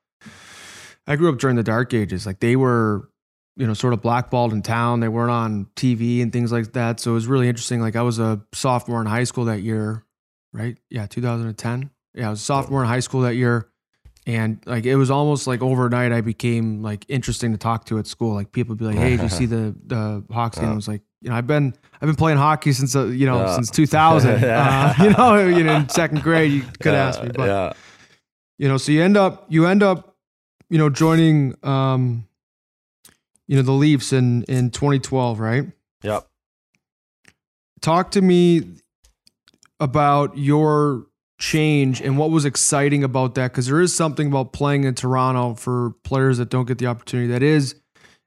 I 1.07 1.17
grew 1.17 1.31
up 1.31 1.39
during 1.39 1.57
the 1.57 1.63
dark 1.63 1.93
ages. 1.93 2.25
Like 2.25 2.41
they 2.41 2.57
were, 2.57 3.11
you 3.57 3.67
know, 3.67 3.75
sort 3.75 3.93
of 3.93 4.01
blackballed 4.01 4.53
in 4.53 4.63
town. 4.63 5.01
They 5.01 5.09
weren't 5.09 5.31
on 5.31 5.67
TV 5.77 6.23
and 6.23 6.33
things 6.33 6.51
like 6.51 6.73
that. 6.73 6.99
So 6.99 7.11
it 7.11 7.15
was 7.15 7.27
really 7.27 7.49
interesting. 7.49 7.81
Like 7.81 7.97
I 7.97 8.03
was 8.03 8.19
a 8.19 8.43
sophomore 8.55 9.01
in 9.01 9.07
high 9.07 9.25
school 9.25 9.45
that 9.47 9.61
year, 9.61 10.07
right? 10.53 10.79
Yeah, 10.89 11.07
2010. 11.07 11.91
Yeah, 12.15 12.29
I 12.29 12.31
was 12.31 12.41
a 12.41 12.45
sophomore 12.45 12.83
in 12.83 12.89
high 12.89 13.01
school 13.01 13.23
that 13.23 13.35
year 13.37 13.69
and 14.27 14.59
like 14.67 14.85
it 14.87 14.97
was 14.97 15.11
almost 15.11 15.47
like 15.47 15.63
overnight 15.63 16.13
i 16.13 16.21
became 16.21 16.81
like 16.83 17.05
interesting 17.09 17.51
to 17.53 17.59
talk 17.59 17.85
to 17.87 17.99
at 17.99 18.07
school. 18.07 18.35
Like 18.35 18.53
people 18.53 18.73
would 18.73 18.79
be 18.79 18.85
like 18.85 18.99
hey 18.99 19.17
did 19.17 19.23
you 19.23 19.29
see 19.29 19.47
the 19.57 19.75
the 19.87 20.25
hawks 20.33 20.59
game? 20.59 20.71
I 20.71 20.75
was 20.75 20.87
like 20.89 21.03
you 21.21 21.31
know 21.31 21.37
i've 21.37 21.47
been 21.47 21.75
i've 21.95 22.07
been 22.07 22.17
playing 22.17 22.39
hockey 22.39 22.73
since 22.73 22.95
uh, 22.97 23.07
you 23.07 23.27
know 23.27 23.39
Yeah. 23.41 23.55
since 23.55 23.71
2000 23.71 24.45
uh, 24.45 24.95
you 25.01 25.11
know 25.11 25.47
you 25.47 25.65
know 25.65 25.77
in 25.77 25.89
second 25.89 26.23
grade 26.23 26.53
you 26.53 26.63
could 26.81 26.93
yeah, 26.93 27.09
ask 27.09 27.23
me 27.23 27.31
but 27.35 27.47
yeah, 27.47 27.73
you 28.59 28.69
know 28.69 28.77
so 28.77 28.93
you 28.93 29.03
end 29.03 29.17
up 29.17 29.47
you 29.49 29.67
end 29.67 29.83
up 29.83 30.17
you 30.71 30.79
know 30.79 30.89
joining 30.91 31.55
um 31.65 32.27
you 33.49 33.57
know 33.57 33.63
the 33.63 33.73
leafs 33.73 34.13
in 34.13 34.45
in 34.45 34.71
2012 34.71 35.39
right? 35.41 35.67
Yep. 36.03 36.27
talk 37.81 38.11
to 38.13 38.21
me 38.23 38.63
about 39.81 40.37
your 40.39 41.07
change 41.43 42.01
and 42.01 42.17
what 42.17 42.31
was 42.31 42.45
exciting 42.45 43.03
about 43.03 43.35
that 43.35 43.51
because 43.51 43.67
there 43.67 43.81
is 43.81 43.93
something 43.95 44.29
about 44.29 44.53
playing 44.53 44.85
in 44.85 44.95
Toronto 44.95 45.55
for 45.55 45.91
players 46.05 46.39
that 46.39 46.51
don't 46.51 46.67
get 46.67 46.79
the 46.79 46.87
opportunity 46.87 47.27
that 47.33 47.43
is 47.43 47.75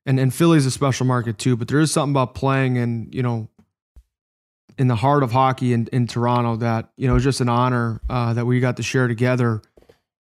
and 0.05 0.19
and 0.19 0.33
Philly's 0.33 0.65
a 0.65 0.71
special 0.71 1.05
market 1.05 1.37
too 1.37 1.55
but 1.55 1.69
there 1.69 1.79
is 1.79 1.93
something 1.93 2.11
about 2.11 2.35
playing 2.35 2.75
in 2.75 3.07
you 3.13 3.23
know 3.23 3.47
in 4.77 4.87
the 4.87 4.95
heart 4.95 5.23
of 5.23 5.31
hockey 5.31 5.73
in, 5.73 5.87
in 5.91 6.07
Toronto 6.07 6.57
that 6.57 6.89
you 6.97 7.07
know 7.07 7.15
is 7.15 7.23
just 7.23 7.41
an 7.41 7.49
honor 7.49 8.01
uh, 8.09 8.33
that 8.33 8.45
we 8.45 8.59
got 8.59 8.77
to 8.77 8.83
share 8.83 9.07
together. 9.07 9.61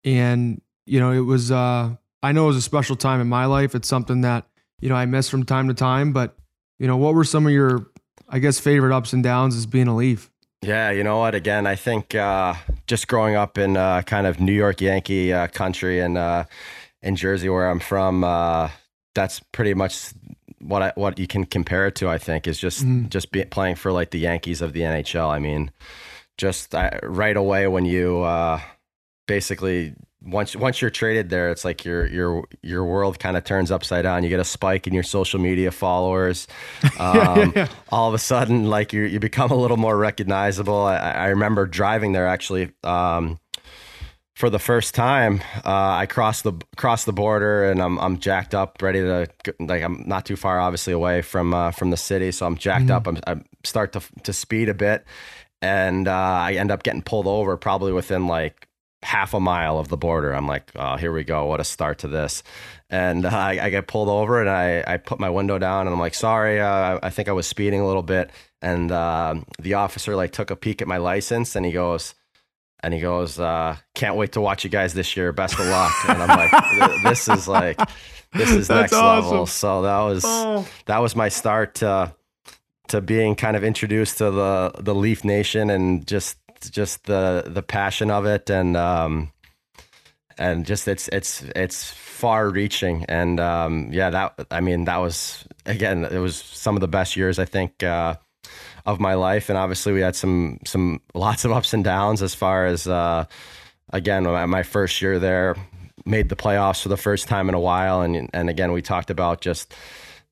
And 0.05 0.61
you 0.87 1.01
know 1.01 1.11
it 1.11 1.21
was 1.21 1.51
uh, 1.51 1.95
I 2.23 2.33
know 2.33 2.45
it 2.45 2.49
was 2.49 2.57
a 2.57 2.63
special 2.63 2.97
time 2.97 3.21
in 3.21 3.29
my 3.29 3.47
life. 3.47 3.75
It's 3.75 3.89
something 3.89 4.23
that 4.23 4.47
you 4.81 4.89
know 4.89 4.95
I 4.95 5.07
miss 5.07 5.29
from 5.29 5.45
time 5.45 5.69
to 5.69 5.75
time 5.75 6.13
but 6.13 6.37
you 6.79 6.87
know 6.87 6.97
what 6.97 7.15
were 7.15 7.25
some 7.25 7.47
of 7.47 7.53
your 7.53 7.87
I 8.29 8.39
guess 8.39 8.61
favorite 8.61 8.95
ups 8.95 9.13
and 9.13 9.23
downs 9.23 9.57
as 9.57 9.67
being 9.67 9.89
a 9.89 9.97
Leaf 9.97 10.31
Yeah, 10.65 10.91
you 10.93 11.05
know 11.05 11.19
what? 11.19 11.35
Again, 11.35 11.67
I 11.67 11.75
think 11.75 12.15
uh, 12.15 12.55
just 12.87 13.07
growing 13.07 13.37
up 13.37 13.59
in 13.59 13.77
uh, 13.77 14.01
kind 14.03 14.27
of 14.27 14.41
New 14.41 14.53
York 14.53 14.81
Yankee 14.81 15.31
uh, 15.31 15.47
country 15.49 16.01
and 16.01 16.17
uh, 16.17 16.45
in 17.03 17.17
Jersey, 17.17 17.51
where 17.51 17.69
I'm 17.69 17.81
from, 17.81 18.25
uh, 18.25 18.71
that's 19.15 19.41
pretty 19.53 19.75
much 19.75 20.15
what 20.61 20.81
I, 20.83 20.93
what 20.95 21.19
you 21.19 21.27
can 21.27 21.45
compare 21.45 21.87
it 21.87 21.97
to. 21.97 22.09
I 22.09 22.17
think 22.17 22.47
is 22.47 22.59
just 22.59 22.83
Mhm. 22.83 23.11
just 23.11 23.31
be, 23.31 23.45
playing 23.45 23.75
for 23.77 23.93
like 23.93 24.11
the 24.11 24.19
Yankees 24.19 24.63
of 24.63 24.73
the 24.73 24.81
NHL. 24.81 25.29
I 25.29 25.39
mean, 25.39 25.71
just 26.39 26.75
uh, 26.75 26.91
right 27.03 27.37
away 27.37 27.67
when 27.69 27.85
you 27.85 28.23
uh, 28.23 28.59
basically 29.27 29.93
once 30.27 30.57
once 30.57 30.81
you're 30.81 30.91
traded 30.91 31.29
there, 31.31 31.51
it's 31.51 31.65
like 31.65 31.85
your 31.85 32.07
your 32.07 32.45
your 32.63 32.85
world 32.85 33.19
kind 33.19 33.37
of 33.37 33.45
turns 33.45 33.71
upside 33.71 34.05
down. 34.05 34.23
You 34.25 34.29
get 34.31 34.41
a 34.41 34.45
spike 34.45 34.87
in 34.87 34.95
your 34.95 35.03
social 35.03 35.39
media 35.41 35.71
followers. 35.71 36.47
Um, 36.99 37.53
yeah. 37.57 37.69
all 37.91 38.09
of 38.09 38.15
a 38.15 38.19
sudden, 38.19 38.71
like 38.71 38.93
you 38.93 39.03
you 39.03 39.19
become 39.21 39.51
a 39.51 39.57
little 39.57 39.77
more 39.77 39.97
recognizable. 39.97 40.83
I, 40.85 40.97
I 40.97 41.27
remember 41.29 41.67
driving 41.67 42.13
there 42.13 42.27
actually 42.29 42.71
um, 42.85 43.39
for 44.37 44.49
the 44.51 44.59
first 44.59 44.95
time. 44.95 45.41
Uh, 45.65 45.71
I 46.03 46.07
crossed 46.07 46.45
the 46.45 46.53
crossed 46.77 47.07
the 47.07 47.13
border 47.13 47.71
and 47.71 47.81
I'm 47.83 47.99
I'm 47.99 48.19
jacked 48.19 48.55
up, 48.55 48.81
ready 48.83 49.01
to 49.01 49.27
like 49.61 49.83
I'm 49.83 50.05
not 50.07 50.25
too 50.25 50.37
far, 50.37 50.61
obviously 50.61 50.93
away 50.93 51.21
from 51.23 51.53
uh, 51.53 51.71
from 51.73 51.91
the 51.91 51.97
city, 51.97 52.31
so 52.33 52.47
I'm 52.47 52.57
jacked 52.57 52.87
Mhm. 52.87 52.91
up. 52.97 53.07
I'm, 53.07 53.19
I 53.27 53.37
start 53.65 53.93
to 53.93 54.01
to 54.23 54.33
speed 54.33 54.69
a 54.69 54.75
bit, 54.75 55.05
and 55.61 56.09
uh, 56.09 56.13
I 56.13 56.55
end 56.55 56.71
up 56.71 56.83
getting 56.83 57.03
pulled 57.03 57.27
over 57.27 57.57
probably 57.57 57.93
within 57.93 58.27
like 58.27 58.69
half 59.05 59.35
a 59.35 59.41
mile 59.41 59.79
of 59.79 59.89
the 59.89 59.97
border. 59.97 60.33
I'm 60.33 60.47
like, 60.49 60.71
oh, 60.75 60.97
here 60.97 61.13
we 61.13 61.25
go. 61.25 61.45
What 61.47 61.61
a 61.61 61.65
start 61.65 61.99
to 61.99 62.09
this. 62.09 62.43
And 62.91 63.27
uh, 63.27 63.29
I, 63.29 63.59
I 63.67 63.71
get 63.71 63.87
pulled 63.87 64.09
over 64.09 64.41
and 64.41 64.49
I, 64.49 64.83
I 64.87 64.97
put 64.97 65.21
my 65.21 65.29
window 65.31 65.59
down 65.59 65.87
and 65.87 65.95
I'm 65.95 66.01
like, 66.01 66.15
sorry, 66.15 66.61
uh, 66.61 66.99
I 67.03 67.11
think 67.11 67.29
I 67.29 67.33
was 67.33 67.47
speeding 67.47 67.81
a 67.81 67.87
little 67.87 68.03
bit. 68.03 68.31
And 68.63 68.91
uh, 68.91 69.35
the 69.61 69.75
officer 69.75 70.17
like 70.17 70.33
took 70.33 70.51
a 70.51 70.57
peek 70.57 70.81
at 70.81 70.89
my 70.89 70.97
license 70.97 71.55
and 71.55 71.67
he 71.67 71.73
goes, 71.73 72.15
and 72.83 72.93
he 72.95 73.01
goes, 73.01 73.39
uh, 73.39 73.77
can't 73.95 74.17
wait 74.17 74.33
to 74.33 74.41
watch 74.41 74.65
you 74.65 74.71
guys 74.71 74.95
this 74.95 75.17
year. 75.17 75.33
Best 75.33 75.59
of 75.59 75.67
luck. 75.67 75.93
And 76.09 76.23
I'm 76.23 76.29
like, 76.29 77.03
this 77.03 77.29
is 77.29 77.47
like, 77.49 77.79
this 78.33 78.51
is 78.51 78.69
That's 78.69 78.93
next 78.93 79.03
level. 79.03 79.47
So 79.47 79.83
that 79.83 80.01
was, 80.01 80.23
Oh. 80.27 80.67
that 80.87 80.99
was 80.99 81.15
my 81.15 81.29
start 81.29 81.77
to 81.77 82.15
to 82.89 83.01
being 83.01 83.35
kind 83.35 83.57
of 83.57 83.65
introduced 83.65 84.19
to 84.19 84.31
the 84.31 84.73
the 84.79 84.95
Leaf 84.95 85.25
Nation 85.25 85.71
and 85.71 86.07
just 86.07 86.37
just 86.71 87.05
the 87.05 87.45
the 87.47 87.63
passion 87.63 88.11
of 88.11 88.27
it 88.27 88.51
and 88.51 88.77
um 88.77 89.31
and 90.39 90.67
just 90.67 90.89
it's 90.89 91.09
it's 91.09 91.43
it's 91.55 91.91
far 91.91 92.49
reaching. 92.51 93.05
And 93.09 93.41
um 93.41 93.91
yeah 93.93 94.11
that 94.11 94.47
I 94.51 94.61
mean 94.61 94.85
that 94.85 94.99
was 94.99 95.45
again 95.67 96.05
it 96.05 96.19
was 96.19 96.37
some 96.37 96.77
of 96.77 96.81
the 96.81 96.89
best 96.89 97.17
years 97.17 97.39
I 97.39 97.45
think 97.45 97.83
uh 97.83 98.17
of 98.87 99.01
my 99.01 99.15
life. 99.15 99.49
And 99.49 99.59
obviously 99.59 99.93
we 99.93 100.01
had 100.01 100.17
some 100.17 100.59
some 100.65 101.01
lots 101.15 101.45
of 101.45 101.53
ups 101.53 101.73
and 101.73 101.85
downs 101.85 102.23
as 102.23 102.35
far 102.35 102.67
as 102.67 102.87
uh 102.87 103.25
again 103.93 104.25
my, 104.25 104.63
first 104.63 105.01
year 105.01 105.19
there 105.19 105.57
made 106.05 106.29
the 106.29 106.37
playoffs 106.37 106.83
for 106.83 106.89
the 106.89 106.97
first 106.97 107.29
time 107.29 107.49
in 107.49 107.55
a 107.55 107.61
while. 107.61 108.03
And 108.03 108.29
and 108.33 108.51
again 108.51 108.73
we 108.73 108.83
talked 108.83 109.11
about 109.11 109.41
just 109.41 109.75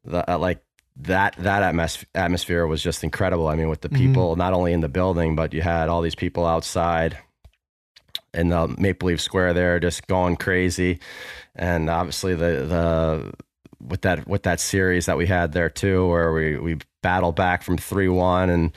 the 0.05 0.31
uh, 0.31 0.39
like 0.39 0.63
that 1.05 1.35
that 1.39 1.63
atmos- 1.75 2.05
atmosphere 2.15 2.67
was 2.67 2.83
just 2.83 3.03
incredible. 3.05 3.49
I 3.49 3.55
mean, 3.55 3.69
with 3.69 3.81
the 3.81 3.89
Mhm. 3.89 3.97
people 3.97 4.37
not 4.37 4.53
only 4.53 4.73
in 4.73 4.81
the 4.81 4.89
building, 4.89 5.35
but 5.37 5.53
you 5.55 5.63
had 5.63 5.89
all 5.89 6.03
these 6.03 6.15
people 6.15 6.47
outside 6.47 7.17
in 8.35 8.49
the 8.49 8.69
Maple 8.79 9.09
Leaf 9.09 9.21
Square 9.21 9.55
there, 9.55 9.79
just 9.81 10.07
going 10.07 10.37
crazy. 10.37 11.01
And 11.55 11.91
obviously, 11.91 12.35
the 12.35 12.67
the 12.67 13.33
with 13.87 14.03
that 14.03 14.27
with 14.29 14.45
that 14.45 14.61
series 14.61 15.07
that 15.07 15.19
we 15.19 15.27
had 15.27 15.53
there 15.53 15.69
too, 15.69 16.07
where 16.09 16.33
we 16.33 16.57
we 16.59 16.79
battled 17.03 17.37
back 17.37 17.63
from 17.63 17.77
three 17.77 18.09
one 18.09 18.49
and 18.49 18.73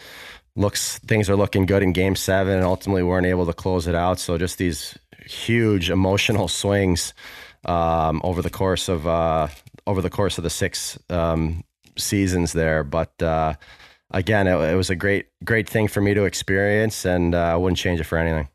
looks 0.55 0.97
things 0.99 1.29
are 1.29 1.35
looking 1.35 1.65
good 1.65 1.83
in 1.83 1.93
Game 1.93 2.15
Seven, 2.15 2.55
and 2.57 2.65
ultimately 2.65 3.03
weren't 3.03 3.27
able 3.27 3.45
to 3.45 3.53
close 3.53 3.87
it 3.87 3.95
out. 3.95 4.19
So 4.19 4.37
just 4.37 4.57
these 4.57 4.97
huge 5.25 5.89
emotional 5.89 6.47
swings 6.47 7.13
um, 7.65 8.21
over 8.23 8.41
the 8.41 8.49
course 8.49 8.89
of 8.89 9.07
uh, 9.07 9.47
over 9.87 10.01
the 10.01 10.09
course 10.09 10.37
of 10.37 10.43
the 10.43 10.49
six 10.49 10.97
um, 11.09 11.63
seasons 11.97 12.53
there. 12.53 12.83
But 12.83 13.21
uh, 13.21 13.53
again, 14.11 14.47
it, 14.47 14.55
it 14.55 14.75
was 14.75 14.89
a 14.89 14.95
great 14.95 15.27
great 15.43 15.69
thing 15.69 15.87
for 15.87 16.01
me 16.01 16.13
to 16.13 16.23
experience, 16.23 17.05
and 17.05 17.35
uh, 17.35 17.39
I 17.39 17.55
wouldn't 17.55 17.77
change 17.77 17.99
it 17.99 18.05
for 18.05 18.17
anything. 18.17 18.47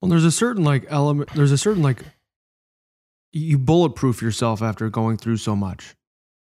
Well, 0.00 0.10
there's 0.10 0.24
a 0.24 0.32
certain 0.32 0.64
like 0.64 0.84
element. 0.88 1.30
There's 1.34 1.52
a 1.52 1.58
certain 1.58 1.82
like 1.82 2.02
you 3.32 3.58
bulletproof 3.58 4.20
yourself 4.20 4.62
after 4.62 4.90
going 4.90 5.16
through 5.16 5.38
so 5.38 5.56
much. 5.56 5.94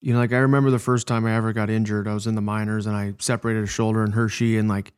You 0.00 0.12
know, 0.12 0.20
like 0.20 0.32
I 0.32 0.38
remember 0.38 0.70
the 0.70 0.78
first 0.78 1.08
time 1.08 1.26
I 1.26 1.34
ever 1.34 1.52
got 1.52 1.70
injured. 1.70 2.06
I 2.06 2.14
was 2.14 2.26
in 2.26 2.34
the 2.36 2.40
minors 2.40 2.86
and 2.86 2.96
I 2.96 3.14
separated 3.18 3.64
a 3.64 3.66
shoulder 3.66 4.04
in 4.04 4.12
Hershey, 4.12 4.56
and 4.56 4.68
like 4.68 4.92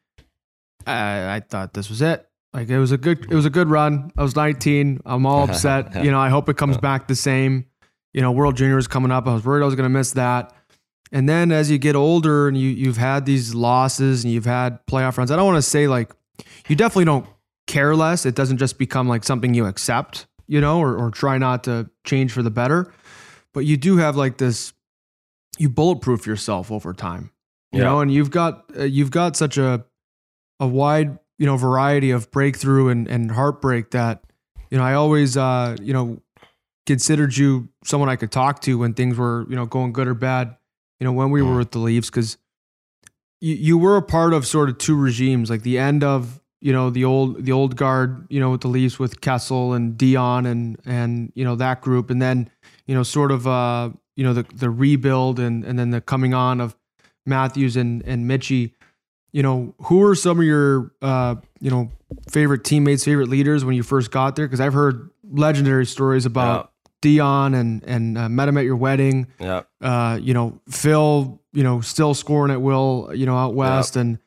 I, 0.86 1.36
I 1.36 1.40
thought 1.40 1.72
this 1.72 1.88
was 1.88 2.02
it. 2.02 2.26
Like 2.52 2.68
it 2.68 2.78
was 2.78 2.92
a 2.92 2.98
good, 2.98 3.30
it 3.30 3.34
was 3.34 3.46
a 3.46 3.50
good 3.50 3.68
run. 3.68 4.12
I 4.16 4.22
was 4.22 4.34
19. 4.34 5.00
I'm 5.04 5.24
all 5.24 5.44
upset. 5.44 6.04
you 6.04 6.10
know, 6.10 6.18
I 6.18 6.28
hope 6.28 6.48
it 6.48 6.56
comes 6.56 6.76
back 6.78 7.06
the 7.06 7.14
same. 7.14 7.66
You 8.12 8.22
know, 8.22 8.32
World 8.32 8.56
Juniors 8.56 8.88
coming 8.88 9.12
up. 9.12 9.28
I 9.28 9.34
was 9.34 9.44
worried 9.44 9.62
I 9.62 9.66
was 9.66 9.76
going 9.76 9.84
to 9.84 9.96
miss 9.98 10.12
that. 10.12 10.52
And 11.12 11.28
then 11.28 11.50
as 11.50 11.70
you 11.70 11.78
get 11.78 11.96
older 11.96 12.46
and 12.48 12.56
you 12.56 12.68
you've 12.68 12.96
had 12.96 13.26
these 13.26 13.54
losses 13.54 14.24
and 14.24 14.32
you've 14.32 14.44
had 14.46 14.84
playoff 14.86 15.16
runs, 15.18 15.30
I 15.30 15.36
don't 15.36 15.46
want 15.46 15.58
to 15.58 15.62
say 15.62 15.88
like 15.88 16.12
you 16.68 16.76
definitely 16.76 17.06
don't 17.06 17.26
care 17.66 17.94
less. 17.96 18.24
It 18.26 18.34
doesn't 18.34 18.58
just 18.58 18.78
become 18.78 19.08
like 19.08 19.24
something 19.24 19.52
you 19.54 19.66
accept, 19.66 20.26
you 20.46 20.60
know, 20.60 20.78
or, 20.80 20.96
or 20.96 21.10
try 21.10 21.38
not 21.38 21.64
to 21.64 21.90
change 22.04 22.32
for 22.32 22.42
the 22.42 22.50
better. 22.50 22.92
But 23.52 23.60
you 23.60 23.76
do 23.76 23.96
have 23.96 24.16
like 24.16 24.38
this, 24.38 24.72
you 25.58 25.68
bulletproof 25.68 26.26
yourself 26.26 26.70
over 26.70 26.92
time, 26.94 27.32
you 27.72 27.78
Yeah. 27.80 27.84
know, 27.86 28.00
and 28.00 28.12
you've 28.12 28.30
got 28.30 28.64
uh, 28.78 28.84
you've 28.84 29.10
got 29.10 29.36
such 29.36 29.58
a 29.58 29.84
a 30.60 30.66
wide 30.68 31.18
you 31.38 31.46
know 31.46 31.56
variety 31.56 32.10
of 32.12 32.30
breakthrough 32.30 32.88
and 32.88 33.08
and 33.08 33.30
heartbreak 33.32 33.90
that 33.90 34.22
you 34.70 34.78
know 34.78 34.84
I 34.84 34.94
always 34.94 35.36
uh 35.36 35.76
you 35.82 35.92
know 35.92 36.20
considered 36.86 37.36
you 37.36 37.68
someone 37.84 38.08
I 38.08 38.16
could 38.16 38.30
talk 38.30 38.60
to 38.62 38.78
when 38.78 38.94
things 38.94 39.16
were 39.16 39.46
you 39.48 39.56
know 39.56 39.66
going 39.66 39.92
good 39.92 40.06
or 40.06 40.14
bad. 40.14 40.56
You 41.00 41.06
know 41.06 41.12
when 41.12 41.30
we 41.30 41.40
were 41.42 41.56
with 41.56 41.70
the 41.70 41.78
Leafs 41.78 42.10
because 42.10 42.36
you 43.40 43.54
you 43.54 43.78
were 43.78 43.96
a 43.96 44.02
part 44.02 44.34
of 44.34 44.46
sort 44.46 44.68
of 44.68 44.78
two 44.78 44.94
regimes, 44.94 45.48
like 45.48 45.62
the 45.62 45.78
end 45.78 46.04
of 46.04 46.40
you 46.60 46.72
know 46.72 46.90
the 46.90 47.04
old 47.04 47.42
the 47.44 47.52
old 47.52 47.74
guard, 47.74 48.26
you 48.28 48.38
know 48.38 48.50
with 48.50 48.60
the 48.60 48.68
Leafs 48.68 48.98
with 48.98 49.20
Kessel 49.22 49.72
and 49.72 49.96
Dion 49.96 50.44
and 50.44 50.78
and 50.84 51.32
you 51.34 51.44
know 51.44 51.56
that 51.56 51.80
group, 51.80 52.10
and 52.10 52.20
then 52.20 52.50
you 52.86 52.94
know 52.94 53.02
sort 53.02 53.32
of 53.32 53.46
uh 53.46 53.90
you 54.14 54.24
know 54.24 54.34
the 54.34 54.42
the 54.54 54.68
rebuild 54.68 55.40
and 55.40 55.64
and 55.64 55.78
then 55.78 55.90
the 55.90 56.02
coming 56.02 56.34
on 56.34 56.60
of 56.60 56.76
Matthews 57.24 57.76
and 57.76 58.02
and 58.06 58.30
Mitchie. 58.30 58.72
You 59.32 59.42
know 59.42 59.74
who 59.84 60.02
are 60.02 60.14
some 60.14 60.38
of 60.38 60.44
your 60.44 60.92
uh 61.00 61.36
you 61.60 61.70
know 61.70 61.90
favorite 62.28 62.62
teammates, 62.62 63.04
favorite 63.04 63.28
leaders 63.28 63.64
when 63.64 63.74
you 63.74 63.82
first 63.82 64.10
got 64.10 64.36
there? 64.36 64.46
Because 64.46 64.60
I've 64.60 64.74
heard 64.74 65.08
legendary 65.32 65.86
stories 65.86 66.26
about 66.26 66.69
Dion 67.00 67.54
and 67.54 67.82
and 67.84 68.18
uh, 68.18 68.28
met 68.28 68.48
him 68.48 68.58
at 68.58 68.64
your 68.64 68.76
wedding. 68.76 69.26
Yeah. 69.38 69.62
Uh, 69.80 70.18
you 70.20 70.34
know, 70.34 70.60
Phil, 70.68 71.40
you 71.52 71.62
know, 71.62 71.80
still 71.80 72.14
scoring 72.14 72.52
at 72.52 72.60
will, 72.60 73.10
you 73.14 73.26
know, 73.26 73.36
out 73.36 73.54
west, 73.54 73.96
and 73.96 74.18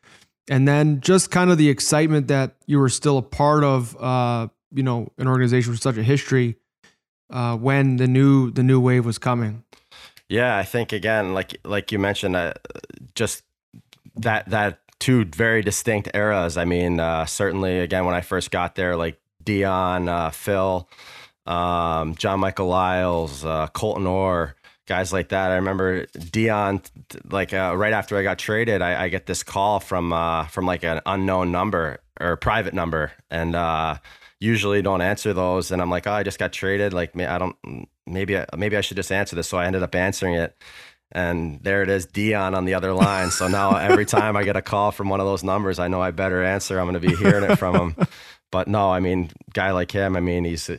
and 0.50 0.68
then 0.68 1.00
just 1.02 1.32
kind 1.32 1.52
of 1.52 1.58
the 1.58 1.70
excitement 1.70 2.28
that 2.28 2.56
you 2.66 2.80
were 2.80 2.90
still 2.90 3.18
a 3.18 3.22
part 3.22 3.64
of, 3.64 3.96
uh, 4.02 4.48
you 4.74 4.84
know, 4.84 5.12
an 5.18 5.28
organization 5.28 5.72
with 5.72 5.82
such 5.82 5.98
a 5.98 6.04
history 6.04 6.58
uh, 7.30 7.56
when 7.58 7.98
the 7.98 8.08
new 8.08 8.52
the 8.52 8.64
new 8.64 8.80
wave 8.80 9.06
was 9.06 9.18
coming. 9.18 9.64
Yeah, 10.30 10.58
I 10.58 10.64
think 10.64 10.94
again, 10.94 11.34
like 11.34 11.60
like 11.64 11.92
you 11.92 12.00
mentioned, 12.00 12.36
uh, 12.36 12.54
just 13.16 13.44
that 14.16 14.50
that 14.50 14.80
two 15.00 15.26
very 15.26 15.62
distinct 15.62 16.10
eras. 16.14 16.58
I 16.58 16.66
mean, 16.66 17.00
uh, 17.00 17.26
certainly 17.26 17.80
again 17.80 18.06
when 18.06 18.16
I 18.16 18.22
first 18.22 18.52
got 18.52 18.76
there, 18.76 18.96
like 18.96 19.20
Dion, 19.44 20.08
uh, 20.08 20.30
Phil, 20.32 20.88
um, 21.46 22.16
John 22.16 22.40
Michael 22.40 22.68
Liles, 22.68 23.44
uh, 23.44 23.68
Colton 23.68 24.08
Orr, 24.08 24.56
guys 24.88 25.14
like 25.14 25.30
that. 25.30 25.52
I 25.52 25.56
remember 25.56 26.06
Dion, 26.06 26.82
like 27.30 27.54
uh, 27.54 27.74
right 27.76 27.94
after 27.94 28.18
I 28.18 28.24
got 28.24 28.40
traded, 28.40 28.82
I, 28.82 29.06
I 29.06 29.10
get 29.10 29.26
this 29.26 29.44
call 29.44 29.80
from 29.80 30.14
uh, 30.14 30.46
from 30.48 30.66
like 30.66 30.84
an 30.84 31.02
unknown 31.06 31.52
number 31.52 32.00
or 32.20 32.38
private 32.38 32.74
number, 32.74 33.12
and 33.30 33.56
uh, 33.56 33.98
usually 34.40 34.82
don't 34.82 35.02
answer 35.02 35.34
those. 35.34 35.72
And 35.72 35.82
I'm 35.82 35.90
like, 35.90 36.06
oh, 36.06 36.12
I 36.12 36.24
just 36.24 36.38
got 36.38 36.52
traded. 36.52 36.94
Like, 36.94 37.18
I 37.18 37.38
don't, 37.38 37.56
maybe 38.06 38.38
I, 38.38 38.46
maybe 38.56 38.78
I 38.78 38.82
should 38.82 38.98
just 38.98 39.12
answer 39.12 39.36
this. 39.36 39.48
So 39.48 39.58
I 39.58 39.66
ended 39.66 39.84
up 39.84 39.96
answering 39.96 40.36
it. 40.36 40.56
And 41.16 41.62
there 41.62 41.84
it 41.84 41.90
is, 41.90 42.08
Dion 42.08 42.56
on 42.56 42.66
the 42.66 42.74
other 42.74 42.92
line. 42.92 43.30
So 43.30 43.48
now 43.48 43.76
every 43.76 44.06
time 44.06 44.36
I 44.36 44.44
get 44.44 44.56
a 44.56 44.64
call 44.64 44.92
from 44.92 45.10
one 45.10 45.20
of 45.20 45.28
those 45.28 45.44
numbers, 45.44 45.78
I 45.78 45.88
know 45.88 46.02
I 46.02 46.10
better 46.10 46.44
answer. 46.44 46.80
I'm 46.80 46.88
going 46.88 47.00
to 47.00 47.08
be 47.08 47.16
hearing 47.16 47.50
it 47.50 47.56
from 47.58 47.76
him. 47.76 48.08
But 48.52 48.68
no, 48.68 48.92
I 48.92 49.00
mean, 49.00 49.32
guy 49.52 49.72
like 49.72 49.90
him, 49.90 50.16
I 50.16 50.20
mean, 50.20 50.44
he's 50.46 50.70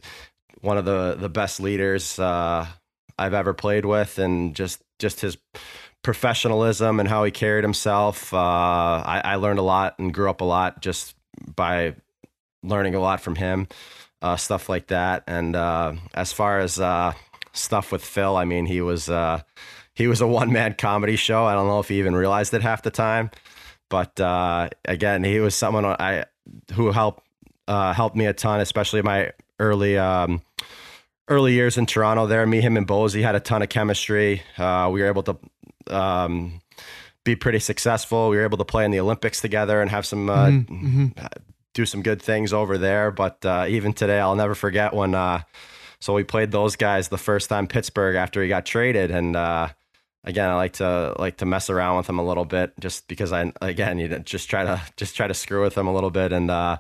one 0.65 0.79
of 0.79 0.87
the 0.87 1.15
the 1.19 1.29
best 1.29 1.61
leaders 1.61 2.19
uh, 2.19 2.67
I've 3.19 3.35
ever 3.35 3.53
played 3.53 3.85
with, 3.85 4.19
and 4.19 4.55
just 4.57 4.83
just 4.99 5.21
his 5.21 5.37
professionalism 6.03 7.01
and 7.01 7.09
how 7.09 7.25
he 7.25 7.31
carried 7.31 7.65
himself. 7.65 8.33
Uh, 8.33 8.37
I, 8.37 9.23
I, 9.25 9.35
learned 9.37 9.59
a 9.59 9.63
lot 9.63 9.99
and 9.99 10.13
grew 10.13 10.29
up 10.29 10.43
a 10.43 10.45
lot 10.45 10.83
just 10.83 11.15
by 11.57 11.95
learning 12.63 12.95
a 12.95 13.01
lot 13.01 13.23
from 13.23 13.37
him, 13.37 13.69
uh, 14.21 14.37
stuff 14.37 14.69
like 14.69 14.89
that. 14.89 15.25
And 15.27 15.57
uh, 15.57 15.95
as 16.13 16.33
far 16.33 16.61
as 16.61 16.79
uh, 16.79 17.13
stuff 17.53 17.91
with 17.91 18.05
Phil, 18.05 18.37
I 18.37 18.45
mean, 18.45 18.67
he 18.67 18.81
was 18.81 19.09
uh, 19.09 19.43
he 19.95 20.07
was 20.07 20.21
a 20.21 20.27
one 20.27 20.53
man 20.53 20.75
comedy 20.75 21.17
show. 21.17 21.45
I 21.45 21.55
don't 21.55 21.69
know 21.69 21.81
if 21.81 21.89
he 21.89 21.99
even 21.99 22.15
realized 22.15 22.55
it 22.55 22.63
half 22.63 22.83
the 22.83 22.91
time, 22.91 23.31
but 23.91 24.19
again, 24.87 25.25
he 25.25 25.41
was 25.41 25.55
someone 25.55 25.85
I 25.85 26.25
who 26.73 26.91
helped 26.91 27.23
helped 27.69 28.17
me 28.17 28.27
a 28.27 28.33
ton, 28.33 28.61
especially 28.61 29.03
my 29.03 29.33
early. 29.59 29.99
Um, 29.99 30.41
early 31.29 31.53
years 31.55 31.79
in 31.79 31.87
Toronto 31.87 32.27
there, 32.27 32.47
me, 32.47 32.61
him, 32.61 32.77
and 32.77 32.87
Bozy 32.87 33.23
had 33.23 33.35
a 33.35 33.41
ton 33.41 33.63
of 33.63 33.69
chemistry. 33.69 34.43
Uh, 34.59 34.91
we 34.93 35.01
were 35.01 35.09
able 35.09 35.23
to 35.23 35.39
um, 35.89 36.61
be 37.25 37.37
pretty 37.37 37.59
successful. 37.59 38.29
We 38.29 38.37
were 38.37 38.45
able 38.45 38.59
to 38.59 38.65
play 38.65 38.85
in 38.85 38.91
the 38.91 39.01
Olympics 39.01 39.41
together 39.41 39.81
and 39.81 39.91
have 39.91 40.07
some 40.07 40.29
uh, 40.29 40.47
mm-hmm. 40.47 40.87
mm-hmm. 40.87 41.27
do 41.73 41.87
some 41.87 42.03
good 42.03 42.21
things 42.21 42.53
over 42.53 42.79
there. 42.79 43.11
But 43.11 43.45
uh, 43.45 43.67
even 43.69 43.93
today, 43.93 44.21
I'll 44.21 44.37
never 44.37 44.55
forget 44.55 44.93
when. 44.93 45.15
Uh, 45.15 45.43
so 46.01 46.13
we 46.13 46.23
played 46.23 46.51
those 46.51 46.77
guys 46.77 47.09
the 47.09 47.17
first 47.17 47.49
time 47.49 47.67
Pittsburgh 47.67 48.17
after 48.17 48.43
he 48.43 48.49
got 48.49 48.67
traded, 48.67 49.11
and 49.11 49.35
uh, 49.35 49.69
again, 50.25 50.49
I 50.49 50.55
like 50.57 50.75
to 50.75 51.15
like 51.19 51.37
to 51.39 51.47
mess 51.47 51.71
around 51.71 51.99
with 51.99 52.09
him 52.09 52.19
a 52.19 52.25
little 52.25 52.45
bit, 52.45 52.73
just 52.81 53.07
because 53.09 53.33
I 53.33 53.53
again 53.61 53.99
you 53.99 54.09
just 54.21 54.49
try 54.49 54.65
to 54.65 54.81
just 54.97 55.15
try 55.15 55.27
to 55.27 55.35
screw 55.35 55.63
with 55.63 55.77
him 55.77 55.87
a 55.87 55.95
little 55.95 56.11
bit. 56.11 56.33
And 56.33 56.51
uh, 56.51 56.79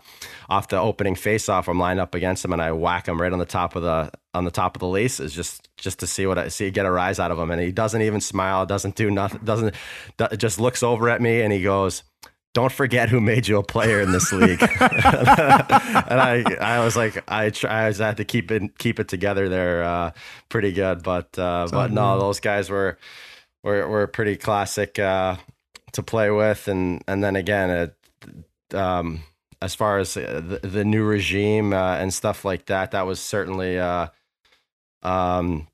off 0.48 0.68
the 0.68 0.78
opening 0.78 1.14
face 1.14 1.48
off, 1.48 1.68
I'm 1.68 1.78
lined 1.78 2.00
up 2.00 2.14
against 2.14 2.44
him, 2.44 2.52
and 2.52 2.62
I 2.62 2.72
whack 2.72 3.06
him 3.06 3.20
right 3.20 3.32
on 3.32 3.38
the 3.38 3.44
top 3.44 3.76
of 3.76 3.82
the 3.82 4.10
on 4.32 4.44
the 4.44 4.50
top 4.50 4.76
of 4.76 4.80
the 4.80 4.88
laces, 4.88 5.32
just 5.32 5.68
just 5.76 6.00
to 6.00 6.06
see 6.06 6.26
what 6.26 6.38
I 6.38 6.48
see, 6.48 6.70
get 6.70 6.86
a 6.86 6.90
rise 6.90 7.20
out 7.20 7.30
of 7.30 7.38
him. 7.38 7.50
And 7.50 7.60
he 7.60 7.72
doesn't 7.72 8.02
even 8.02 8.20
smile, 8.20 8.66
doesn't 8.66 8.96
do 8.96 9.10
nothing, 9.10 9.40
doesn't 9.44 9.74
just 10.36 10.58
looks 10.58 10.82
over 10.82 11.08
at 11.08 11.20
me, 11.20 11.42
and 11.42 11.52
he 11.52 11.62
goes. 11.62 12.02
Don't 12.52 12.70
forget 12.70 13.08
who 13.08 13.20
made 13.20 13.48
you 13.48 13.58
a 13.58 13.64
player 13.64 14.00
in 14.00 14.12
this 14.12 14.32
league. 14.32 14.62
and 14.62 14.70
I, 14.80 16.44
I 16.60 16.84
was 16.84 16.96
like, 16.96 17.20
I, 17.26 17.50
try, 17.50 17.88
I 17.88 17.92
had 17.92 18.18
to 18.18 18.24
keep 18.24 18.52
it, 18.52 18.78
keep 18.78 19.00
it 19.00 19.08
together 19.08 19.48
there, 19.48 19.82
uh, 19.82 20.12
pretty 20.50 20.70
good. 20.70 21.02
But, 21.02 21.36
uh, 21.36 21.66
but 21.72 21.90
no, 21.90 22.20
those 22.20 22.38
guys 22.38 22.70
were, 22.70 22.96
were 23.64 23.88
were 23.88 24.06
pretty 24.06 24.36
classic 24.36 24.98
uh, 24.98 25.36
to 25.92 26.02
play 26.02 26.30
with, 26.30 26.68
and 26.68 27.02
and 27.08 27.24
then 27.24 27.34
again, 27.34 27.70
it, 27.70 28.74
um, 28.74 29.24
as 29.60 29.74
far 29.74 29.98
as 29.98 30.16
uh, 30.16 30.42
the, 30.46 30.68
the 30.68 30.84
new 30.84 31.02
regime 31.02 31.72
uh, 31.72 31.96
and 31.96 32.12
stuff 32.12 32.44
like 32.44 32.66
that, 32.66 32.92
that 32.92 33.06
was 33.06 33.18
certainly 33.18 33.78
uh, 33.78 34.08
um, 35.02 35.66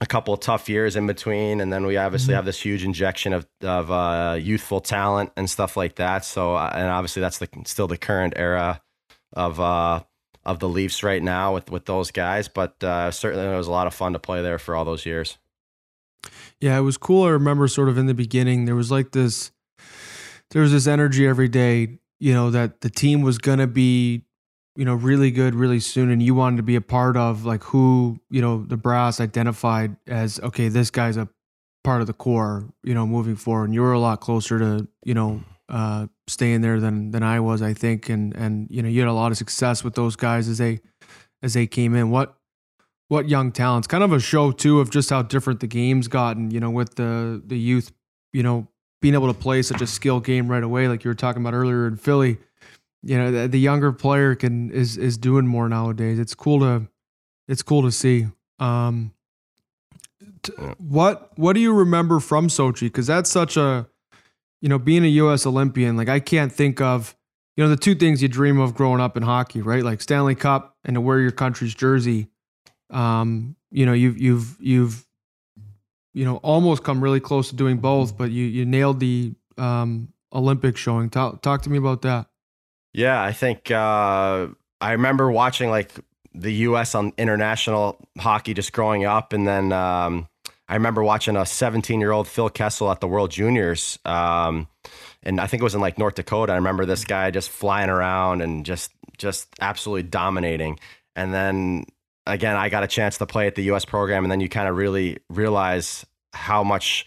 a 0.00 0.06
couple 0.06 0.32
of 0.32 0.40
tough 0.40 0.68
years 0.68 0.94
in 0.94 1.06
between, 1.06 1.60
and 1.60 1.72
then 1.72 1.84
we 1.84 1.96
obviously 1.96 2.30
mm-hmm. 2.30 2.36
have 2.36 2.44
this 2.44 2.60
huge 2.60 2.84
injection 2.84 3.32
of 3.32 3.46
of 3.60 3.90
uh, 3.90 4.38
youthful 4.40 4.80
talent 4.80 5.32
and 5.36 5.50
stuff 5.50 5.76
like 5.76 5.96
that. 5.96 6.24
So, 6.24 6.54
uh, 6.54 6.70
and 6.72 6.88
obviously 6.88 7.20
that's 7.20 7.38
the 7.38 7.48
still 7.66 7.88
the 7.88 7.98
current 7.98 8.34
era 8.36 8.80
of 9.32 9.58
of 10.44 10.58
the 10.58 10.68
Leafs 10.68 11.02
right 11.02 11.22
now 11.22 11.54
with 11.54 11.72
with 11.72 11.86
those 11.86 12.12
guys. 12.12 12.46
But 12.46 12.76
certainly 12.80 13.46
it 13.46 13.56
was 13.56 13.66
a 13.66 13.72
lot 13.72 13.88
of 13.88 13.94
fun 13.94 14.12
to 14.12 14.20
play 14.20 14.42
there 14.42 14.60
for 14.60 14.76
all 14.76 14.84
those 14.84 15.04
years. 15.04 15.38
Yeah, 16.60 16.78
it 16.78 16.82
was 16.82 16.96
cool. 16.96 17.24
I 17.24 17.30
remember 17.30 17.66
sort 17.68 17.88
of 17.88 17.98
in 17.98 18.06
the 18.06 18.14
beginning, 18.14 18.64
there 18.64 18.76
was 18.76 18.90
like 18.90 19.12
this, 19.12 19.50
there 20.50 20.62
was 20.62 20.72
this 20.72 20.86
energy 20.86 21.26
every 21.26 21.48
day, 21.48 21.98
you 22.20 22.32
know, 22.32 22.50
that 22.50 22.82
the 22.82 22.90
team 22.90 23.22
was 23.22 23.38
going 23.38 23.58
to 23.58 23.66
be, 23.66 24.24
you 24.76 24.84
know, 24.84 24.94
really 24.94 25.30
good 25.30 25.54
really 25.54 25.80
soon. 25.80 26.10
And 26.10 26.22
you 26.22 26.34
wanted 26.34 26.58
to 26.58 26.62
be 26.62 26.76
a 26.76 26.80
part 26.80 27.16
of 27.16 27.44
like 27.44 27.64
who, 27.64 28.20
you 28.30 28.40
know, 28.40 28.64
the 28.64 28.76
brass 28.76 29.20
identified 29.20 29.96
as, 30.06 30.38
okay, 30.40 30.68
this 30.68 30.90
guy's 30.90 31.16
a 31.16 31.28
part 31.84 32.00
of 32.00 32.06
the 32.06 32.12
core, 32.12 32.72
you 32.84 32.94
know, 32.94 33.06
moving 33.06 33.36
forward. 33.36 33.64
And 33.64 33.74
you 33.74 33.82
were 33.82 33.92
a 33.92 33.98
lot 33.98 34.20
closer 34.20 34.58
to, 34.58 34.86
you 35.04 35.14
know, 35.14 35.42
uh, 35.68 36.06
staying 36.28 36.60
there 36.60 36.78
than, 36.78 37.10
than 37.10 37.22
I 37.22 37.40
was, 37.40 37.60
I 37.60 37.74
think. 37.74 38.08
And, 38.08 38.34
and, 38.36 38.68
you 38.70 38.82
know, 38.82 38.88
you 38.88 39.00
had 39.00 39.08
a 39.08 39.12
lot 39.12 39.32
of 39.32 39.38
success 39.38 39.82
with 39.82 39.94
those 39.94 40.16
guys 40.16 40.48
as 40.48 40.58
they, 40.58 40.80
as 41.42 41.54
they 41.54 41.66
came 41.66 41.94
in. 41.94 42.10
What, 42.10 42.36
what 43.12 43.28
young 43.28 43.52
talents. 43.52 43.86
Kind 43.86 44.02
of 44.02 44.10
a 44.10 44.18
show 44.18 44.52
too 44.52 44.80
of 44.80 44.88
just 44.88 45.10
how 45.10 45.20
different 45.20 45.60
the 45.60 45.66
game's 45.66 46.08
gotten. 46.08 46.50
You 46.50 46.60
know, 46.60 46.70
with 46.70 46.94
the 46.94 47.42
the 47.46 47.58
youth, 47.58 47.92
you 48.32 48.42
know, 48.42 48.68
being 49.02 49.12
able 49.12 49.26
to 49.26 49.38
play 49.38 49.60
such 49.60 49.82
a 49.82 49.86
skill 49.86 50.18
game 50.18 50.48
right 50.48 50.62
away, 50.62 50.88
like 50.88 51.04
you 51.04 51.10
were 51.10 51.14
talking 51.14 51.42
about 51.42 51.52
earlier 51.52 51.86
in 51.86 51.96
Philly. 51.96 52.38
You 53.02 53.18
know, 53.18 53.30
the, 53.30 53.48
the 53.48 53.60
younger 53.60 53.92
player 53.92 54.34
can 54.34 54.70
is 54.70 54.96
is 54.96 55.18
doing 55.18 55.46
more 55.46 55.68
nowadays. 55.68 56.18
It's 56.18 56.34
cool 56.34 56.60
to 56.60 56.88
it's 57.48 57.60
cool 57.60 57.82
to 57.82 57.92
see. 57.92 58.28
Um, 58.58 59.12
t- 60.42 60.54
what 60.78 61.32
what 61.36 61.52
do 61.52 61.60
you 61.60 61.74
remember 61.74 62.18
from 62.18 62.48
Sochi? 62.48 62.82
Because 62.86 63.08
that's 63.08 63.28
such 63.28 63.58
a 63.58 63.86
you 64.62 64.70
know 64.70 64.78
being 64.78 65.04
a 65.04 65.08
U.S. 65.08 65.44
Olympian. 65.44 65.98
Like 65.98 66.08
I 66.08 66.18
can't 66.18 66.50
think 66.50 66.80
of 66.80 67.14
you 67.58 67.64
know 67.64 67.68
the 67.68 67.76
two 67.76 67.94
things 67.94 68.22
you 68.22 68.28
dream 68.28 68.58
of 68.58 68.74
growing 68.74 69.02
up 69.02 69.18
in 69.18 69.22
hockey, 69.22 69.60
right? 69.60 69.82
Like 69.82 70.00
Stanley 70.00 70.34
Cup 70.34 70.78
and 70.82 70.94
to 70.94 71.00
wear 71.02 71.20
your 71.20 71.30
country's 71.30 71.74
jersey 71.74 72.28
um, 72.92 73.56
you 73.70 73.86
know, 73.86 73.92
you've 73.92 74.18
you've 74.18 74.56
you've 74.60 75.04
you 76.14 76.24
know 76.24 76.36
almost 76.36 76.84
come 76.84 77.02
really 77.02 77.20
close 77.20 77.50
to 77.50 77.56
doing 77.56 77.78
both, 77.78 78.16
but 78.16 78.30
you 78.30 78.44
you 78.44 78.64
nailed 78.64 79.00
the 79.00 79.34
um, 79.58 80.12
Olympic 80.32 80.76
showing. 80.76 81.10
Talk 81.10 81.42
talk 81.42 81.62
to 81.62 81.70
me 81.70 81.78
about 81.78 82.02
that. 82.02 82.26
Yeah, 82.92 83.22
I 83.22 83.32
think 83.32 83.70
uh, 83.70 84.48
I 84.80 84.92
remember 84.92 85.30
watching 85.30 85.70
like 85.70 85.92
the 86.34 86.52
U.S. 86.52 86.94
on 86.94 87.12
international 87.16 87.98
hockey 88.18 88.54
just 88.54 88.72
growing 88.72 89.04
up, 89.04 89.32
and 89.32 89.46
then 89.46 89.72
um, 89.72 90.28
I 90.68 90.74
remember 90.74 91.02
watching 91.02 91.36
a 91.36 91.44
17 91.44 92.00
year 92.00 92.12
old 92.12 92.28
Phil 92.28 92.48
Kessel 92.48 92.90
at 92.90 93.00
the 93.00 93.08
World 93.08 93.30
Juniors. 93.30 93.98
Um, 94.04 94.68
and 95.22 95.40
I 95.40 95.46
think 95.46 95.60
it 95.60 95.64
was 95.64 95.74
in 95.74 95.80
like 95.80 95.98
North 95.98 96.14
Dakota. 96.14 96.52
I 96.52 96.56
remember 96.56 96.86
this 96.86 97.04
guy 97.04 97.30
just 97.30 97.50
flying 97.50 97.90
around 97.90 98.40
and 98.40 98.64
just 98.64 98.90
just 99.18 99.48
absolutely 99.60 100.04
dominating. 100.04 100.78
And 101.14 101.32
then 101.32 101.84
again, 102.26 102.56
I 102.56 102.68
got 102.68 102.84
a 102.84 102.88
chance 102.88 103.18
to 103.18 103.26
play 103.26 103.46
at 103.46 103.54
the 103.54 103.62
U.S. 103.64 103.84
program, 103.84 104.24
and 104.24 104.30
then 104.30 104.40
you 104.40 104.48
kind 104.48 104.68
of 104.68 104.76
really 104.76 105.18
realize 105.28 106.06
how 106.32 106.62
much 106.64 107.06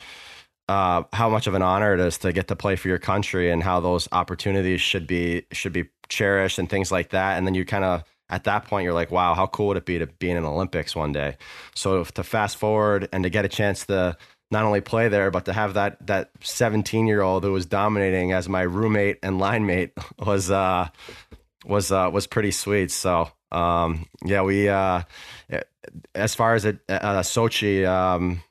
uh, 0.67 1.03
how 1.13 1.29
much 1.29 1.45
of 1.45 1.53
an 1.53 1.61
honor 1.61 1.93
it 1.93 1.99
is 1.99 2.17
to 2.19 2.33
get 2.33 2.47
to 2.47 2.55
play 2.55 2.75
for 2.75 2.87
your 2.87 2.97
country, 2.97 3.51
and 3.51 3.63
how 3.63 3.79
those 3.79 4.07
opportunities 4.11 4.81
should 4.81 5.07
be 5.07 5.45
should 5.51 5.73
be 5.73 5.85
cherished 6.09 6.59
and 6.59 6.69
things 6.69 6.91
like 6.91 7.09
that. 7.09 7.37
And 7.37 7.45
then 7.45 7.55
you 7.55 7.65
kind 7.65 7.83
of 7.83 8.03
at 8.29 8.45
that 8.45 8.65
point 8.65 8.83
you're 8.83 8.93
like, 8.93 9.11
wow, 9.11 9.33
how 9.33 9.47
cool 9.47 9.67
would 9.67 9.77
it 9.77 9.85
be 9.85 9.99
to 9.99 10.07
be 10.07 10.29
in 10.29 10.37
an 10.37 10.45
Olympics 10.45 10.95
one 10.95 11.11
day? 11.11 11.37
So 11.75 12.03
to 12.03 12.23
fast 12.23 12.57
forward 12.57 13.07
and 13.11 13.23
to 13.23 13.29
get 13.29 13.45
a 13.45 13.49
chance 13.49 13.85
to 13.85 14.17
not 14.51 14.63
only 14.63 14.81
play 14.81 15.07
there, 15.09 15.31
but 15.31 15.45
to 15.45 15.53
have 15.53 15.73
that 15.75 16.05
that 16.07 16.31
17 16.41 17.07
year 17.07 17.21
old 17.21 17.43
who 17.43 17.51
was 17.51 17.65
dominating 17.65 18.31
as 18.31 18.47
my 18.49 18.61
roommate 18.61 19.19
and 19.23 19.39
line 19.39 19.65
mate 19.65 19.91
was 20.19 20.51
uh, 20.51 20.87
was 21.65 21.91
uh, 21.91 22.09
was 22.11 22.27
pretty 22.27 22.51
sweet. 22.51 22.91
So 22.91 23.31
um, 23.51 24.05
yeah, 24.23 24.41
we 24.41 24.69
uh, 24.69 25.03
as 26.13 26.35
far 26.35 26.55
as 26.55 26.65
it, 26.65 26.79
uh, 26.89 27.21
Sochi, 27.21 27.87
um, 27.87 28.41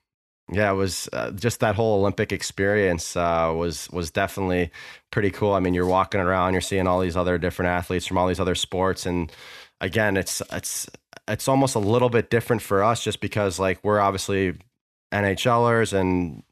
yeah, 0.53 0.71
it 0.71 0.75
was 0.75 1.09
uh, 1.13 1.31
just 1.33 1.61
that 1.61 1.75
whole 1.75 2.01
Olympic 2.01 2.33
experience 2.33 3.17
uh, 3.17 3.53
was 3.57 3.89
was 3.91 4.11
definitely 4.11 4.71
pretty 5.11 5.31
cool. 5.31 5.53
I 5.53 5.61
mean, 5.61 5.75
you're 5.75 5.87
walking 5.87 6.21
around, 6.21 6.53
you're 6.53 6.61
seeing 6.61 6.87
all 6.87 7.01
these 7.01 7.17
other 7.17 7.39
different 7.39 7.71
athletes 7.71 8.07
from 8.07 8.19
all 8.19 8.29
these 8.29 8.41
other 8.41 8.55
sports, 8.55 9.07
and 9.07 9.33
again, 9.81 10.17
it's 10.17 10.43
it's 10.53 10.89
it's 11.29 11.49
almost 11.49 11.75
a 11.75 11.81
little 11.81 12.11
bit 12.11 12.31
different 12.31 12.63
for 12.63 12.83
us 12.83 13.03
just 13.03 13.21
because 13.21 13.59
like 13.59 13.83
we're 13.83 14.01
obviously 14.01 14.55
NHLers 15.13 15.93
and 15.93 16.43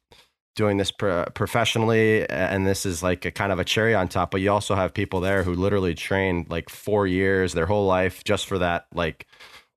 doing 0.55 0.77
this 0.77 0.91
pro- 0.91 1.25
professionally 1.35 2.29
and 2.29 2.67
this 2.67 2.85
is 2.85 3.03
like 3.03 3.25
a 3.25 3.31
kind 3.31 3.53
of 3.53 3.59
a 3.59 3.65
cherry 3.65 3.95
on 3.95 4.07
top 4.09 4.31
but 4.31 4.41
you 4.41 4.51
also 4.51 4.75
have 4.75 4.93
people 4.93 5.21
there 5.21 5.43
who 5.43 5.55
literally 5.55 5.95
train 5.95 6.47
like 6.51 6.69
4 6.69 7.07
years 7.07 7.53
their 7.55 7.67
whole 7.67 7.87
life 7.87 8.23
just 8.25 8.47
for 8.47 8.59
that 8.59 8.87
like 8.95 9.27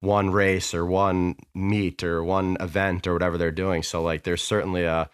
one 0.06 0.30
race 0.30 0.74
or 0.74 0.86
one 0.86 1.36
meet 1.54 2.04
or 2.04 2.24
one 2.24 2.58
event 2.60 3.08
or 3.08 3.14
whatever 3.14 3.38
they're 3.38 3.52
doing. 3.52 3.84
So 3.84 4.02
like 4.04 4.24
there's 4.24 4.44
certainly 4.44 4.84
a 4.84 5.10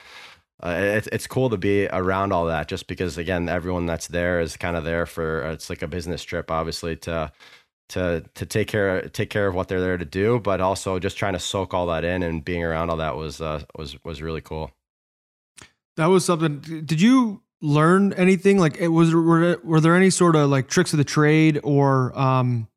uh, 0.63 0.69
it, 0.69 1.07
it's 1.11 1.25
cool 1.25 1.49
to 1.49 1.57
be 1.57 1.87
around 1.87 2.31
all 2.31 2.45
that 2.45 2.67
just 2.67 2.87
because 2.87 3.17
again 3.17 3.49
everyone 3.49 3.87
that's 3.87 4.07
there 4.07 4.39
is 4.41 4.57
kind 4.57 4.77
of 4.77 4.83
there 4.83 5.07
for 5.07 5.41
it's 5.49 5.71
like 5.71 5.81
a 5.81 5.87
business 5.87 6.23
trip 6.23 6.51
obviously 6.51 6.95
to 6.95 7.31
to 7.89 8.23
to 8.35 8.45
take 8.45 8.67
care 8.67 9.01
take 9.09 9.31
care 9.31 9.47
of 9.47 9.55
what 9.55 9.67
they're 9.67 9.81
there 9.81 9.97
to 9.97 10.05
do 10.05 10.39
but 10.39 10.61
also 10.61 10.99
just 10.99 11.17
trying 11.17 11.33
to 11.33 11.39
soak 11.39 11.73
all 11.73 11.87
that 11.87 12.03
in 12.05 12.21
and 12.21 12.45
being 12.45 12.63
around 12.63 12.91
all 12.91 12.97
that 12.97 13.15
was 13.15 13.41
uh, 13.41 13.63
was 13.75 13.97
was 14.03 14.21
really 14.21 14.41
cool 14.41 14.71
that 16.01 16.07
was 16.07 16.25
something. 16.25 16.59
Did 16.59 16.99
you 16.99 17.41
learn 17.61 18.13
anything? 18.13 18.57
Like, 18.57 18.77
it 18.77 18.87
was 18.87 19.13
were 19.13 19.59
were 19.63 19.79
there 19.79 19.95
any 19.95 20.09
sort 20.09 20.35
of 20.35 20.49
like 20.49 20.67
tricks 20.67 20.93
of 20.93 20.97
the 20.97 21.03
trade 21.03 21.59
or 21.63 22.17
um, 22.17 22.67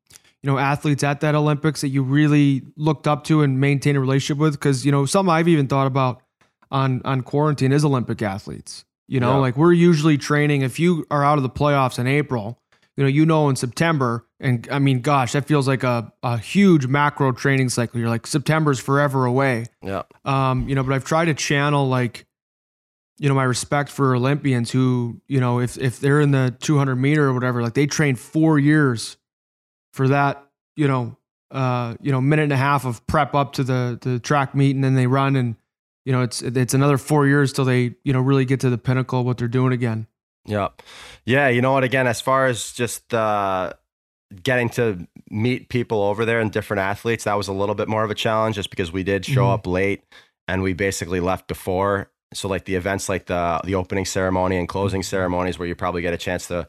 you 0.43 0.49
know 0.49 0.59
athletes 0.59 1.03
at 1.03 1.21
that 1.21 1.33
Olympics 1.33 1.81
that 1.81 1.89
you 1.89 2.03
really 2.03 2.61
looked 2.77 3.07
up 3.07 3.23
to 3.25 3.41
and 3.41 3.59
maintained 3.59 3.97
a 3.97 3.99
relationship 3.99 4.39
with? 4.39 4.53
Because 4.53 4.85
you 4.85 4.91
know, 4.91 5.05
something 5.05 5.31
I've 5.33 5.47
even 5.47 5.67
thought 5.67 5.87
about 5.87 6.21
on 6.69 7.01
on 7.03 7.21
quarantine 7.21 7.71
is 7.71 7.83
Olympic 7.83 8.21
athletes. 8.21 8.85
You 9.07 9.19
know, 9.19 9.33
yeah. 9.33 9.37
like 9.37 9.57
we're 9.57 9.73
usually 9.73 10.17
training. 10.17 10.61
If 10.61 10.79
you 10.79 11.05
are 11.09 11.23
out 11.23 11.37
of 11.37 11.43
the 11.43 11.49
playoffs 11.49 11.99
in 11.99 12.07
April, 12.07 12.59
you 12.95 13.03
know, 13.03 13.09
you 13.09 13.25
know 13.25 13.49
in 13.49 13.55
September, 13.55 14.25
and 14.39 14.67
I 14.71 14.79
mean, 14.79 15.01
gosh, 15.01 15.33
that 15.33 15.45
feels 15.45 15.67
like 15.67 15.83
a, 15.83 16.11
a 16.23 16.37
huge 16.37 16.87
macro 16.87 17.31
training 17.31 17.69
cycle. 17.69 17.99
You're 17.99 18.09
like 18.09 18.25
September's 18.27 18.79
forever 18.79 19.25
away. 19.25 19.65
Yeah. 19.83 20.03
Um, 20.23 20.69
you 20.69 20.75
know, 20.75 20.83
but 20.83 20.93
I've 20.93 21.05
tried 21.05 21.25
to 21.25 21.33
channel 21.33 21.87
like 21.87 22.25
you 23.17 23.29
know 23.29 23.35
my 23.35 23.43
respect 23.43 23.89
for 23.89 24.15
Olympians 24.15 24.71
who 24.71 25.21
you 25.27 25.39
know 25.39 25.59
if 25.59 25.77
if 25.77 25.99
they're 25.99 26.21
in 26.21 26.31
the 26.31 26.55
200 26.59 26.95
meter 26.95 27.27
or 27.27 27.33
whatever 27.33 27.61
like 27.61 27.73
they 27.73 27.85
train 27.85 28.15
four 28.15 28.59
years 28.59 29.17
for 29.93 30.07
that 30.09 30.45
you 30.75 30.87
know 30.87 31.17
uh 31.51 31.95
you 32.01 32.11
know 32.11 32.21
minute 32.21 32.43
and 32.43 32.53
a 32.53 32.57
half 32.57 32.85
of 32.85 33.05
prep 33.07 33.33
up 33.33 33.53
to 33.53 33.63
the 33.63 33.97
the 34.01 34.19
track 34.19 34.55
meet 34.55 34.75
and 34.75 34.83
then 34.83 34.95
they 34.95 35.07
run 35.07 35.35
and 35.35 35.55
you 36.03 36.11
know 36.11 36.21
it's 36.21 36.41
it's 36.41 36.73
another 36.73 36.97
four 36.97 37.27
years 37.27 37.53
till 37.53 37.65
they 37.65 37.95
you 38.03 38.13
know 38.13 38.19
really 38.19 38.45
get 38.45 38.59
to 38.59 38.69
the 38.69 38.77
pinnacle 38.77 39.21
of 39.21 39.25
what 39.25 39.37
they're 39.37 39.47
doing 39.47 39.73
again. 39.73 40.07
Yeah. 40.47 40.69
Yeah 41.25 41.47
you 41.47 41.61
know 41.61 41.71
what 41.71 41.83
again 41.83 42.07
as 42.07 42.21
far 42.21 42.45
as 42.45 42.71
just 42.71 43.13
uh 43.13 43.73
getting 44.43 44.69
to 44.69 45.07
meet 45.29 45.69
people 45.69 46.01
over 46.01 46.25
there 46.25 46.39
and 46.39 46.51
different 46.51 46.81
athletes 46.81 47.23
that 47.23 47.35
was 47.35 47.47
a 47.47 47.53
little 47.53 47.75
bit 47.75 47.87
more 47.87 48.03
of 48.03 48.11
a 48.11 48.15
challenge 48.15 48.55
just 48.55 48.69
because 48.69 48.91
we 48.91 49.03
did 49.03 49.25
show 49.25 49.43
mm-hmm. 49.43 49.53
up 49.53 49.67
late 49.67 50.03
and 50.47 50.61
we 50.61 50.73
basically 50.73 51.19
left 51.19 51.47
before 51.47 52.11
so 52.35 52.47
like 52.47 52.65
the 52.65 52.75
events 52.75 53.09
like 53.09 53.25
the 53.25 53.61
the 53.63 53.75
opening 53.75 54.05
ceremony 54.05 54.57
and 54.57 54.67
closing 54.67 55.03
ceremonies 55.03 55.57
where 55.57 55.67
you 55.67 55.75
probably 55.75 56.01
get 56.01 56.13
a 56.13 56.17
chance 56.17 56.47
to 56.47 56.67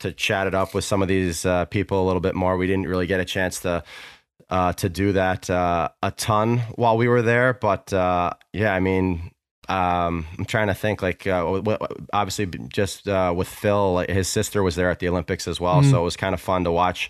to 0.00 0.12
chat 0.12 0.46
it 0.46 0.54
up 0.54 0.74
with 0.74 0.84
some 0.84 1.02
of 1.02 1.08
these 1.08 1.44
uh, 1.44 1.66
people 1.66 2.02
a 2.02 2.06
little 2.06 2.20
bit 2.20 2.34
more. 2.34 2.56
We 2.56 2.66
didn't 2.66 2.86
really 2.86 3.06
get 3.06 3.20
a 3.20 3.24
chance 3.24 3.60
to 3.60 3.84
uh, 4.48 4.72
to 4.74 4.88
do 4.88 5.12
that 5.12 5.48
uh, 5.48 5.90
a 6.02 6.10
ton 6.10 6.58
while 6.74 6.96
we 6.96 7.08
were 7.08 7.22
there, 7.22 7.54
but 7.54 7.92
uh, 7.92 8.32
yeah, 8.52 8.74
I 8.74 8.80
mean. 8.80 9.32
Um, 9.68 10.26
I'm 10.36 10.46
trying 10.46 10.66
to 10.66 10.74
think 10.74 11.00
like 11.00 11.28
uh, 11.28 11.62
obviously 12.12 12.46
just 12.72 13.06
uh, 13.06 13.32
with 13.36 13.46
Phil, 13.46 13.92
like 13.92 14.10
his 14.10 14.26
sister 14.26 14.64
was 14.64 14.74
there 14.74 14.90
at 14.90 14.98
the 14.98 15.08
Olympics 15.08 15.46
as 15.46 15.60
well, 15.60 15.82
mm-hmm. 15.82 15.92
so 15.92 16.00
it 16.00 16.02
was 16.02 16.16
kind 16.16 16.34
of 16.34 16.40
fun 16.40 16.64
to 16.64 16.72
watch 16.72 17.08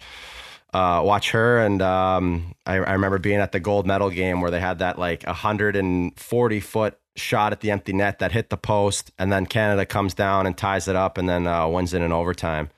uh, 0.73 1.03
watch 1.05 1.31
her. 1.33 1.59
And 1.59 1.83
um, 1.83 2.55
I, 2.67 2.75
I, 2.75 2.93
remember 2.93 3.19
being 3.19 3.41
at 3.41 3.53
the 3.53 3.61
gold 3.61 3.87
medal 3.87 4.11
game 4.11 4.41
where 4.41 4.51
they 4.51 4.61
had 4.61 4.81
that 4.81 4.99
like 4.99 5.25
140 5.25 6.61
foot 6.61 6.99
shot 7.17 7.53
at 7.53 7.61
the 7.61 7.71
empty 7.71 7.93
net 7.93 8.19
that 8.21 8.33
hit 8.33 8.51
the 8.51 8.57
post, 8.57 9.11
and 9.19 9.33
then 9.33 9.47
Canada 9.47 9.85
comes 9.87 10.15
down 10.15 10.47
and 10.47 10.57
ties 10.57 10.89
it 10.89 10.97
up, 10.97 11.19
and 11.19 11.29
then 11.29 11.47
uh, 11.47 11.67
wins 11.69 11.93
it 11.95 11.99
in 11.99 12.03
an 12.03 12.13
overtime. 12.13 12.71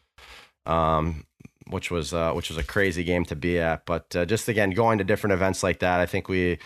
Um, 0.65 1.27
which 1.69 1.91
was 1.91 2.13
uh, 2.13 2.33
which 2.33 2.51
was 2.51 2.59
a 2.59 2.63
crazy 2.63 3.03
game 3.05 3.25
to 3.25 3.37
be 3.37 3.59
at. 3.59 3.87
But 3.87 4.15
uh, 4.15 4.25
just 4.25 4.49
again, 4.49 4.71
going 4.71 4.99
to 4.99 5.05
different 5.05 5.33
events 5.33 5.63
like 5.63 5.81
that, 5.81 6.01
I 6.01 6.07
think 6.07 6.29
we 6.29 6.59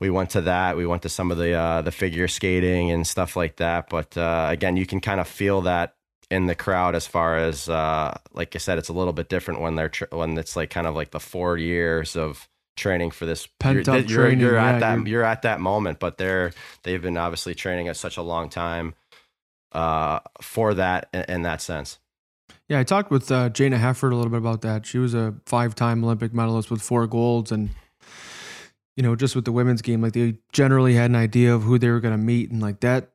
we 0.00 0.10
went 0.10 0.30
to 0.30 0.40
that. 0.42 0.76
We 0.76 0.86
went 0.86 1.02
to 1.02 1.08
some 1.08 1.30
of 1.30 1.38
the 1.38 1.52
uh, 1.52 1.82
the 1.82 1.92
figure 1.92 2.28
skating 2.28 2.90
and 2.90 3.06
stuff 3.06 3.36
like 3.36 3.56
that. 3.56 3.88
But 3.88 4.16
uh, 4.16 4.48
again, 4.50 4.76
you 4.76 4.86
can 4.86 5.00
kind 5.00 5.20
of 5.20 5.28
feel 5.28 5.62
that 5.62 5.94
in 6.30 6.46
the 6.46 6.54
crowd 6.54 6.94
as 6.94 7.06
far 7.06 7.36
as 7.36 7.68
uh, 7.68 8.16
like 8.32 8.54
I 8.56 8.58
said, 8.58 8.78
it's 8.78 8.88
a 8.88 8.94
little 8.94 9.12
bit 9.12 9.28
different 9.28 9.60
when 9.60 9.76
they're 9.76 9.90
tr- 9.90 10.04
when 10.10 10.36
it's 10.38 10.56
like 10.56 10.70
kind 10.70 10.86
of 10.86 10.94
like 10.94 11.10
the 11.10 11.20
four 11.20 11.56
years 11.56 12.16
of 12.16 12.48
training 12.76 13.10
for 13.10 13.26
this 13.26 13.46
pent 13.60 13.86
you're, 13.86 13.96
up 13.96 14.08
you're, 14.08 14.18
training. 14.18 14.40
You're 14.40 14.54
yeah, 14.54 14.72
at 14.72 14.80
that 14.80 14.98
you're... 14.98 15.06
you're 15.06 15.24
at 15.24 15.42
that 15.42 15.60
moment, 15.60 15.98
but 15.98 16.18
they're 16.18 16.52
they've 16.82 17.00
been 17.00 17.16
obviously 17.16 17.54
training 17.54 17.88
at 17.88 17.96
such 17.96 18.16
a 18.16 18.22
long 18.22 18.48
time 18.48 18.94
uh, 19.72 20.20
for 20.40 20.74
that 20.74 21.08
in, 21.12 21.24
in, 21.28 21.42
that 21.42 21.60
sense. 21.60 21.98
Yeah, 22.68 22.78
I 22.78 22.84
talked 22.84 23.10
with 23.10 23.30
uh, 23.30 23.50
Jayna 23.50 23.78
Hefford 23.78 24.12
a 24.12 24.16
little 24.16 24.30
bit 24.30 24.38
about 24.38 24.62
that. 24.62 24.86
She 24.86 24.98
was 24.98 25.14
a 25.14 25.34
five-time 25.46 26.02
Olympic 26.04 26.32
medalist 26.32 26.70
with 26.70 26.80
four 26.80 27.06
golds, 27.06 27.52
and 27.52 27.70
you 28.96 29.02
know, 29.02 29.16
just 29.16 29.34
with 29.34 29.44
the 29.44 29.52
women's 29.52 29.82
game, 29.82 30.00
like 30.00 30.12
they 30.12 30.38
generally 30.52 30.94
had 30.94 31.10
an 31.10 31.16
idea 31.16 31.54
of 31.54 31.62
who 31.62 31.78
they 31.78 31.90
were 31.90 32.00
going 32.00 32.14
to 32.14 32.22
meet, 32.22 32.50
and 32.50 32.62
like 32.62 32.80
that. 32.80 33.10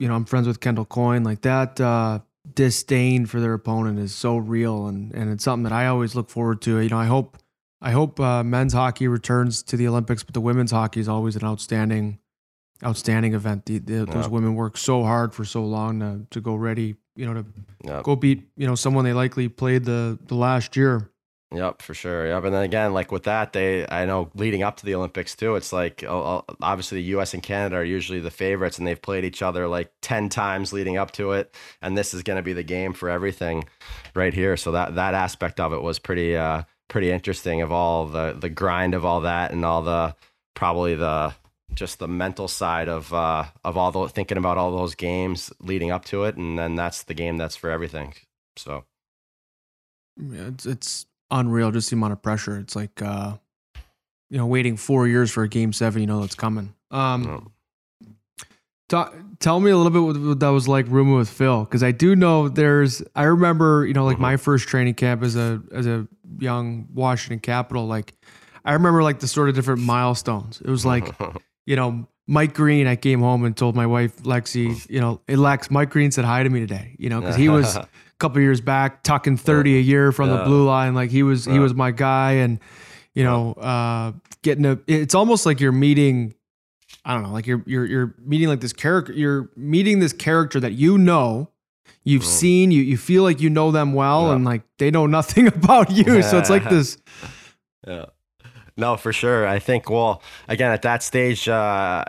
You 0.00 0.06
know, 0.06 0.14
I'm 0.14 0.24
friends 0.24 0.46
with 0.46 0.60
Kendall 0.60 0.84
Coyne. 0.84 1.24
Like 1.24 1.42
that 1.42 1.80
uh, 1.80 2.20
disdain 2.54 3.26
for 3.26 3.40
their 3.40 3.52
opponent 3.52 3.98
is 3.98 4.14
so 4.14 4.36
real, 4.36 4.86
and 4.86 5.12
and 5.12 5.30
it's 5.30 5.44
something 5.44 5.64
that 5.64 5.72
I 5.72 5.86
always 5.86 6.14
look 6.14 6.30
forward 6.30 6.62
to. 6.62 6.78
You 6.78 6.88
know, 6.88 6.98
I 6.98 7.06
hope 7.06 7.36
I 7.80 7.92
hope 7.92 8.18
uh, 8.18 8.42
men's 8.42 8.72
hockey 8.72 9.06
returns 9.06 9.62
to 9.64 9.76
the 9.76 9.86
Olympics, 9.86 10.22
but 10.22 10.34
the 10.34 10.40
women's 10.40 10.72
hockey 10.72 11.00
is 11.00 11.08
always 11.08 11.36
an 11.36 11.44
outstanding, 11.44 12.18
outstanding 12.84 13.34
event. 13.34 13.66
The, 13.66 13.78
the, 13.78 13.94
yep. 13.98 14.10
Those 14.10 14.28
women 14.28 14.54
work 14.54 14.76
so 14.76 15.04
hard 15.04 15.32
for 15.32 15.44
so 15.44 15.64
long 15.64 16.00
to 16.00 16.26
to 16.30 16.40
go 16.40 16.54
ready, 16.56 16.96
you 17.14 17.26
know, 17.26 17.34
to 17.34 17.46
yep. 17.84 18.02
go 18.02 18.16
beat 18.16 18.48
you 18.56 18.66
know 18.66 18.74
someone 18.74 19.04
they 19.04 19.12
likely 19.12 19.48
played 19.48 19.84
the 19.84 20.18
the 20.26 20.34
last 20.34 20.76
year. 20.76 21.10
Yep, 21.54 21.80
for 21.80 21.94
sure. 21.94 22.26
Yep, 22.26 22.44
and 22.44 22.54
then 22.54 22.62
again, 22.62 22.92
like 22.92 23.10
with 23.10 23.22
that, 23.22 23.54
they 23.54 23.86
I 23.88 24.04
know 24.04 24.30
leading 24.34 24.62
up 24.62 24.76
to 24.78 24.84
the 24.84 24.94
Olympics 24.96 25.34
too. 25.34 25.54
It's 25.54 25.72
like 25.72 26.04
obviously 26.06 26.98
the 26.98 27.08
U.S. 27.10 27.32
and 27.32 27.42
Canada 27.42 27.76
are 27.76 27.84
usually 27.84 28.20
the 28.20 28.30
favorites, 28.30 28.76
and 28.76 28.86
they've 28.86 29.00
played 29.00 29.24
each 29.24 29.40
other 29.40 29.66
like 29.68 29.92
ten 30.02 30.28
times 30.28 30.72
leading 30.72 30.98
up 30.98 31.12
to 31.12 31.32
it, 31.32 31.54
and 31.80 31.96
this 31.96 32.12
is 32.12 32.22
going 32.22 32.36
to 32.38 32.42
be 32.42 32.52
the 32.52 32.64
game 32.64 32.92
for 32.92 33.08
everything, 33.08 33.64
right 34.14 34.34
here. 34.34 34.56
So 34.58 34.72
that 34.72 34.96
that 34.96 35.14
aspect 35.14 35.60
of 35.60 35.72
it 35.72 35.80
was 35.80 36.00
pretty. 36.00 36.36
uh 36.36 36.64
pretty 36.88 37.10
interesting 37.10 37.60
of 37.60 37.70
all 37.70 38.06
the 38.06 38.36
the 38.38 38.48
grind 38.48 38.94
of 38.94 39.04
all 39.04 39.20
that 39.22 39.52
and 39.52 39.64
all 39.64 39.82
the 39.82 40.14
probably 40.54 40.94
the 40.94 41.34
just 41.74 41.98
the 41.98 42.08
mental 42.08 42.48
side 42.48 42.88
of 42.88 43.12
uh, 43.12 43.44
of 43.64 43.76
all 43.76 43.92
the 43.92 44.08
thinking 44.08 44.38
about 44.38 44.58
all 44.58 44.76
those 44.76 44.94
games 44.94 45.52
leading 45.60 45.90
up 45.90 46.04
to 46.06 46.24
it, 46.24 46.36
and 46.36 46.58
then 46.58 46.74
that's 46.74 47.02
the 47.04 47.14
game 47.14 47.36
that's 47.36 47.56
for 47.56 47.70
everything. 47.70 48.14
So, 48.56 48.84
yeah, 50.16 50.48
it's 50.48 50.66
it's 50.66 51.06
unreal 51.30 51.70
just 51.70 51.90
the 51.90 51.96
amount 51.96 52.14
of 52.14 52.22
pressure. 52.22 52.58
It's 52.58 52.74
like 52.74 53.02
uh, 53.02 53.36
you 54.30 54.38
know 54.38 54.46
waiting 54.46 54.76
four 54.76 55.06
years 55.06 55.30
for 55.30 55.42
a 55.42 55.48
game 55.48 55.72
seven. 55.72 56.00
You 56.00 56.06
know 56.06 56.20
that's 56.20 56.34
coming. 56.34 56.74
Um, 56.90 57.52
Talk, 58.88 59.14
tell 59.40 59.60
me 59.60 59.70
a 59.70 59.76
little 59.76 59.92
bit 59.92 60.02
what, 60.02 60.26
what, 60.26 60.40
that 60.40 60.48
was 60.48 60.68
like 60.68 60.86
rooming 60.88 61.16
with 61.16 61.28
Phil 61.28 61.64
because 61.64 61.82
I 61.82 61.92
do 61.92 62.16
know 62.16 62.48
there's 62.48 63.02
I 63.14 63.24
remember 63.24 63.86
you 63.86 63.94
know 63.94 64.04
like 64.04 64.14
mm-hmm. 64.14 64.22
my 64.22 64.36
first 64.36 64.68
training 64.68 64.94
camp 64.94 65.22
as 65.22 65.36
a 65.36 65.62
as 65.72 65.86
a 65.86 66.06
young 66.38 66.88
Washington 66.92 67.40
Capital 67.40 67.86
like 67.86 68.14
I 68.64 68.72
remember 68.72 69.02
like 69.02 69.20
the 69.20 69.28
sort 69.28 69.48
of 69.48 69.54
different 69.54 69.80
milestones. 69.80 70.60
It 70.60 70.68
was 70.68 70.84
like 70.84 71.14
you 71.66 71.76
know 71.76 72.06
Mike 72.26 72.54
Green. 72.54 72.86
I 72.86 72.96
came 72.96 73.20
home 73.20 73.44
and 73.44 73.56
told 73.56 73.74
my 73.74 73.86
wife 73.86 74.16
Lexi, 74.18 74.88
you 74.90 75.00
know, 75.00 75.20
hey 75.26 75.36
Lex, 75.36 75.70
Mike 75.70 75.90
Green 75.90 76.10
said 76.10 76.24
hi 76.24 76.42
to 76.42 76.50
me 76.50 76.60
today. 76.60 76.94
You 76.98 77.08
know 77.08 77.20
because 77.20 77.36
he 77.36 77.48
was 77.48 77.76
a 77.76 77.88
couple 78.18 78.40
years 78.40 78.60
back 78.60 79.02
tucking 79.02 79.36
thirty 79.38 79.76
a 79.76 79.80
year 79.80 80.12
from 80.12 80.28
yeah. 80.28 80.38
the 80.38 80.44
blue 80.44 80.66
line. 80.66 80.94
Like 80.94 81.10
he 81.10 81.22
was 81.22 81.44
he 81.44 81.58
was 81.58 81.74
my 81.74 81.90
guy 81.90 82.32
and 82.32 82.60
you 83.14 83.24
know 83.24 83.52
uh, 83.54 84.12
getting 84.42 84.66
a. 84.66 84.78
It's 84.86 85.14
almost 85.14 85.46
like 85.46 85.60
you're 85.60 85.72
meeting 85.72 86.34
I 87.08 87.14
don't 87.14 87.22
know, 87.22 87.32
like 87.32 87.46
you're 87.46 87.62
you're 87.66 87.86
you're 87.86 88.14
meeting 88.22 88.48
like 88.48 88.60
this 88.60 88.74
character 88.74 89.14
you're 89.14 89.48
meeting 89.56 89.98
this 89.98 90.12
character 90.12 90.60
that 90.60 90.72
you 90.72 90.98
know, 90.98 91.50
you've 92.04 92.22
oh. 92.22 92.26
seen, 92.26 92.70
you 92.70 92.82
you 92.82 92.98
feel 92.98 93.22
like 93.22 93.40
you 93.40 93.48
know 93.48 93.70
them 93.70 93.94
well 93.94 94.26
yeah. 94.26 94.34
and 94.34 94.44
like 94.44 94.60
they 94.76 94.90
know 94.90 95.06
nothing 95.06 95.46
about 95.54 95.90
you. 95.90 96.16
Yeah. 96.16 96.20
So 96.20 96.38
it's 96.38 96.50
like 96.50 96.68
this 96.68 96.98
Yeah. 97.86 98.04
No, 98.76 98.98
for 98.98 99.12
sure. 99.12 99.46
I 99.46 99.58
think 99.58 99.88
well, 99.88 100.22
again 100.48 100.70
at 100.70 100.82
that 100.82 101.02
stage 101.02 101.48
uh 101.48 102.04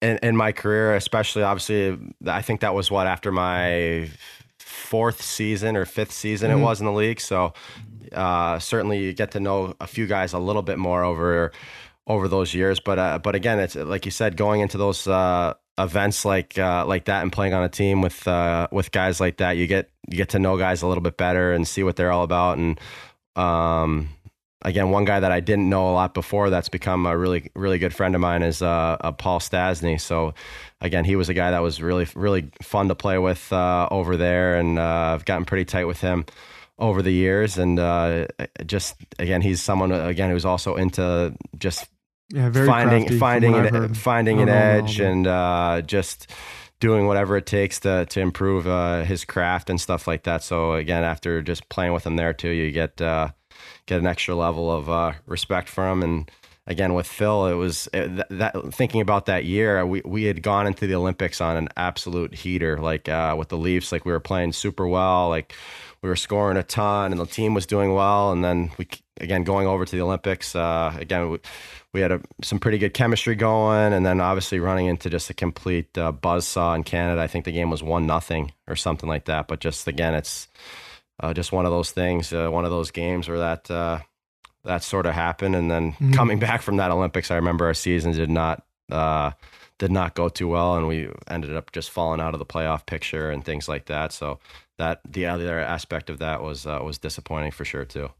in, 0.00 0.18
in 0.22 0.36
my 0.36 0.52
career, 0.52 0.94
especially 0.94 1.42
obviously 1.42 1.98
I 2.26 2.42
think 2.42 2.60
that 2.60 2.74
was 2.74 2.92
what 2.92 3.08
after 3.08 3.32
my 3.32 4.08
fourth 4.60 5.20
season 5.20 5.76
or 5.76 5.84
fifth 5.84 6.12
season 6.12 6.50
mm-hmm. 6.50 6.60
it 6.60 6.62
was 6.62 6.80
in 6.80 6.86
the 6.86 6.92
league. 6.92 7.20
So 7.20 7.54
uh, 8.12 8.58
certainly 8.58 8.98
you 8.98 9.12
get 9.12 9.32
to 9.32 9.40
know 9.40 9.74
a 9.80 9.86
few 9.86 10.06
guys 10.06 10.32
a 10.32 10.38
little 10.38 10.62
bit 10.62 10.78
more 10.78 11.02
over 11.02 11.50
over 12.06 12.28
those 12.28 12.54
years. 12.54 12.80
But 12.80 12.98
uh, 12.98 13.18
but 13.18 13.34
again, 13.34 13.58
it's 13.58 13.74
like 13.76 14.04
you 14.04 14.10
said, 14.10 14.36
going 14.36 14.60
into 14.60 14.78
those 14.78 15.06
uh, 15.06 15.54
events 15.78 16.24
like 16.24 16.58
uh, 16.58 16.84
like 16.86 17.06
that 17.06 17.22
and 17.22 17.32
playing 17.32 17.54
on 17.54 17.62
a 17.64 17.68
team 17.68 18.02
with 18.02 18.26
uh, 18.26 18.68
with 18.70 18.90
guys 18.92 19.20
like 19.20 19.38
that, 19.38 19.52
you 19.52 19.66
get 19.66 19.90
you 20.08 20.16
get 20.16 20.30
to 20.30 20.38
know 20.38 20.56
guys 20.56 20.82
a 20.82 20.86
little 20.86 21.02
bit 21.02 21.16
better 21.16 21.52
and 21.52 21.66
see 21.66 21.82
what 21.82 21.96
they're 21.96 22.12
all 22.12 22.24
about. 22.24 22.58
And 22.58 22.80
um, 23.36 24.08
again, 24.62 24.90
one 24.90 25.04
guy 25.04 25.20
that 25.20 25.32
I 25.32 25.40
didn't 25.40 25.68
know 25.68 25.90
a 25.90 25.94
lot 25.94 26.14
before 26.14 26.50
that's 26.50 26.68
become 26.68 27.06
a 27.06 27.16
really, 27.16 27.50
really 27.54 27.78
good 27.78 27.94
friend 27.94 28.14
of 28.14 28.20
mine 28.20 28.42
is 28.42 28.62
uh, 28.62 28.96
uh, 29.00 29.12
Paul 29.12 29.40
Stastny. 29.40 30.00
So, 30.00 30.34
again, 30.80 31.04
he 31.04 31.16
was 31.16 31.28
a 31.28 31.34
guy 31.34 31.52
that 31.52 31.60
was 31.62 31.80
really, 31.80 32.06
really 32.14 32.50
fun 32.62 32.88
to 32.88 32.94
play 32.94 33.18
with 33.18 33.52
over 33.52 34.16
there, 34.16 34.56
and 34.56 34.78
I've 34.78 35.24
gotten 35.24 35.44
pretty 35.44 35.64
tight 35.64 35.84
with 35.84 36.00
him 36.00 36.26
over 36.78 37.00
the 37.00 37.12
years. 37.12 37.58
And 37.58 37.78
uh, 37.78 38.26
just 38.66 38.96
again, 39.18 39.40
he's 39.40 39.62
someone 39.62 39.92
again 39.92 40.30
who's 40.30 40.44
also 40.44 40.74
into 40.76 41.34
just 41.58 41.86
Yeah, 42.32 42.48
very 42.48 42.66
finding 42.66 43.18
finding 43.18 43.54
an, 43.54 43.94
finding 43.94 44.40
an 44.40 44.46
don't 44.46 44.54
know 44.56 44.62
him 44.62 44.78
at 44.78 44.84
edge 44.84 45.00
and 45.00 45.26
uh, 45.26 45.82
just 45.82 46.30
doing 46.80 47.06
whatever 47.06 47.36
it 47.36 47.46
takes 47.46 47.80
to 47.80 48.06
to 48.06 48.20
improve 48.20 48.66
uh, 48.66 49.02
his 49.02 49.24
craft 49.24 49.68
and 49.68 49.80
stuff 49.80 50.08
like 50.08 50.22
that. 50.24 50.42
So 50.42 50.72
again, 50.72 51.04
after 51.04 51.42
just 51.42 51.68
playing 51.68 51.92
with 51.92 52.06
him 52.06 52.16
there 52.16 52.32
too, 52.32 52.48
you 52.48 52.70
get 52.72 53.00
uh, 53.00 53.28
get 53.86 54.00
an 54.00 54.06
extra 54.06 54.34
level 54.34 54.70
of 54.70 54.88
uh, 54.88 55.12
respect 55.26 55.68
for 55.68 55.88
him. 55.88 56.02
And 56.02 56.30
again, 56.66 56.94
with 56.94 57.06
Phil, 57.06 57.48
it 57.48 57.54
was 57.54 57.88
it, 57.92 58.16
that, 58.16 58.28
that 58.30 58.74
thinking 58.74 59.02
about 59.02 59.26
that 59.26 59.44
year, 59.44 59.84
we 59.84 60.00
we 60.04 60.24
had 60.24 60.42
gone 60.42 60.66
into 60.66 60.86
the 60.86 60.94
Olympics 60.94 61.40
on 61.40 61.56
an 61.56 61.68
absolute 61.76 62.34
heater, 62.34 62.78
like 62.78 63.08
uh, 63.08 63.36
with 63.38 63.50
the 63.50 63.58
Leafs, 63.58 63.92
like 63.92 64.06
we 64.06 64.12
were 64.12 64.20
playing 64.20 64.52
super 64.52 64.88
well, 64.88 65.28
like 65.28 65.54
we 66.02 66.08
were 66.08 66.16
scoring 66.16 66.56
a 66.56 66.62
ton, 66.62 67.12
and 67.12 67.20
the 67.20 67.26
team 67.26 67.52
was 67.52 67.66
doing 67.66 67.92
well. 67.92 68.32
And 68.32 68.42
then 68.42 68.70
we 68.78 68.86
again 69.20 69.44
going 69.44 69.66
over 69.66 69.84
to 69.84 69.96
the 69.96 70.02
Olympics, 70.02 70.54
uh, 70.56 70.94
again. 70.98 71.30
We, 71.30 71.38
we 71.92 72.00
had 72.00 72.10
a, 72.12 72.20
some 72.42 72.58
pretty 72.58 72.78
good 72.78 72.94
chemistry 72.94 73.34
going, 73.34 73.92
and 73.92 74.04
then 74.06 74.20
obviously 74.20 74.58
running 74.58 74.86
into 74.86 75.10
just 75.10 75.28
a 75.28 75.34
complete 75.34 75.96
uh, 75.98 76.10
buzzsaw 76.12 76.74
in 76.74 76.84
Canada. 76.84 77.20
I 77.20 77.26
think 77.26 77.44
the 77.44 77.52
game 77.52 77.68
was 77.70 77.82
one 77.82 78.06
nothing 78.06 78.52
or 78.66 78.76
something 78.76 79.08
like 79.08 79.26
that. 79.26 79.46
But 79.46 79.60
just 79.60 79.86
again, 79.86 80.14
it's 80.14 80.48
uh, 81.20 81.34
just 81.34 81.52
one 81.52 81.66
of 81.66 81.70
those 81.70 81.90
things, 81.90 82.32
uh, 82.32 82.48
one 82.48 82.64
of 82.64 82.70
those 82.70 82.90
games 82.90 83.28
where 83.28 83.38
that 83.38 83.70
uh, 83.70 83.98
that 84.64 84.82
sort 84.82 85.06
of 85.06 85.14
happened. 85.14 85.54
And 85.54 85.70
then 85.70 85.92
Mhm. 85.92 86.14
coming 86.14 86.38
back 86.38 86.62
from 86.62 86.76
that 86.78 86.90
Olympics, 86.90 87.30
I 87.30 87.36
remember 87.36 87.66
our 87.66 87.74
season 87.74 88.12
did 88.12 88.30
not 88.30 88.64
uh, 88.90 89.32
did 89.78 89.90
not 89.90 90.14
go 90.14 90.28
too 90.28 90.48
well, 90.48 90.76
and 90.76 90.86
we 90.88 91.08
ended 91.28 91.54
up 91.56 91.72
just 91.72 91.90
falling 91.90 92.20
out 92.20 92.34
of 92.34 92.38
the 92.38 92.46
playoff 92.46 92.86
picture 92.86 93.30
and 93.30 93.44
things 93.44 93.68
like 93.68 93.86
that. 93.86 94.12
So 94.12 94.38
that 94.78 95.00
the 95.06 95.26
other 95.26 95.58
aspect 95.58 96.08
of 96.08 96.18
that 96.20 96.42
was 96.42 96.66
uh, 96.66 96.80
was 96.82 96.96
disappointing 96.98 97.50
for 97.52 97.64
sure 97.66 97.84
too. 97.84 98.10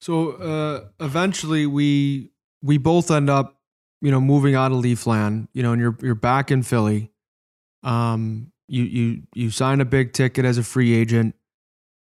So 0.00 0.32
uh, 0.32 0.88
eventually, 1.04 1.66
we 1.66 2.30
we 2.62 2.78
both 2.78 3.10
end 3.10 3.28
up, 3.30 3.60
you 4.00 4.10
know, 4.10 4.20
moving 4.20 4.54
out 4.54 4.72
of 4.72 4.78
Leafland. 4.78 5.48
You 5.52 5.62
know, 5.62 5.72
and 5.72 5.80
you're 5.80 5.96
you're 6.00 6.14
back 6.14 6.50
in 6.50 6.62
Philly. 6.62 7.10
Um, 7.82 8.52
you 8.68 8.84
you 8.84 9.22
you 9.34 9.50
sign 9.50 9.80
a 9.80 9.84
big 9.84 10.12
ticket 10.12 10.44
as 10.44 10.58
a 10.58 10.62
free 10.62 10.94
agent. 10.94 11.34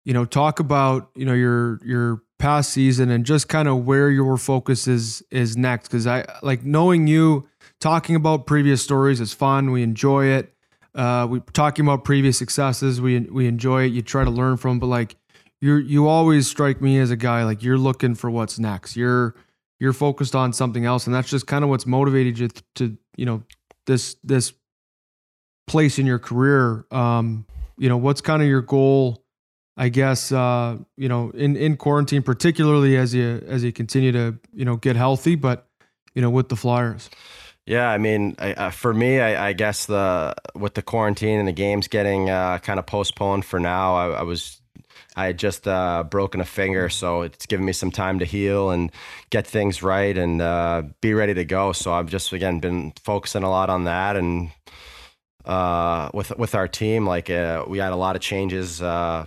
You 0.04 0.12
know, 0.12 0.24
talk 0.24 0.60
about 0.60 1.10
you 1.14 1.24
know 1.24 1.34
your 1.34 1.80
your 1.84 2.22
past 2.38 2.70
season 2.70 3.10
and 3.10 3.24
just 3.24 3.48
kind 3.48 3.68
of 3.68 3.86
where 3.86 4.10
your 4.10 4.36
focus 4.36 4.86
is 4.88 5.22
is 5.30 5.56
next. 5.56 5.88
Because 5.88 6.06
I 6.06 6.24
like 6.42 6.64
knowing 6.64 7.06
you, 7.06 7.48
talking 7.80 8.16
about 8.16 8.46
previous 8.46 8.82
stories 8.82 9.20
is 9.20 9.32
fun. 9.32 9.70
We 9.70 9.82
enjoy 9.82 10.26
it. 10.26 10.54
Uh, 10.94 11.26
we 11.28 11.40
talking 11.52 11.84
about 11.84 12.04
previous 12.04 12.38
successes. 12.38 13.00
We 13.00 13.20
we 13.20 13.46
enjoy 13.46 13.84
it. 13.84 13.92
You 13.92 14.02
try 14.02 14.24
to 14.24 14.30
learn 14.30 14.56
from, 14.56 14.78
but 14.78 14.86
like 14.86 15.16
you're 15.64 15.80
you 15.80 16.08
always 16.08 16.46
strike 16.46 16.82
me 16.82 16.98
as 16.98 17.10
a 17.10 17.16
guy 17.16 17.42
like 17.44 17.62
you're 17.62 17.78
looking 17.78 18.14
for 18.14 18.30
what's 18.30 18.58
next. 18.58 18.96
You're 18.96 19.34
you're 19.80 19.94
focused 19.94 20.34
on 20.34 20.52
something 20.52 20.84
else, 20.84 21.06
and 21.06 21.14
that's 21.14 21.30
just 21.30 21.46
kind 21.46 21.64
of 21.64 21.70
what's 21.70 21.86
motivated 21.86 22.38
you 22.38 22.48
to 22.74 22.98
you 23.16 23.24
know 23.24 23.42
this 23.86 24.16
this 24.22 24.52
place 25.66 25.98
in 25.98 26.04
your 26.04 26.18
career. 26.18 26.84
Um, 26.90 27.46
you 27.78 27.88
know, 27.88 27.96
what's 27.96 28.20
kind 28.20 28.42
of 28.42 28.48
your 28.48 28.60
goal? 28.60 29.24
I 29.74 29.88
guess 29.88 30.30
uh, 30.32 30.76
you 30.98 31.08
know 31.08 31.30
in 31.30 31.56
in 31.56 31.78
quarantine, 31.78 32.22
particularly 32.22 32.98
as 32.98 33.14
you 33.14 33.42
as 33.46 33.64
you 33.64 33.72
continue 33.72 34.12
to 34.12 34.38
you 34.52 34.66
know 34.66 34.76
get 34.76 34.96
healthy, 34.96 35.34
but 35.34 35.66
you 36.14 36.20
know 36.20 36.28
with 36.28 36.50
the 36.50 36.56
Flyers. 36.56 37.08
Yeah, 37.64 37.88
I 37.88 37.96
mean, 37.96 38.36
I, 38.38 38.52
uh, 38.52 38.70
for 38.70 38.92
me, 38.92 39.18
I, 39.18 39.48
I 39.48 39.52
guess 39.54 39.86
the 39.86 40.34
with 40.54 40.74
the 40.74 40.82
quarantine 40.82 41.38
and 41.38 41.48
the 41.48 41.52
games 41.52 41.88
getting 41.88 42.28
uh, 42.28 42.58
kind 42.58 42.78
of 42.78 42.84
postponed 42.84 43.46
for 43.46 43.58
now, 43.58 43.94
I, 43.94 44.08
I 44.18 44.22
was 44.24 44.60
I 45.16 45.26
had 45.26 45.38
just 45.38 45.68
uh, 45.68 46.04
broken 46.04 46.40
a 46.40 46.44
finger, 46.44 46.88
so 46.88 47.22
it's 47.22 47.46
given 47.46 47.64
me 47.64 47.72
some 47.72 47.90
time 47.90 48.18
to 48.18 48.24
heal 48.24 48.70
and 48.70 48.90
get 49.30 49.46
things 49.46 49.82
right 49.82 50.16
and 50.18 50.40
uh, 50.42 50.82
be 51.00 51.14
ready 51.14 51.34
to 51.34 51.44
go. 51.44 51.72
So 51.72 51.92
I've 51.92 52.08
just 52.08 52.32
again 52.32 52.58
been 52.60 52.92
focusing 53.04 53.42
a 53.44 53.50
lot 53.50 53.70
on 53.70 53.84
that 53.84 54.16
and 54.16 54.50
uh, 55.44 56.10
with 56.14 56.36
with 56.38 56.54
our 56.54 56.68
team, 56.68 57.06
like 57.06 57.30
uh, 57.30 57.64
we 57.68 57.78
had 57.78 57.92
a 57.92 57.96
lot 57.96 58.16
of 58.16 58.22
changes. 58.22 58.80
Uh, 58.82 59.26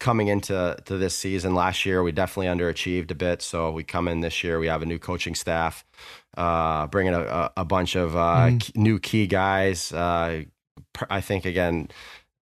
Coming 0.00 0.28
into 0.28 0.76
to 0.84 0.96
this 0.96 1.12
season 1.16 1.56
last 1.56 1.84
year, 1.84 2.04
we 2.04 2.12
definitely 2.12 2.46
underachieved 2.46 3.10
a 3.10 3.16
bit. 3.16 3.42
So 3.42 3.72
we 3.72 3.82
come 3.82 4.06
in 4.06 4.20
this 4.20 4.44
year, 4.44 4.60
we 4.60 4.68
have 4.68 4.80
a 4.80 4.86
new 4.86 5.00
coaching 5.00 5.34
staff, 5.34 5.84
uh, 6.36 6.86
bringing 6.86 7.14
a, 7.14 7.50
a, 7.56 7.64
bunch 7.64 7.96
of 7.96 8.14
uh, 8.14 8.50
Mhm. 8.50 8.76
new 8.76 9.00
key 9.00 9.26
guys. 9.26 9.92
Uh, 9.92 10.44
I 11.10 11.20
think 11.20 11.44
again, 11.44 11.88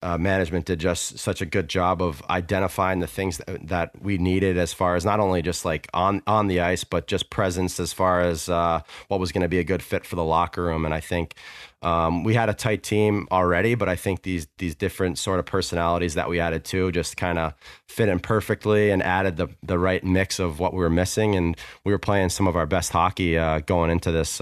uh, 0.03 0.17
management 0.17 0.65
did 0.65 0.79
just 0.79 1.17
such 1.17 1.41
a 1.41 1.45
good 1.45 1.69
job 1.69 2.01
of 2.01 2.21
identifying 2.29 2.99
the 2.99 3.07
things 3.07 3.37
that, 3.37 3.67
that 3.67 4.01
we 4.01 4.17
needed 4.17 4.57
as 4.57 4.73
far 4.73 4.95
as 4.95 5.05
not 5.05 5.19
only 5.21 5.41
just 5.41 5.63
like 5.63 5.87
on 5.93 6.21
on 6.27 6.47
the 6.47 6.59
ice, 6.59 6.83
but 6.83 7.07
just 7.07 7.29
presence 7.29 7.79
as 7.79 7.93
far 7.93 8.21
as 8.21 8.49
uh, 8.49 8.81
what 9.07 9.19
was 9.19 9.31
going 9.31 9.41
to 9.41 9.47
be 9.47 9.59
a 9.59 9.63
good 9.63 9.81
fit 9.81 10.05
for 10.05 10.17
the 10.17 10.23
locker 10.23 10.63
room. 10.63 10.83
And 10.83 10.93
I 10.93 10.99
think 10.99 11.35
um, 11.81 12.23
we 12.23 12.33
had 12.33 12.49
a 12.49 12.53
tight 12.53 12.83
team 12.83 13.27
already, 13.31 13.75
but 13.75 13.87
I 13.87 13.95
think 13.95 14.23
these 14.23 14.47
these 14.57 14.75
different 14.75 15.17
sort 15.17 15.39
of 15.39 15.45
personalities 15.45 16.15
that 16.15 16.29
we 16.29 16.39
added 16.39 16.65
to 16.65 16.91
just 16.91 17.15
kind 17.15 17.39
of 17.39 17.53
fit 17.87 18.09
in 18.09 18.19
perfectly 18.19 18.91
and 18.91 19.01
added 19.01 19.37
the 19.37 19.47
the 19.63 19.79
right 19.79 20.03
mix 20.03 20.37
of 20.37 20.59
what 20.59 20.73
we 20.73 20.79
were 20.79 20.89
missing. 20.89 21.35
And 21.35 21.57
we 21.85 21.93
were 21.93 21.99
playing 21.99 22.29
some 22.29 22.47
of 22.47 22.57
our 22.57 22.65
best 22.65 22.91
hockey 22.91 23.37
uh, 23.37 23.59
going 23.59 23.89
into 23.89 24.11
this. 24.11 24.41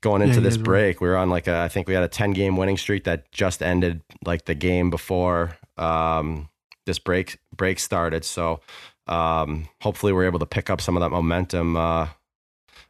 Going 0.00 0.22
into 0.22 0.36
you 0.36 0.40
this 0.42 0.56
break. 0.56 1.00
We 1.00 1.08
were 1.08 1.16
on 1.16 1.28
like 1.28 1.48
a, 1.48 1.58
I 1.58 1.68
think 1.68 1.88
we 1.88 1.94
had 1.94 2.04
a 2.04 2.08
10 2.08 2.32
game 2.32 2.56
winning 2.56 2.76
streak 2.76 3.04
that 3.04 3.30
just 3.32 3.62
ended 3.62 4.02
like 4.24 4.44
the 4.44 4.54
game 4.54 4.90
before 4.90 5.56
um, 5.76 6.48
this 6.86 6.98
break 6.98 7.38
break 7.54 7.80
started. 7.80 8.24
So 8.24 8.60
um, 9.08 9.68
hopefully 9.80 10.12
we're 10.12 10.26
able 10.26 10.38
to 10.38 10.46
pick 10.46 10.70
up 10.70 10.80
some 10.80 10.96
of 10.96 11.00
that 11.00 11.10
momentum 11.10 11.76
uh, 11.76 12.08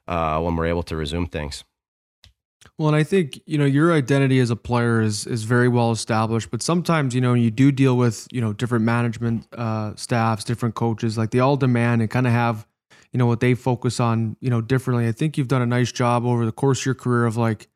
uh, 0.06 0.40
when 0.40 0.56
we're 0.56 0.66
able 0.66 0.82
to 0.84 0.96
resume 0.96 1.26
things. 1.26 1.64
Well, 2.76 2.88
and 2.88 2.96
I 2.96 3.02
think 3.02 3.40
you 3.46 3.58
know 3.58 3.64
your 3.64 3.92
identity 3.92 4.38
as 4.38 4.50
a 4.50 4.56
player 4.56 5.00
is 5.00 5.26
is 5.26 5.44
very 5.44 5.68
well 5.68 5.90
established, 5.90 6.50
but 6.50 6.62
sometimes 6.62 7.14
you 7.14 7.20
know 7.20 7.34
you 7.34 7.50
do 7.50 7.72
deal 7.72 7.96
with 7.96 8.28
you 8.30 8.40
know 8.40 8.52
different 8.52 8.84
management 8.84 9.46
uh, 9.52 9.94
staffs, 9.96 10.44
different 10.44 10.74
coaches, 10.74 11.18
like 11.18 11.30
they 11.30 11.40
all 11.40 11.56
demand 11.56 12.02
and 12.02 12.10
kind 12.10 12.26
of 12.26 12.32
have 12.32 12.66
you 13.12 13.18
know 13.18 13.26
what 13.26 13.40
they 13.40 13.54
focus 13.54 14.00
on 14.00 14.36
you 14.40 14.50
know 14.50 14.60
differently. 14.60 15.06
I 15.06 15.12
think 15.12 15.38
you've 15.38 15.48
done 15.48 15.62
a 15.62 15.66
nice 15.66 15.92
job 15.92 16.24
over 16.24 16.44
the 16.44 16.52
course 16.52 16.80
of 16.80 16.86
your 16.86 16.94
career 16.94 17.26
of 17.26 17.36
like 17.36 17.68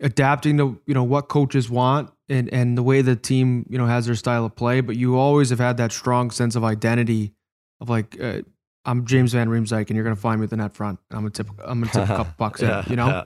adapting 0.00 0.58
to 0.58 0.80
you 0.86 0.94
know 0.94 1.04
what 1.04 1.28
coaches 1.28 1.70
want 1.70 2.10
and 2.28 2.52
and 2.52 2.76
the 2.76 2.82
way 2.82 3.02
the 3.02 3.16
team 3.16 3.66
you 3.68 3.78
know 3.78 3.86
has 3.86 4.06
their 4.06 4.14
style 4.14 4.44
of 4.44 4.54
play, 4.56 4.80
but 4.80 4.96
you 4.96 5.16
always 5.16 5.50
have 5.50 5.60
had 5.60 5.76
that 5.76 5.92
strong 5.92 6.30
sense 6.30 6.56
of 6.56 6.64
identity 6.64 7.32
of 7.80 7.88
like. 7.88 8.20
Uh, 8.20 8.42
I'm 8.86 9.06
James 9.06 9.32
Van 9.32 9.48
Riemsdyk, 9.48 9.88
and 9.88 9.96
you're 9.96 10.04
going 10.04 10.14
to 10.14 10.20
find 10.20 10.40
me 10.40 10.44
at 10.44 10.50
the 10.50 10.58
net 10.58 10.74
front. 10.74 10.98
I'm 11.10 11.20
gonna 11.20 11.30
tip. 11.30 11.46
I'm 11.64 11.80
gonna 11.80 11.90
tip 11.90 12.02
a 12.02 12.06
couple 12.06 12.34
bucks 12.38 12.60
in. 12.60 12.68
You 12.90 12.96
know. 12.96 13.06
yeah. 13.06 13.24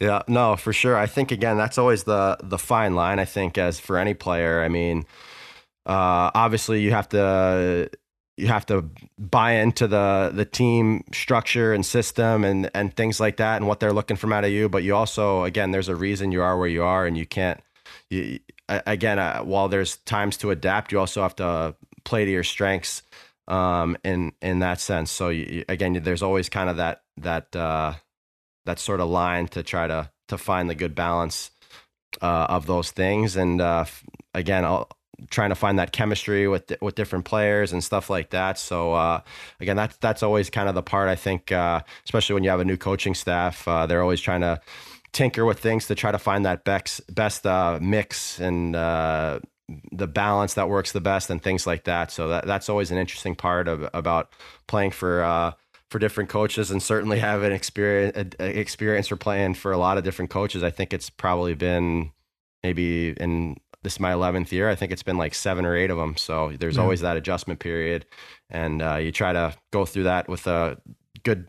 Yeah, 0.00 0.22
no, 0.26 0.56
for 0.56 0.72
sure. 0.72 0.96
I 0.96 1.06
think 1.06 1.30
again, 1.30 1.56
that's 1.56 1.78
always 1.78 2.02
the 2.04 2.36
the 2.42 2.58
fine 2.58 2.94
line. 2.94 3.18
I 3.18 3.24
think 3.24 3.58
as 3.58 3.78
for 3.78 3.96
any 3.96 4.14
player, 4.14 4.62
I 4.62 4.68
mean, 4.68 5.04
uh, 5.86 6.30
obviously 6.34 6.80
you 6.82 6.90
have 6.90 7.08
to 7.10 7.90
you 8.36 8.48
have 8.48 8.66
to 8.66 8.90
buy 9.18 9.52
into 9.52 9.86
the 9.86 10.32
the 10.34 10.44
team 10.44 11.04
structure 11.12 11.72
and 11.72 11.86
system 11.86 12.44
and 12.44 12.70
and 12.74 12.94
things 12.96 13.20
like 13.20 13.36
that 13.36 13.56
and 13.56 13.68
what 13.68 13.80
they're 13.80 13.92
looking 13.92 14.16
from 14.16 14.32
out 14.32 14.44
of 14.44 14.50
you. 14.50 14.68
But 14.68 14.82
you 14.82 14.94
also, 14.94 15.44
again, 15.44 15.70
there's 15.70 15.88
a 15.88 15.96
reason 15.96 16.32
you 16.32 16.42
are 16.42 16.58
where 16.58 16.68
you 16.68 16.82
are, 16.82 17.06
and 17.06 17.16
you 17.16 17.26
can't. 17.26 17.60
You, 18.10 18.40
again, 18.68 19.18
uh, 19.18 19.40
while 19.40 19.68
there's 19.68 19.96
times 19.98 20.36
to 20.38 20.50
adapt, 20.50 20.90
you 20.92 20.98
also 20.98 21.22
have 21.22 21.36
to 21.36 21.76
play 22.04 22.24
to 22.24 22.30
your 22.30 22.44
strengths 22.44 23.02
um, 23.46 23.96
in 24.04 24.32
in 24.42 24.58
that 24.60 24.80
sense. 24.80 25.10
So 25.10 25.28
you, 25.28 25.64
again, 25.68 26.00
there's 26.02 26.22
always 26.22 26.48
kind 26.48 26.68
of 26.68 26.78
that 26.78 27.02
that 27.18 27.54
uh, 27.54 27.94
that 28.66 28.78
sort 28.78 29.00
of 29.00 29.08
line 29.08 29.48
to 29.48 29.62
try 29.62 29.86
to 29.86 30.10
to 30.28 30.38
find 30.38 30.68
the 30.68 30.74
good 30.74 30.94
balance 30.94 31.50
uh, 32.20 32.46
of 32.48 32.66
those 32.66 32.90
things. 32.90 33.36
And 33.36 33.60
uh, 33.60 33.84
again, 34.32 34.64
I'll, 34.64 34.88
trying 35.30 35.50
to 35.50 35.54
find 35.54 35.78
that 35.78 35.92
chemistry 35.92 36.48
with 36.48 36.72
with 36.80 36.94
different 36.94 37.24
players 37.24 37.72
and 37.72 37.82
stuff 37.82 38.10
like 38.10 38.30
that. 38.30 38.58
So 38.58 38.94
uh, 38.94 39.20
again, 39.60 39.76
that's 39.76 39.96
that's 39.98 40.22
always 40.22 40.50
kind 40.50 40.68
of 40.68 40.74
the 40.74 40.82
part 40.82 41.08
I 41.08 41.16
think, 41.16 41.52
uh, 41.52 41.80
especially 42.04 42.34
when 42.34 42.44
you 42.44 42.50
have 42.50 42.60
a 42.60 42.64
new 42.64 42.76
coaching 42.76 43.14
staff, 43.14 43.66
uh, 43.68 43.86
they're 43.86 44.02
always 44.02 44.20
trying 44.20 44.40
to 44.42 44.60
tinker 45.12 45.44
with 45.44 45.60
things 45.60 45.86
to 45.86 45.94
try 45.94 46.12
to 46.12 46.18
find 46.18 46.44
that 46.44 46.64
bex, 46.64 47.00
best 47.00 47.46
uh, 47.46 47.78
mix 47.80 48.40
and 48.40 48.76
uh, 48.76 49.38
the 49.92 50.06
balance 50.06 50.54
that 50.54 50.68
works 50.68 50.92
the 50.92 51.00
best 51.00 51.30
and 51.30 51.42
things 51.42 51.66
like 51.66 51.84
that. 51.84 52.10
So 52.10 52.28
that 52.28 52.46
that's 52.46 52.68
always 52.68 52.90
an 52.90 52.98
interesting 52.98 53.34
part 53.34 53.68
of 53.68 53.88
about 53.94 54.32
playing 54.66 54.90
for 54.90 55.22
uh, 55.22 55.52
for 55.90 55.98
different 55.98 56.28
coaches 56.28 56.70
and 56.70 56.82
certainly 56.82 57.20
have 57.20 57.42
an 57.42 57.52
experience 57.52 58.34
experience 58.38 59.08
for 59.08 59.16
playing 59.16 59.54
for 59.54 59.72
a 59.72 59.78
lot 59.78 59.96
of 59.96 60.04
different 60.04 60.30
coaches. 60.30 60.62
I 60.62 60.70
think 60.70 60.92
it's 60.92 61.08
probably 61.08 61.54
been 61.54 62.10
maybe 62.62 63.10
in 63.10 63.56
this 63.84 63.92
is 63.94 64.00
my 64.00 64.12
11th 64.12 64.50
year. 64.50 64.68
I 64.68 64.74
think 64.74 64.90
it's 64.90 65.04
been 65.04 65.18
like 65.18 65.34
seven 65.34 65.64
or 65.64 65.76
eight 65.76 65.90
of 65.90 65.98
them. 65.98 66.16
So 66.16 66.52
there's 66.58 66.76
Yeah. 66.76 66.82
always 66.82 67.00
that 67.02 67.16
adjustment 67.16 67.60
period, 67.60 68.04
and 68.50 68.82
uh, 68.82 68.96
you 68.96 69.12
try 69.12 69.32
to 69.32 69.54
go 69.70 69.84
through 69.86 70.04
that 70.04 70.28
with 70.28 70.46
a 70.48 70.76
good 71.22 71.46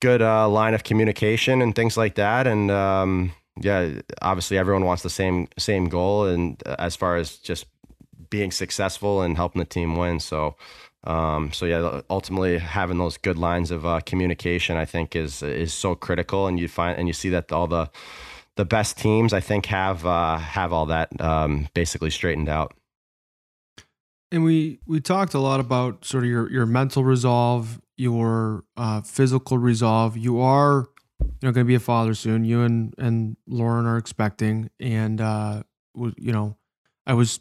good 0.00 0.20
uh, 0.22 0.48
line 0.48 0.74
of 0.74 0.82
communication 0.82 1.62
and 1.62 1.74
things 1.74 1.96
like 1.96 2.14
that. 2.16 2.46
And 2.46 2.70
um, 2.70 3.32
yeah, 3.60 4.00
obviously 4.20 4.58
everyone 4.58 4.84
wants 4.84 5.02
the 5.02 5.10
same 5.10 5.48
same 5.58 5.88
goal, 5.88 6.26
and 6.26 6.62
uh, 6.66 6.76
as 6.78 6.96
far 6.96 7.16
as 7.16 7.38
just 7.38 7.64
being 8.28 8.50
successful 8.52 9.22
and 9.22 9.36
helping 9.36 9.60
the 9.60 9.66
team 9.66 9.96
win. 9.96 10.20
So. 10.20 10.56
Um, 11.04 11.50
so 11.54 11.64
yeah, 11.64 12.02
ultimately 12.10 12.58
having 12.58 12.98
those 12.98 13.16
good 13.16 13.38
lines 13.38 13.70
of 13.70 13.86
uh, 13.86 14.00
communication, 14.04 14.76
I 14.76 14.84
think, 14.84 15.16
is 15.16 15.42
is 15.42 15.72
so 15.72 15.94
critical, 15.94 16.46
and 16.46 16.60
you 16.60 16.68
find 16.68 16.98
and 16.98 17.08
you 17.08 17.14
see 17.14 17.30
that 17.30 17.50
all 17.52 17.66
the 17.66 17.88
the 18.60 18.66
best 18.66 18.98
teams, 18.98 19.32
I 19.32 19.40
think, 19.40 19.64
have 19.66 20.04
uh, 20.04 20.36
have 20.36 20.70
all 20.70 20.84
that 20.86 21.08
um, 21.18 21.66
basically 21.72 22.10
straightened 22.10 22.50
out. 22.50 22.74
And 24.30 24.44
we 24.44 24.80
we 24.86 25.00
talked 25.00 25.32
a 25.32 25.38
lot 25.40 25.60
about 25.60 26.04
sort 26.04 26.24
of 26.24 26.30
your 26.30 26.50
your 26.52 26.66
mental 26.66 27.02
resolve, 27.02 27.80
your 27.96 28.64
uh, 28.76 29.00
physical 29.00 29.56
resolve. 29.56 30.14
You 30.18 30.40
are 30.40 30.88
you 31.20 31.26
know 31.42 31.52
going 31.52 31.64
to 31.64 31.68
be 31.68 31.74
a 31.74 31.80
father 31.80 32.12
soon. 32.12 32.44
You 32.44 32.60
and 32.60 32.94
and 32.98 33.38
Lauren 33.46 33.86
are 33.86 33.96
expecting, 33.96 34.68
and 34.78 35.22
uh, 35.22 35.62
you 36.18 36.32
know, 36.32 36.58
I 37.06 37.14
was 37.14 37.40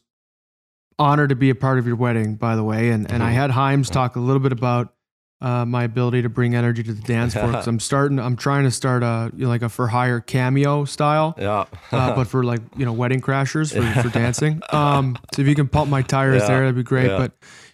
honored 0.98 1.30
to 1.30 1.36
be 1.36 1.50
a 1.50 1.56
part 1.56 1.80
of 1.80 1.86
your 1.86 1.98
wedding, 1.98 2.36
by 2.36 2.56
the 2.56 2.64
way. 2.64 2.92
And 2.92 3.12
and 3.12 3.22
I 3.22 3.32
Mhm. 3.32 3.36
had 3.36 3.52
Himes 3.52 3.92
talk 3.92 4.16
a 4.16 4.20
little 4.22 4.42
bit 4.42 4.54
about 4.54 4.94
uh, 5.42 5.66
my 5.66 5.84
ability 5.86 6.22
to 6.22 6.30
bring 6.30 6.54
energy 6.54 6.84
to 6.84 6.94
the 6.94 7.02
dance 7.02 7.34
floor. 7.34 7.56
I'm 7.66 7.80
starting. 7.80 8.20
I'm 8.20 8.36
trying 8.36 8.64
to 8.66 8.72
start 8.72 9.04
a 9.04 9.32
you 9.36 9.44
know, 9.44 9.50
like 9.50 9.62
a 9.62 9.70
for 9.70 9.88
hire 9.88 10.20
cameo 10.20 10.84
style 10.86 11.34
Yeah, 11.38 11.66
uh, 11.92 12.16
but 12.16 12.28
for 12.28 12.44
like 12.44 12.62
you 12.76 12.86
know 12.86 12.94
wedding 12.94 13.22
crashers 13.22 13.74
for, 13.74 14.02
for 14.02 14.10
dancing. 14.20 14.62
Um, 14.72 15.18
so 15.34 15.42
if 15.42 15.48
you 15.48 15.56
can 15.56 15.68
pump 15.68 15.90
my 15.90 16.02
tires 16.02 16.42
Yeah, 16.42 16.48
there, 16.48 16.60
that'd 16.62 16.76
be 16.76 16.84
great. 16.84 17.08
yeah. 17.10 17.18
But 17.18 17.32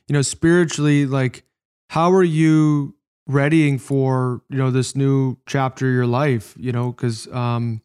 you 0.07 0.13
know, 0.13 0.21
spiritually, 0.21 1.05
like, 1.07 1.43
how 1.89 2.11
are 2.13 2.23
you 2.23 2.93
readying 3.27 3.79
for 3.79 4.41
you 4.49 4.57
know 4.59 4.69
this 4.69 4.95
new 4.95 5.37
chapter 5.47 5.87
of 5.87 5.93
your 5.93 6.05
life? 6.07 6.53
You 6.59 6.71
know, 6.71 6.91
because 6.91 7.27
um, 7.33 7.81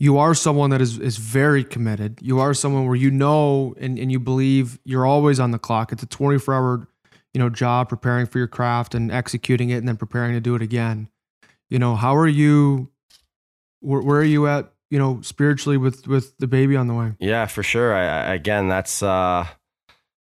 you 0.00 0.18
are 0.18 0.34
someone 0.34 0.70
that 0.70 0.80
is 0.80 0.98
is 0.98 1.16
very 1.16 1.62
committed. 1.62 2.18
You 2.22 2.40
are 2.40 2.54
someone 2.54 2.86
where 2.86 2.96
you 2.96 3.12
know 3.12 3.74
and 3.78 3.98
and 4.00 4.10
you 4.10 4.18
believe 4.18 4.80
you're 4.84 5.06
always 5.06 5.38
on 5.38 5.52
the 5.52 5.58
clock. 5.60 5.92
It's 5.92 6.02
a 6.02 6.06
24 6.06 6.54
hour 6.54 6.88
you 7.34 7.38
know 7.38 7.48
job 7.48 7.88
preparing 7.88 8.26
for 8.26 8.38
your 8.38 8.48
craft 8.48 8.94
and 8.94 9.10
executing 9.12 9.70
it 9.70 9.76
and 9.76 9.88
then 9.88 9.96
preparing 9.96 10.32
to 10.34 10.40
do 10.40 10.54
it 10.54 10.62
again. 10.62 11.08
You 11.68 11.78
know, 11.78 11.94
how 11.96 12.16
are 12.16 12.26
you? 12.28 12.90
Where, 13.80 14.00
where 14.02 14.20
are 14.20 14.24
you 14.24 14.46
at? 14.46 14.72
You 14.90 14.98
know, 14.98 15.20
spiritually 15.22 15.76
with 15.76 16.06
with 16.08 16.36
the 16.38 16.46
baby 16.48 16.76
on 16.76 16.88
the 16.88 16.94
way. 16.94 17.12
yeah, 17.20 17.46
for 17.46 17.62
sure. 17.62 17.94
I, 17.94 18.34
again, 18.34 18.68
that's 18.68 19.02
uh, 19.04 19.46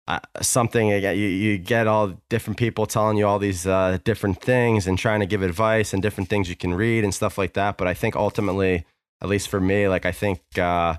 I- 0.09 0.21
something 0.43 0.89
you 0.89 0.99
you 1.13 1.59
get 1.59 1.87
all 1.87 2.21
different 2.29 2.59
people 2.59 2.87
telling 2.87 3.17
you 3.17 3.27
all 3.27 3.39
these 3.39 3.67
uh, 3.67 3.99
different 4.05 4.41
things 4.41 4.87
and 4.89 4.99
trying 4.99 5.21
to 5.21 5.27
give 5.27 5.43
advice 5.43 5.93
and 5.93 6.03
different 6.03 6.29
things 6.29 6.49
you 6.49 6.57
can 6.57 6.75
read 6.75 7.05
and 7.05 7.15
stuff 7.15 7.39
like 7.39 7.53
that. 7.55 7.77
But 7.79 7.87
I 7.87 7.95
think 7.95 8.17
ultimately, 8.17 8.85
at 9.23 9.29
least 9.29 9.49
for 9.49 9.61
me, 9.61 9.87
like 9.89 10.05
I 10.05 10.13
think 10.13 10.41
uh, 10.59 10.97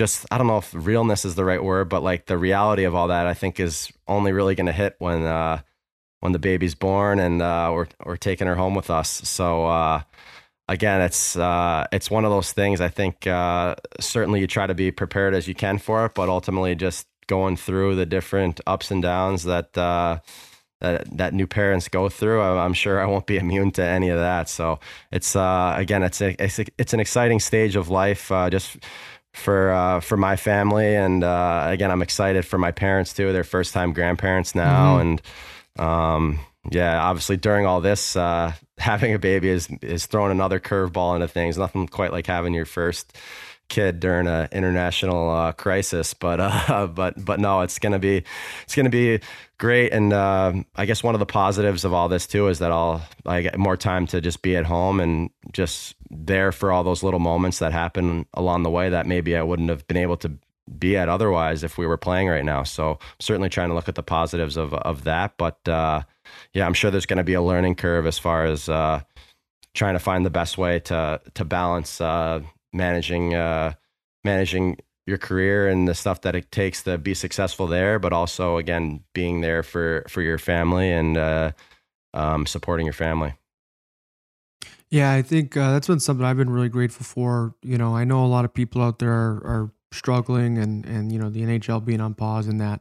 just 0.00 0.24
I 0.30 0.38
don't 0.38 0.46
know 0.46 0.56
if 0.56 0.72
realness 0.74 1.26
is 1.26 1.34
the 1.34 1.44
right 1.44 1.62
word, 1.62 1.90
but 1.90 2.02
like 2.02 2.24
the 2.24 2.38
reality 2.38 2.84
of 2.84 2.94
all 2.94 3.08
that, 3.08 3.26
I 3.26 3.34
think 3.34 3.60
is 3.60 3.92
only 4.08 4.32
really 4.32 4.54
going 4.54 4.66
to 4.66 4.72
hit 4.72 4.96
when 4.98 5.22
uh, 5.24 5.60
when 6.20 6.32
the 6.32 6.38
baby's 6.38 6.74
born 6.74 7.20
and 7.20 7.42
uh, 7.42 7.70
we're 7.74 7.86
we're 8.06 8.16
taking 8.16 8.46
her 8.46 8.56
home 8.56 8.74
with 8.74 8.90
us. 8.90 9.08
So. 9.28 9.66
Uh, 9.66 10.02
again, 10.68 11.00
it's 11.00 11.36
uh, 11.36 11.84
it's 11.92 12.10
one 12.10 12.24
of 12.24 12.30
those 12.30 12.52
things. 12.52 12.80
I 12.80 12.88
think 12.88 13.26
uh, 13.26 13.74
certainly 13.98 14.40
you 14.40 14.46
try 14.46 14.66
to 14.68 14.74
be 14.74 14.92
prepared 14.92 15.34
as 15.34 15.48
you 15.48 15.54
can 15.54 15.78
for 15.78 16.06
it, 16.06 16.14
but 16.14 16.28
ultimately 16.28 16.76
just 16.76 17.06
going 17.26 17.56
through 17.56 17.96
the 17.96 18.06
different 18.06 18.60
ups 18.66 18.90
and 18.90 19.02
downs 19.02 19.42
that 19.44 19.76
uh, 19.76 20.20
that 20.80 21.16
that 21.18 21.34
new 21.34 21.46
parents 21.46 21.88
go 21.88 22.08
through. 22.08 22.40
I'm 22.40 22.72
sure 22.72 23.00
I 23.00 23.06
won't 23.06 23.26
be 23.26 23.36
immune 23.44 23.72
to 23.72 23.82
any 23.82 24.08
of 24.10 24.18
that. 24.18 24.48
So 24.48 24.78
it's 25.10 25.36
uh, 25.36 25.74
again, 25.76 26.02
it's 26.02 26.20
a, 26.20 26.42
it's 26.42 26.58
a, 26.60 26.64
it's 26.78 26.94
an 26.94 27.00
exciting 27.00 27.40
stage 27.40 27.76
of 27.76 27.88
life. 27.88 28.30
Uh, 28.30 28.48
just 28.48 28.78
for 29.32 29.70
uh, 29.70 30.00
for 30.00 30.16
my 30.16 30.36
family, 30.36 30.94
and 30.96 31.22
uh, 31.24 31.66
again, 31.68 31.90
I'm 31.90 32.02
excited 32.02 32.44
for 32.46 32.58
my 32.58 32.72
parents 32.72 33.12
too. 33.12 33.32
They're 33.32 33.44
first 33.44 33.72
time 33.72 33.92
grandparents 33.92 34.54
now, 34.54 34.98
Mhm. 34.98 35.00
and 35.00 35.22
um, 35.78 36.40
yeah, 36.70 37.00
obviously 37.00 37.36
during 37.36 37.64
all 37.66 37.80
this, 37.80 38.16
uh, 38.16 38.52
having 38.78 39.14
a 39.14 39.18
baby 39.18 39.48
is 39.48 39.68
is 39.82 40.06
throwing 40.06 40.30
another 40.32 40.58
curveball 40.60 41.14
into 41.14 41.28
things. 41.28 41.56
Nothing 41.58 41.86
quite 41.86 42.12
like 42.12 42.26
having 42.26 42.54
your 42.54 42.66
first 42.66 43.16
kid 43.70 44.00
during 44.00 44.26
an 44.26 44.48
international 44.52 45.30
uh, 45.30 45.52
crisis, 45.52 46.12
but 46.12 46.40
uh, 46.40 46.86
but 46.94 47.24
but 47.24 47.40
no, 47.40 47.62
it's 47.62 47.78
gonna 47.78 47.98
be 47.98 48.22
it's 48.64 48.74
gonna 48.74 48.90
be 48.90 49.20
great. 49.56 49.92
And 49.92 50.12
uh, 50.12 50.52
I 50.76 50.84
guess 50.84 51.02
one 51.02 51.14
of 51.14 51.18
the 51.18 51.26
positives 51.26 51.86
of 51.86 51.94
all 51.94 52.08
this 52.08 52.26
too 52.26 52.48
is 52.48 52.58
that 52.58 52.70
I'll 52.70 53.02
I 53.24 53.40
get 53.40 53.58
more 53.58 53.76
time 53.76 54.06
to 54.08 54.20
just 54.20 54.42
be 54.42 54.56
at 54.56 54.66
home 54.66 55.00
and 55.00 55.30
just 55.52 55.94
there 56.10 56.52
for 56.52 56.70
all 56.70 56.84
those 56.84 57.02
little 57.02 57.20
moments 57.20 57.60
that 57.60 57.72
happen 57.72 58.26
along 58.34 58.64
the 58.64 58.70
way 58.70 58.90
that 58.90 59.06
maybe 59.06 59.36
I 59.36 59.42
wouldn't 59.42 59.70
have 59.70 59.86
been 59.86 59.96
able 59.96 60.18
to 60.18 60.32
be 60.78 60.96
at 60.96 61.08
otherwise 61.08 61.64
if 61.64 61.78
we 61.78 61.86
were 61.86 61.96
playing 61.96 62.28
right 62.28 62.44
now. 62.44 62.64
So 62.64 62.98
certainly 63.18 63.48
trying 63.48 63.68
to 63.70 63.74
look 63.74 63.88
at 63.88 63.94
the 63.94 64.02
positives 64.02 64.58
of 64.58 64.74
of 64.74 65.04
that, 65.04 65.38
but. 65.38 65.66
Uh, 65.66 66.02
yeah, 66.52 66.66
I'm 66.66 66.74
sure 66.74 66.90
there's 66.90 67.06
going 67.06 67.16
to 67.18 67.24
be 67.24 67.34
a 67.34 67.42
learning 67.42 67.74
curve 67.74 68.06
as 68.06 68.16
far 68.18 68.44
as 68.44 68.68
uh, 68.68 69.00
trying 69.74 69.94
to 69.94 69.98
find 69.98 70.24
the 70.24 70.30
best 70.30 70.58
way 70.58 70.80
to 70.80 71.20
to 71.34 71.44
balance 71.44 72.00
uh, 72.00 72.40
managing 72.72 73.34
uh, 73.34 73.74
managing 74.24 74.78
your 75.06 75.18
career 75.18 75.68
and 75.68 75.88
the 75.88 75.94
stuff 75.94 76.20
that 76.22 76.34
it 76.34 76.50
takes 76.52 76.82
to 76.84 76.98
be 76.98 77.14
successful 77.14 77.66
there, 77.66 77.98
but 77.98 78.12
also 78.12 78.56
again 78.56 79.02
being 79.14 79.40
there 79.40 79.62
for 79.62 80.04
for 80.08 80.22
your 80.22 80.38
family 80.38 80.90
and 80.90 81.16
uh, 81.16 81.52
um, 82.14 82.46
supporting 82.46 82.86
your 82.86 82.92
family. 82.92 83.34
Yeah, 84.90 85.12
I 85.12 85.22
think 85.22 85.56
uh, 85.56 85.72
that's 85.72 85.86
been 85.86 86.00
something 86.00 86.24
I've 86.24 86.36
been 86.36 86.50
really 86.50 86.68
grateful 86.68 87.04
for. 87.04 87.54
You 87.62 87.78
know, 87.78 87.94
I 87.94 88.04
know 88.04 88.24
a 88.24 88.26
lot 88.26 88.44
of 88.44 88.52
people 88.52 88.82
out 88.82 88.98
there 88.98 89.12
are, 89.12 89.36
are 89.44 89.72
struggling, 89.92 90.58
and 90.58 90.84
and 90.84 91.12
you 91.12 91.18
know 91.18 91.30
the 91.30 91.42
NHL 91.42 91.84
being 91.84 92.00
on 92.00 92.14
pause 92.14 92.48
and 92.48 92.60
that. 92.60 92.80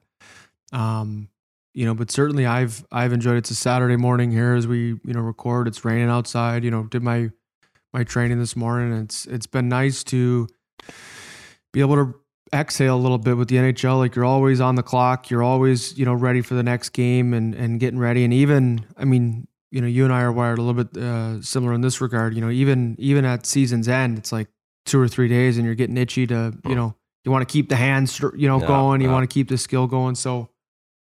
Um, 0.71 1.29
you 1.73 1.85
know, 1.85 1.93
but 1.93 2.09
certainly 2.09 2.45
I've 2.45 2.85
I've 2.91 3.13
enjoyed. 3.13 3.37
It's 3.37 3.51
a 3.51 3.55
Saturday 3.55 3.95
morning 3.95 4.31
here 4.31 4.55
as 4.55 4.67
we 4.67 4.99
you 5.03 5.13
know 5.13 5.21
record. 5.21 5.67
It's 5.67 5.85
raining 5.85 6.09
outside. 6.09 6.63
You 6.63 6.71
know, 6.71 6.83
did 6.83 7.03
my 7.03 7.29
my 7.93 8.03
training 8.03 8.39
this 8.39 8.55
morning. 8.55 8.93
It's 9.01 9.25
it's 9.25 9.47
been 9.47 9.69
nice 9.69 10.03
to 10.05 10.47
be 11.73 11.81
able 11.81 11.95
to 11.95 12.15
exhale 12.53 12.95
a 12.95 13.01
little 13.01 13.17
bit 13.17 13.37
with 13.37 13.47
the 13.47 13.55
NHL. 13.57 13.97
Like 13.97 14.15
you're 14.15 14.25
always 14.25 14.61
on 14.61 14.75
the 14.75 14.83
clock. 14.83 15.29
You're 15.29 15.43
always 15.43 15.97
you 15.97 16.05
know 16.05 16.13
ready 16.13 16.41
for 16.41 16.55
the 16.55 16.63
next 16.63 16.89
game 16.89 17.33
and 17.33 17.53
and 17.55 17.79
getting 17.79 17.99
ready. 17.99 18.23
And 18.23 18.33
even 18.33 18.85
I 18.97 19.05
mean 19.05 19.47
you 19.71 19.81
know, 19.81 19.87
you 19.87 20.03
and 20.03 20.13
I 20.13 20.21
are 20.21 20.31
wired 20.31 20.57
a 20.57 20.61
little 20.61 20.83
bit 20.83 21.01
uh, 21.01 21.41
similar 21.41 21.73
in 21.73 21.81
this 21.81 22.01
regard. 22.01 22.33
You 22.33 22.41
know, 22.41 22.49
even 22.49 22.95
even 22.97 23.25
at 23.25 23.45
season's 23.45 23.87
end, 23.87 24.17
it's 24.17 24.31
like 24.31 24.47
two 24.85 24.99
or 24.99 25.07
three 25.07 25.27
days, 25.27 25.57
and 25.57 25.65
you're 25.65 25.75
getting 25.75 25.97
itchy 25.97 26.25
to, 26.27 26.53
you 26.65 26.73
know, 26.73 26.95
you 27.23 27.31
want 27.31 27.47
to 27.47 27.51
keep 27.51 27.69
the 27.69 27.75
hands, 27.75 28.19
you 28.19 28.47
know, 28.47 28.59
Yeah, 28.59 28.67
going. 28.67 29.01
You 29.01 29.07
yeah. 29.07 29.13
want 29.13 29.29
to 29.29 29.33
keep 29.33 29.47
the 29.47 29.57
skill 29.57 29.85
going. 29.85 30.15
So, 30.15 30.49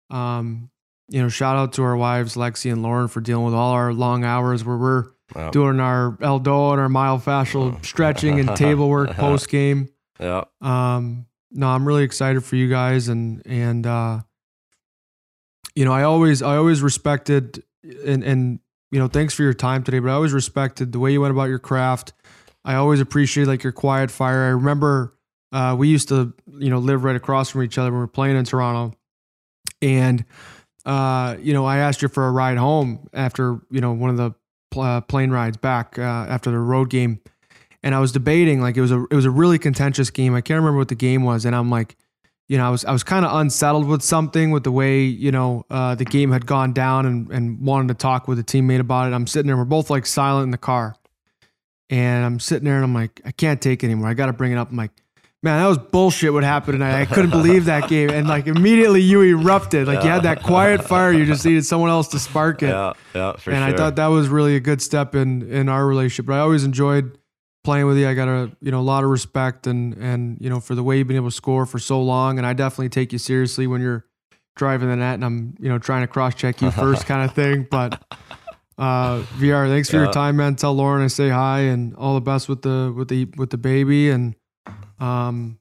um, 0.10 0.70
you 1.10 1.22
know, 1.22 1.28
shout 1.28 1.58
out 1.58 1.74
to 1.74 1.84
our 1.84 1.98
wives, 1.98 2.36
Lexi 2.36 2.72
and 2.72 2.82
Lauren, 2.82 3.10
for 3.10 3.20
dealing 3.20 3.44
with 3.46 3.54
all 3.54 3.72
our 3.74 3.94
long 3.94 4.24
hours 4.24 4.64
where 4.64 4.78
we're 4.78 5.06
Yeah. 5.36 5.50
doing 5.52 5.80
our 5.80 6.18
elbow 6.22 6.72
and 6.72 6.82
our 6.82 6.88
myofascial 6.90 7.84
stretching 7.86 8.40
and 8.40 8.56
table 8.58 8.90
work 8.90 9.12
post 9.12 9.50
game. 9.50 9.90
Yeah, 10.20 10.44
Um, 10.62 11.26
no, 11.52 11.68
I'm 11.68 11.88
really 11.88 12.04
excited 12.04 12.44
for 12.44 12.56
you 12.56 12.70
guys, 12.70 13.08
and 13.10 13.42
and 13.46 13.86
uh, 13.86 14.22
you 15.76 15.86
know, 15.86 15.92
I 15.94 16.04
always 16.04 16.42
I 16.42 16.58
always 16.58 16.82
respected 16.82 17.64
and 18.06 18.24
and 18.24 18.60
you 18.92 19.00
know, 19.00 19.08
thanks 19.08 19.34
for 19.34 19.42
your 19.44 19.54
time 19.54 19.84
today, 19.84 20.00
but 20.00 20.10
I 20.10 20.14
always 20.14 20.34
respected 20.34 20.92
the 20.92 21.00
way 21.00 21.12
you 21.12 21.22
went 21.22 21.32
about 21.32 21.50
your 21.50 21.60
craft. 21.60 22.14
I 22.64 22.76
always 22.76 23.02
appreciate 23.02 23.48
like 23.48 23.64
your 23.64 23.74
quiet 23.74 24.12
fire. 24.12 24.44
I 24.44 24.50
remember 24.50 25.16
uh, 25.52 25.76
we 25.78 25.88
used 25.90 26.10
to 26.10 26.34
you 26.60 26.70
know 26.70 26.80
live 26.80 27.04
right 27.04 27.16
across 27.16 27.50
from 27.50 27.64
each 27.64 27.78
other 27.78 27.90
when 27.90 27.96
we 28.00 28.04
were 28.04 28.08
playing 28.08 28.38
in 28.38 28.46
Toronto, 28.46 28.96
and 29.82 30.24
uh, 30.86 31.38
you 31.42 31.54
know, 31.54 31.66
I 31.66 31.78
asked 31.78 32.02
you 32.02 32.08
for 32.08 32.28
a 32.28 32.32
ride 32.32 32.58
home 32.58 33.08
after 33.14 33.60
you 33.72 33.82
know 33.82 33.94
one 33.94 34.10
of 34.10 34.18
the 34.18 34.34
uh, 34.78 35.02
plane 35.02 35.32
rides 35.32 35.58
back 35.58 35.98
uh, 35.98 36.02
after 36.02 36.52
the 36.52 36.60
road 36.60 36.90
game 36.90 37.20
and 37.84 37.94
I 37.94 38.00
was 38.00 38.12
debating 38.12 38.62
like 38.62 38.78
it 38.78 38.82
was 38.82 38.92
a 38.92 39.04
it 39.12 39.16
was 39.16 39.26
a 39.26 39.32
really 39.32 39.60
contentious 39.60 40.10
game. 40.10 40.34
I 40.34 40.42
can't 40.42 40.58
remember 40.58 40.78
what 40.78 40.88
the 40.88 40.96
game 40.96 41.24
was, 41.24 41.46
and 41.46 41.56
I'm 41.56 41.70
like, 41.70 41.98
you 42.48 42.58
know, 42.58 42.66
I 42.66 42.70
was 42.70 42.86
I 42.86 42.92
was 42.94 43.04
kind 43.04 43.26
of 43.26 43.36
unsettled 43.36 43.86
with 43.86 44.02
something 44.02 44.52
with 44.52 44.64
the 44.64 44.72
way 44.72 45.02
you 45.04 45.32
know 45.32 45.66
uh, 45.70 45.94
the 45.94 46.06
game 46.06 46.32
had 46.32 46.46
gone 46.46 46.72
down, 46.72 47.06
and 47.06 47.30
and 47.30 47.60
wanted 47.60 47.90
to 47.90 47.94
talk 47.96 48.28
with 48.28 48.40
a 48.40 48.44
teammate 48.44 48.80
about 48.80 49.12
it. 49.12 49.14
I'm 49.14 49.28
sitting 49.28 49.48
there, 49.48 49.58
we're 49.58 49.66
both 49.66 49.90
like 49.90 50.06
silent 50.06 50.46
in 50.46 50.52
the 50.52 50.58
car, 50.58 50.96
and 51.90 52.26
I'm 52.26 52.40
sitting 52.40 52.64
there, 52.64 52.76
and 52.76 52.86
I'm 52.86 52.94
like, 52.94 53.22
I 53.26 53.32
can't 53.32 53.62
take 53.62 53.84
it 53.84 53.88
anymore. 53.88 54.08
I 54.08 54.14
got 54.14 54.28
to 54.28 54.34
bring 54.34 54.54
it 54.54 54.58
up. 54.58 54.72
I'm 54.72 54.78
like. 54.78 54.92
Man, 55.44 55.60
that 55.60 55.68
was 55.68 55.78
bullshit. 55.78 56.32
What 56.32 56.46
happened 56.46 56.76
tonight? 56.76 57.02
I 57.02 57.06
couldn't 57.06 57.32
believe 57.32 57.66
that 57.66 57.90
game, 57.90 58.10
and 58.10 58.30
like 58.30 58.48
immediately 58.48 59.02
you 59.02 59.22
erupted. 59.24 59.88
Like 59.88 60.02
you 60.06 60.10
had 60.10 60.24
that 60.24 60.42
quiet 60.42 60.86
fire. 60.86 61.12
You 61.12 61.26
just 61.26 61.46
needed 61.46 61.66
someone 61.66 61.90
else 61.90 62.08
to 62.10 62.20
spark 62.20 62.64
it 62.64 62.68
yeah, 62.70 62.94
yeah, 63.14 63.34
for 63.34 63.52
and 63.52 63.60
sure. 63.60 63.74
I 63.74 63.78
thought 63.78 63.98
that 63.98 64.08
was 64.08 64.30
really 64.30 64.56
a 64.56 64.62
good 64.62 64.82
step 64.82 65.16
in 65.16 65.42
in 65.52 65.68
our 65.68 65.86
relationship. 65.86 66.28
But 66.28 66.36
I 66.36 66.40
always 66.40 66.64
enjoyed 66.64 67.18
playing 67.66 67.88
with 67.88 67.98
you. 67.98 68.08
I 68.08 68.14
got 68.14 68.30
a 68.30 68.52
you 68.62 68.72
know 68.72 68.80
a 68.80 68.82
lot 68.82 69.04
of 69.04 69.10
respect 69.10 69.68
and 69.68 69.94
and 69.96 70.38
you 70.40 70.50
know 70.50 70.62
for 70.62 70.76
the 70.76 70.84
way 70.84 70.98
you've 70.98 71.08
been 71.10 71.18
able 71.18 71.30
to 71.30 71.36
score 71.36 71.66
for 71.66 71.78
so 71.78 72.02
long. 72.02 72.38
And 72.38 72.48
I 72.48 72.54
definitely 72.54 72.88
take 72.90 73.12
you 73.12 73.20
seriously 73.20 73.68
when 73.68 73.82
you're 73.82 74.06
driving 74.56 74.88
the 74.88 74.96
net 74.96 75.16
and 75.16 75.26
I'm 75.26 75.56
you 75.60 75.68
know 75.68 75.78
trying 75.78 76.04
to 76.04 76.08
cross 76.08 76.36
check 76.36 76.62
you 76.62 76.72
first 76.72 77.06
kind 77.06 77.30
of 77.30 77.36
thing. 77.36 77.68
But 77.70 78.02
uh, 78.78 79.24
VR, 79.40 79.68
thanks 79.68 79.90
for 79.90 79.98
Yeah. 79.98 80.04
your 80.04 80.14
time, 80.14 80.38
man. 80.38 80.56
Tell 80.56 80.74
Lauren 80.74 81.04
I 81.04 81.08
say 81.08 81.28
hi 81.28 81.60
and 81.64 81.94
all 81.98 82.14
the 82.16 82.22
best 82.22 82.48
with 82.48 82.62
the 82.62 82.94
with 82.96 83.10
the 83.10 83.26
with 83.36 83.50
the 83.50 83.58
baby 83.58 84.10
and 84.10 84.36
um. 85.00 85.60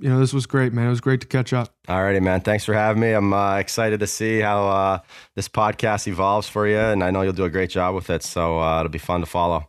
You 0.00 0.08
know, 0.08 0.18
this 0.18 0.32
was 0.32 0.46
great, 0.46 0.72
man. 0.72 0.86
It 0.88 0.90
was 0.90 1.00
great 1.00 1.20
to 1.20 1.28
catch 1.28 1.52
up. 1.52 1.72
All 1.86 2.02
righty, 2.02 2.18
man. 2.18 2.40
Thanks 2.40 2.64
for 2.64 2.74
having 2.74 3.00
me. 3.00 3.12
I'm 3.12 3.32
uh, 3.32 3.58
excited 3.58 4.00
to 4.00 4.08
see 4.08 4.40
how 4.40 4.66
uh, 4.66 4.98
this 5.36 5.48
podcast 5.48 6.08
evolves 6.08 6.48
for 6.48 6.66
you, 6.66 6.76
and 6.76 7.04
I 7.04 7.12
know 7.12 7.22
you'll 7.22 7.34
do 7.34 7.44
a 7.44 7.50
great 7.50 7.70
job 7.70 7.94
with 7.94 8.10
it. 8.10 8.24
So 8.24 8.58
uh, 8.58 8.80
it'll 8.80 8.90
be 8.90 8.98
fun 8.98 9.20
to 9.20 9.26
follow. 9.26 9.68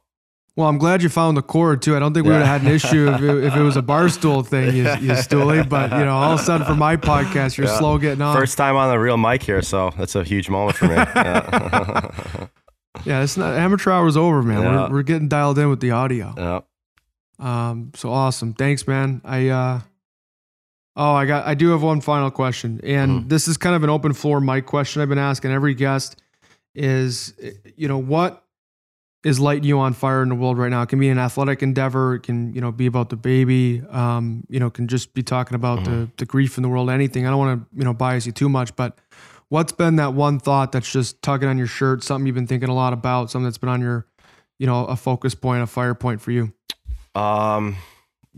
Well, 0.56 0.68
I'm 0.68 0.80
glad 0.80 1.04
you 1.04 1.10
found 1.10 1.38
the 1.38 1.44
cord 1.44 1.84
too. 1.84 1.96
I 1.96 2.00
don't 2.00 2.16
think 2.16 2.26
we 2.26 2.32
would 2.32 2.42
have 2.42 2.62
had 2.62 2.68
an 2.68 2.76
issue 2.76 3.12
if 3.14 3.22
it, 3.22 3.44
if 3.44 3.56
it 3.56 3.62
was 3.62 3.78
a 3.78 3.84
bar 3.84 4.10
stool 4.10 4.42
thing, 4.42 4.76
you, 4.76 4.84
you 5.02 5.12
stoolie. 5.14 5.70
But 5.70 5.92
you 5.92 6.06
know, 6.06 6.16
all 6.16 6.34
of 6.34 6.40
a 6.40 6.44
sudden 6.44 6.66
for 6.66 6.74
my 6.74 6.98
podcast, 6.98 7.56
you're 7.56 7.68
Yeah. 7.68 7.78
slow 7.78 8.00
getting 8.00 8.24
on. 8.24 8.36
First 8.36 8.58
time 8.58 8.76
on 8.76 8.90
the 8.90 8.98
real 8.98 9.18
mic 9.18 9.44
here, 9.44 9.62
so 9.62 9.92
that's 10.00 10.16
a 10.16 10.24
huge 10.24 10.50
moment 10.50 10.78
for 10.78 10.88
me. 10.88 10.96
Yeah. 11.16 12.48
Yeah, 13.06 13.24
it's 13.24 13.38
not 13.38 13.56
amateur 13.56 13.92
hour's 13.92 14.16
over, 14.18 14.42
man. 14.42 14.62
Yeah. 14.62 14.88
We're, 14.88 14.94
we're 14.98 15.04
getting 15.04 15.28
dialed 15.28 15.60
in 15.60 15.70
with 15.70 15.80
the 15.80 15.92
audio. 15.92 16.64
Um, 17.44 17.92
so 17.96 18.10
awesome. 18.12 18.54
Thanks, 18.54 18.88
man. 18.88 19.22
I 19.26 19.50
uh 19.50 19.80
oh, 20.96 21.14
I 21.14 21.26
got 21.26 21.46
I 21.46 21.54
do 21.56 21.70
have 21.70 21.84
one 21.84 22.02
final 22.02 22.32
question, 22.32 22.80
and 22.84 23.24
Mhm. 23.26 23.30
this 23.30 23.48
is 23.48 23.58
kind 23.58 23.76
of 23.76 23.84
an 23.84 23.90
open 23.90 24.14
floor 24.14 24.40
mic 24.40 24.66
question 24.66 25.02
I've 25.02 25.10
been 25.10 25.18
asking 25.18 25.52
every 25.52 25.74
guest. 25.74 26.22
Is 26.76 27.34
you 27.76 27.88
know 27.88 27.98
what 28.00 28.44
is 29.24 29.40
lighting 29.40 29.64
you 29.64 29.80
on 29.80 29.94
fire 29.94 30.22
in 30.24 30.30
the 30.30 30.36
world 30.36 30.58
right 30.58 30.70
now? 30.70 30.82
It 30.82 30.90
can 30.90 31.00
be 31.00 31.10
an 31.10 31.20
athletic 31.20 31.62
endeavor. 31.64 32.16
It 32.16 32.22
can 32.24 32.54
you 32.54 32.62
know 32.62 32.72
be 32.72 32.86
about 32.86 33.10
the 33.10 33.16
baby. 33.16 33.82
Um, 33.90 34.44
you 34.50 34.60
know, 34.60 34.70
can 34.70 34.88
just 34.88 35.14
be 35.14 35.22
talking 35.22 35.56
about 35.56 35.84
the 35.86 36.10
the 36.18 36.26
grief 36.26 36.58
in 36.58 36.64
the 36.64 36.70
world. 36.70 36.90
Anything. 36.90 37.28
I 37.28 37.30
don't 37.30 37.40
want 37.40 37.62
to 37.62 37.78
you 37.78 37.84
know 37.84 37.94
bias 37.94 38.26
you 38.26 38.32
too 38.32 38.50
much, 38.50 38.76
but 38.76 38.98
what's 39.50 39.72
been 39.74 39.98
that 39.98 40.14
one 40.14 40.40
thought 40.40 40.72
that's 40.72 40.92
just 40.92 41.22
tugging 41.22 41.50
on 41.50 41.58
your 41.58 41.68
shirt? 41.68 42.04
Something 42.04 42.26
you've 42.26 42.36
been 42.36 42.48
thinking 42.48 42.70
a 42.70 42.74
lot 42.76 42.94
about. 42.94 43.30
Something 43.30 43.46
that's 43.46 43.58
been 43.60 43.70
on 43.70 43.82
your 43.82 44.08
you 44.60 44.66
know 44.66 44.86
a 44.86 44.96
focus 44.96 45.36
point, 45.36 45.62
a 45.62 45.68
fire 45.68 45.94
point 45.94 46.22
for 46.22 46.32
you. 46.32 46.54
Um, 47.16 47.78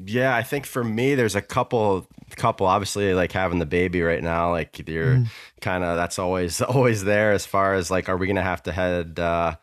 yeah, 0.04 0.36
I 0.36 0.44
think 0.44 0.66
for 0.66 0.84
me, 0.84 1.16
there's 1.16 1.36
a 1.36 1.42
couple, 1.42 2.06
couple. 2.36 2.68
Obviously, 2.68 3.14
like 3.14 3.32
having 3.32 3.60
the 3.60 3.66
baby 3.66 4.02
right 4.02 4.22
now, 4.22 4.52
like 4.52 4.88
you're 4.88 5.18
Mm. 5.18 5.28
kind 5.62 5.84
of 5.84 5.96
that's 5.96 6.20
always 6.20 6.62
always 6.76 7.04
there. 7.04 7.32
As 7.32 7.46
far 7.46 7.74
as 7.76 7.90
like, 7.90 8.10
are 8.10 8.18
we 8.18 8.28
gonna 8.28 8.42
have 8.44 8.64
to 8.64 8.72
head? 8.72 9.20
Uh, 9.20 9.56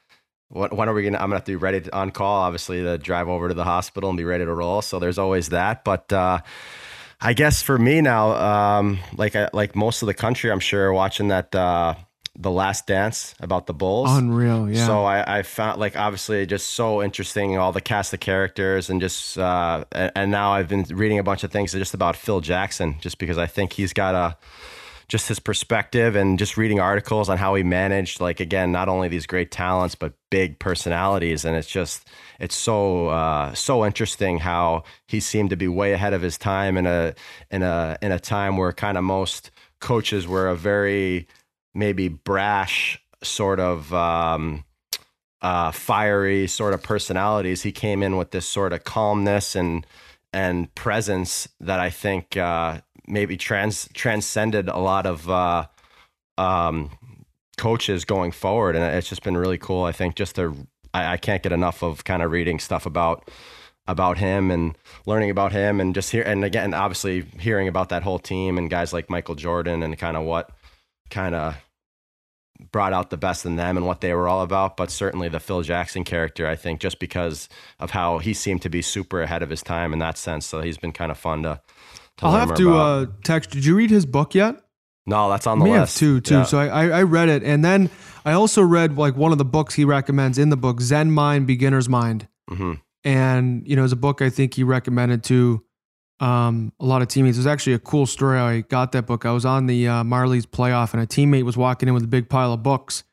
what 0.49 0.73
when 0.75 0.89
are 0.89 0.95
we 0.95 1.03
gonna? 1.03 1.19
I'm 1.19 1.25
gonna 1.25 1.37
have 1.37 1.45
to 1.45 1.53
be 1.53 1.57
ready 1.57 1.83
to, 1.83 1.95
on 1.95 2.11
call, 2.11 2.43
obviously, 2.43 2.83
to 2.83 2.97
drive 2.99 3.29
over 3.29 3.49
to 3.49 3.55
the 3.55 3.65
hospital 3.65 4.09
and 4.11 4.17
be 4.17 4.25
ready 4.25 4.45
to 4.45 4.55
roll. 4.55 4.81
So 4.83 4.99
there's 4.99 5.19
always 5.19 5.51
that. 5.51 5.85
But 5.85 6.11
uh, 6.13 6.41
I 7.21 7.33
guess 7.35 7.61
for 7.63 7.79
me 7.79 8.01
now, 8.01 8.33
um, 8.33 8.99
like 9.17 9.37
I, 9.37 9.49
like 9.53 9.77
most 9.77 10.03
of 10.03 10.07
the 10.07 10.15
country, 10.15 10.51
I'm 10.51 10.61
sure 10.61 10.93
watching 10.93 11.29
that 11.29 11.55
uh, 11.55 11.95
the 12.39 12.51
Last 12.51 12.87
Dance 12.87 13.35
about 13.41 13.67
the 13.67 13.75
Bulls. 13.75 14.11
Unreal, 14.11 14.71
yeah. 14.71 14.87
So 14.87 15.05
I, 15.05 15.39
I 15.39 15.43
found 15.43 15.79
like 15.79 15.97
obviously 15.97 16.47
just 16.47 16.71
so 16.71 17.03
interesting 17.03 17.59
all 17.59 17.73
the 17.73 17.81
cast 17.81 18.15
of 18.15 18.21
characters 18.21 18.89
and 18.89 19.01
just 19.01 19.37
uh, 19.37 19.85
and, 19.93 20.31
now 20.31 20.53
I've 20.53 20.69
been 20.69 20.85
reading 20.85 21.19
a 21.19 21.23
bunch 21.23 21.45
of 21.45 21.51
things 21.51 21.73
just 21.73 21.93
about 21.93 22.17
Phil 22.17 22.41
Jackson 22.41 22.97
just 23.01 23.19
because 23.19 23.37
I 23.37 23.47
think 23.47 23.75
he's 23.75 23.93
got 23.93 24.15
a 24.15 24.37
just 25.09 25.29
his 25.29 25.39
perspective 25.39 26.17
and 26.17 26.39
just 26.39 26.57
reading 26.57 26.81
articles 26.81 27.29
on 27.29 27.37
how 27.37 27.55
he 27.55 27.63
managed 27.63 28.19
like 28.19 28.41
again 28.41 28.73
not 28.73 28.89
only 28.89 29.09
these 29.09 29.27
great 29.27 29.51
talents 29.51 29.95
but 29.95 30.15
big 30.31 30.59
personalities 30.59 31.45
and 31.45 31.55
it's 31.55 31.69
just 31.69 32.09
it's 32.41 32.57
so 32.57 33.09
uh, 33.09 33.53
so 33.53 33.85
interesting 33.85 34.39
how 34.39 34.83
he 35.07 35.21
seemed 35.21 35.51
to 35.51 35.57
be 35.57 35.69
way 35.69 35.93
ahead 35.93 36.15
of 36.15 36.23
his 36.23 36.39
time 36.39 36.79
in 36.79 36.87
a 36.87 37.15
in 37.51 37.63
a 37.63 37.99
in 38.01 38.11
a 38.11 38.19
time 38.19 38.57
where 38.57 38.73
kind 38.73 38.97
of 38.97 39.05
most 39.05 39.51
coaches 39.81 40.27
were 40.27 40.49
a 40.49 40.57
very 40.57 41.27
maybe 41.75 42.09
brash 42.09 43.01
sort 43.23 43.61
of 43.61 43.93
um, 43.95 44.65
uh, 45.41 45.71
fiery 45.71 46.47
sort 46.47 46.75
of 46.75 46.83
personalities. 46.83 47.63
He 47.63 47.73
came 47.73 48.03
in 48.03 48.17
with 48.17 48.31
this 48.31 48.47
sort 48.47 48.73
of 48.73 48.85
calmness 48.85 49.55
and 49.57 49.87
and 50.33 50.75
presence 50.75 51.49
that 51.61 51.79
I 51.79 51.91
think 51.91 52.37
uh, 52.37 52.81
maybe 53.07 53.37
trans 53.37 53.89
transcended 53.93 54.69
a 54.69 54.79
lot 54.79 55.05
of 55.05 55.29
uh, 55.29 55.67
um, 56.39 56.91
coaches 57.59 58.05
going 58.05 58.33
forward, 58.33 58.75
and 58.77 58.85
it's 58.97 59.09
just 59.09 59.23
been 59.23 59.37
really 59.37 59.59
cool. 59.59 59.85
I 59.85 59.93
think 59.93 60.15
just 60.15 60.37
to 60.37 60.67
I, 60.95 61.15
I 61.15 61.17
can't 61.17 61.43
get 61.43 61.53
enough 61.53 61.83
of 61.83 62.05
kind 62.05 62.23
of 62.23 62.31
reading 62.31 62.59
stuff 62.59 62.87
about 62.87 63.31
about 63.89 64.19
him 64.19 64.51
and 64.51 64.79
learning 65.07 65.31
about 65.31 65.53
him 65.53 65.81
and 65.81 65.93
just 65.93 66.13
hear 66.13 66.23
and 66.23 66.45
again 66.45 66.73
obviously 66.73 67.23
hearing 67.41 67.67
about 67.67 67.89
that 67.89 68.05
whole 68.05 68.21
team 68.21 68.57
and 68.57 68.71
guys 68.71 68.93
like 68.93 69.11
Michael 69.11 69.35
Jordan 69.35 69.83
and 69.83 69.99
kind 69.99 70.17
of 70.17 70.23
what 70.23 70.51
kind 71.13 71.35
of 71.37 71.55
brought 72.71 72.93
out 72.93 73.11
the 73.11 73.17
best 73.17 73.45
in 73.45 73.57
them 73.57 73.77
and 73.77 73.85
what 73.87 74.01
they 74.01 74.15
were 74.15 74.29
all 74.29 74.43
about 74.43 74.77
but 74.77 74.91
certainly 74.91 75.29
the 75.29 75.41
Phil 75.41 75.63
Jackson 75.63 76.05
character 76.05 76.47
I 76.47 76.55
think 76.57 76.81
just 76.81 76.99
because 77.01 77.49
of 77.81 77.91
how 77.91 78.19
he 78.19 78.33
seemed 78.35 78.63
to 78.63 78.69
be 78.69 78.83
super 78.83 79.21
ahead 79.23 79.43
of 79.43 79.51
his 79.51 79.63
time 79.63 79.93
in 79.93 79.99
that 79.99 80.17
sense 80.17 80.47
so 80.47 80.61
he's 80.61 80.79
been 80.79 80.93
kind 80.93 81.11
of 81.11 81.19
fun 81.19 81.43
to, 81.43 81.61
to 82.19 82.27
I'll 82.27 82.33
have 82.33 82.55
to 82.55 82.75
uh, 82.77 83.07
text. 83.25 83.51
Did 83.51 83.65
you 83.65 83.75
read 83.77 83.91
his 83.91 84.07
book 84.07 84.35
yet? 84.35 84.57
no 85.07 85.29
that's 85.29 85.49
on 85.49 85.59
the 85.59 85.65
Me 85.65 85.73
list 85.73 85.97
two 85.99 86.21
too. 86.21 86.35
Yeah. 86.35 86.43
So 86.45 86.59
I, 86.59 86.89
I 86.89 87.03
read 87.03 87.29
it, 87.29 87.43
and 87.43 87.65
then 87.65 87.91
I 88.25 88.33
also 88.33 88.63
read 88.63 88.97
like 88.97 89.17
one 89.17 89.33
of 89.33 89.39
the 89.39 89.45
books 89.45 89.75
he 89.75 89.85
recommends 89.85 90.39
in 90.39 90.51
the 90.51 90.57
book, 90.57 90.81
Zen 90.81 91.11
Mind, 91.11 91.49
Beginner's 91.49 91.89
Mind, 91.89 92.29
Mhm. 92.49 92.81
and 93.03 93.67
you 93.67 93.75
know, 93.75 93.83
it's 93.83 93.93
a 93.93 93.97
book 93.97 94.23
I 94.23 94.31
think 94.31 94.55
he 94.55 94.63
recommended 94.63 95.25
to 95.25 95.65
um, 96.21 96.73
a 96.81 96.85
lot 96.85 97.03
of 97.03 97.09
teammates. 97.09 97.37
It 97.37 97.41
was 97.41 97.47
actually 97.47 97.75
a 97.75 97.79
cool 97.79 98.07
story. 98.07 98.39
I 98.39 98.61
got 98.61 98.93
that 98.93 99.07
book. 99.07 99.27
I 99.27 99.33
was 99.33 99.45
on 99.45 99.67
the 99.67 99.89
uh, 99.89 100.03
Marlies 100.05 100.45
playoff, 100.45 100.93
and 100.93 101.03
a 101.03 101.07
teammate 101.07 101.43
was 101.45 101.57
walking 101.57 101.89
in 101.89 101.95
with 101.95 102.05
a 102.05 102.09
big 102.09 102.29
pile 102.29 102.53
of 102.53 102.63
books, 102.63 103.05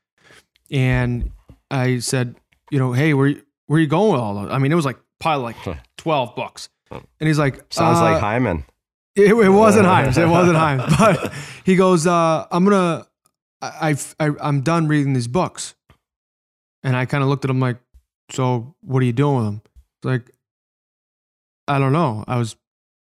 and 0.72 1.32
I 1.72 2.00
said, 2.00 2.36
you 2.72 2.80
know, 2.80 2.94
hey, 2.94 3.14
where 3.14 3.36
where 3.68 3.80
you 3.80 3.88
going 3.88 4.12
with 4.12 4.22
all 4.22 4.36
those? 4.36 4.52
I 4.52 4.58
mean, 4.58 4.72
it 4.72 4.76
was 4.76 4.86
like 4.86 5.00
pile 5.20 5.40
of 5.40 5.44
like 5.44 5.80
twelve 5.98 6.36
books, 6.36 6.70
and 6.92 7.04
he's 7.20 7.40
like, 7.40 7.66
sounds 7.72 8.00
uh, 8.00 8.04
like 8.04 8.22
Hyman 8.22 8.66
it, 9.20 9.34
it 9.34 9.50
wasn't 9.50 9.86
Hyman. 9.86 10.18
It 10.18 10.28
wasn't 10.28 10.58
Hyman. 10.58 10.90
But 10.98 11.34
he 11.66 11.76
goes, 11.76 12.08
uh, 12.08 12.46
I'm 12.52 12.64
gonna, 12.64 13.08
I, 13.62 13.96
I, 14.20 14.28
I, 14.28 14.32
I'm 14.42 14.62
done 14.62 14.88
reading 14.88 15.14
these 15.14 15.28
books, 15.28 15.76
and 16.84 16.96
I 16.96 17.06
kind 17.06 17.24
of 17.24 17.30
looked 17.30 17.46
at 17.46 17.52
him 17.52 17.60
like, 17.60 17.78
so 18.32 18.76
what 18.82 19.02
are 19.02 19.06
you 19.06 19.14
doing 19.14 19.36
with 19.38 19.46
them? 19.46 19.62
It's 19.66 20.06
like, 20.06 20.32
I 21.68 21.80
don't 21.80 21.94
know. 21.94 22.24
I 22.28 22.38
was 22.38 22.56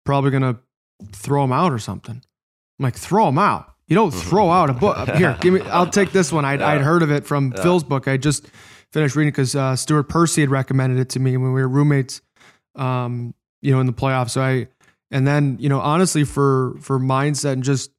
probably 0.06 0.30
gonna 0.30 0.56
throw 1.12 1.42
them 1.42 1.52
out 1.52 1.72
or 1.72 1.78
something. 1.78 2.14
I'm 2.78 2.82
like, 2.82 2.96
throw 2.96 3.26
them 3.26 3.38
out. 3.38 3.72
You 3.88 3.94
don't 3.94 4.10
throw 4.10 4.50
out 4.50 4.70
a 4.70 4.72
book. 4.72 5.08
Here, 5.16 5.36
give 5.40 5.52
me. 5.54 5.60
I'll 5.60 5.88
take 5.90 6.12
this 6.12 6.32
one. 6.32 6.44
I'd, 6.44 6.62
I'd 6.62 6.80
heard 6.80 7.02
of 7.02 7.10
it 7.12 7.26
from 7.26 7.52
Yeah. 7.54 7.62
Phil's 7.62 7.84
book. 7.84 8.08
I 8.08 8.16
just 8.16 8.46
finished 8.92 9.14
reading 9.16 9.30
because 9.32 9.54
uh, 9.54 9.76
Stuart 9.76 10.04
Percy 10.04 10.40
had 10.40 10.50
recommended 10.50 10.98
it 10.98 11.10
to 11.10 11.20
me 11.20 11.36
when 11.36 11.52
we 11.52 11.60
were 11.60 11.68
roommates. 11.68 12.20
Um, 12.74 13.34
you 13.62 13.72
know, 13.72 13.80
in 13.80 13.86
the 13.86 13.92
playoffs. 13.92 14.30
So 14.30 14.42
I, 14.42 14.68
and 15.10 15.26
then 15.26 15.56
you 15.60 15.68
know, 15.68 15.80
honestly, 15.80 16.24
for 16.24 16.76
for 16.80 16.98
mindset 16.98 17.52
and 17.52 17.62
just 17.62 17.90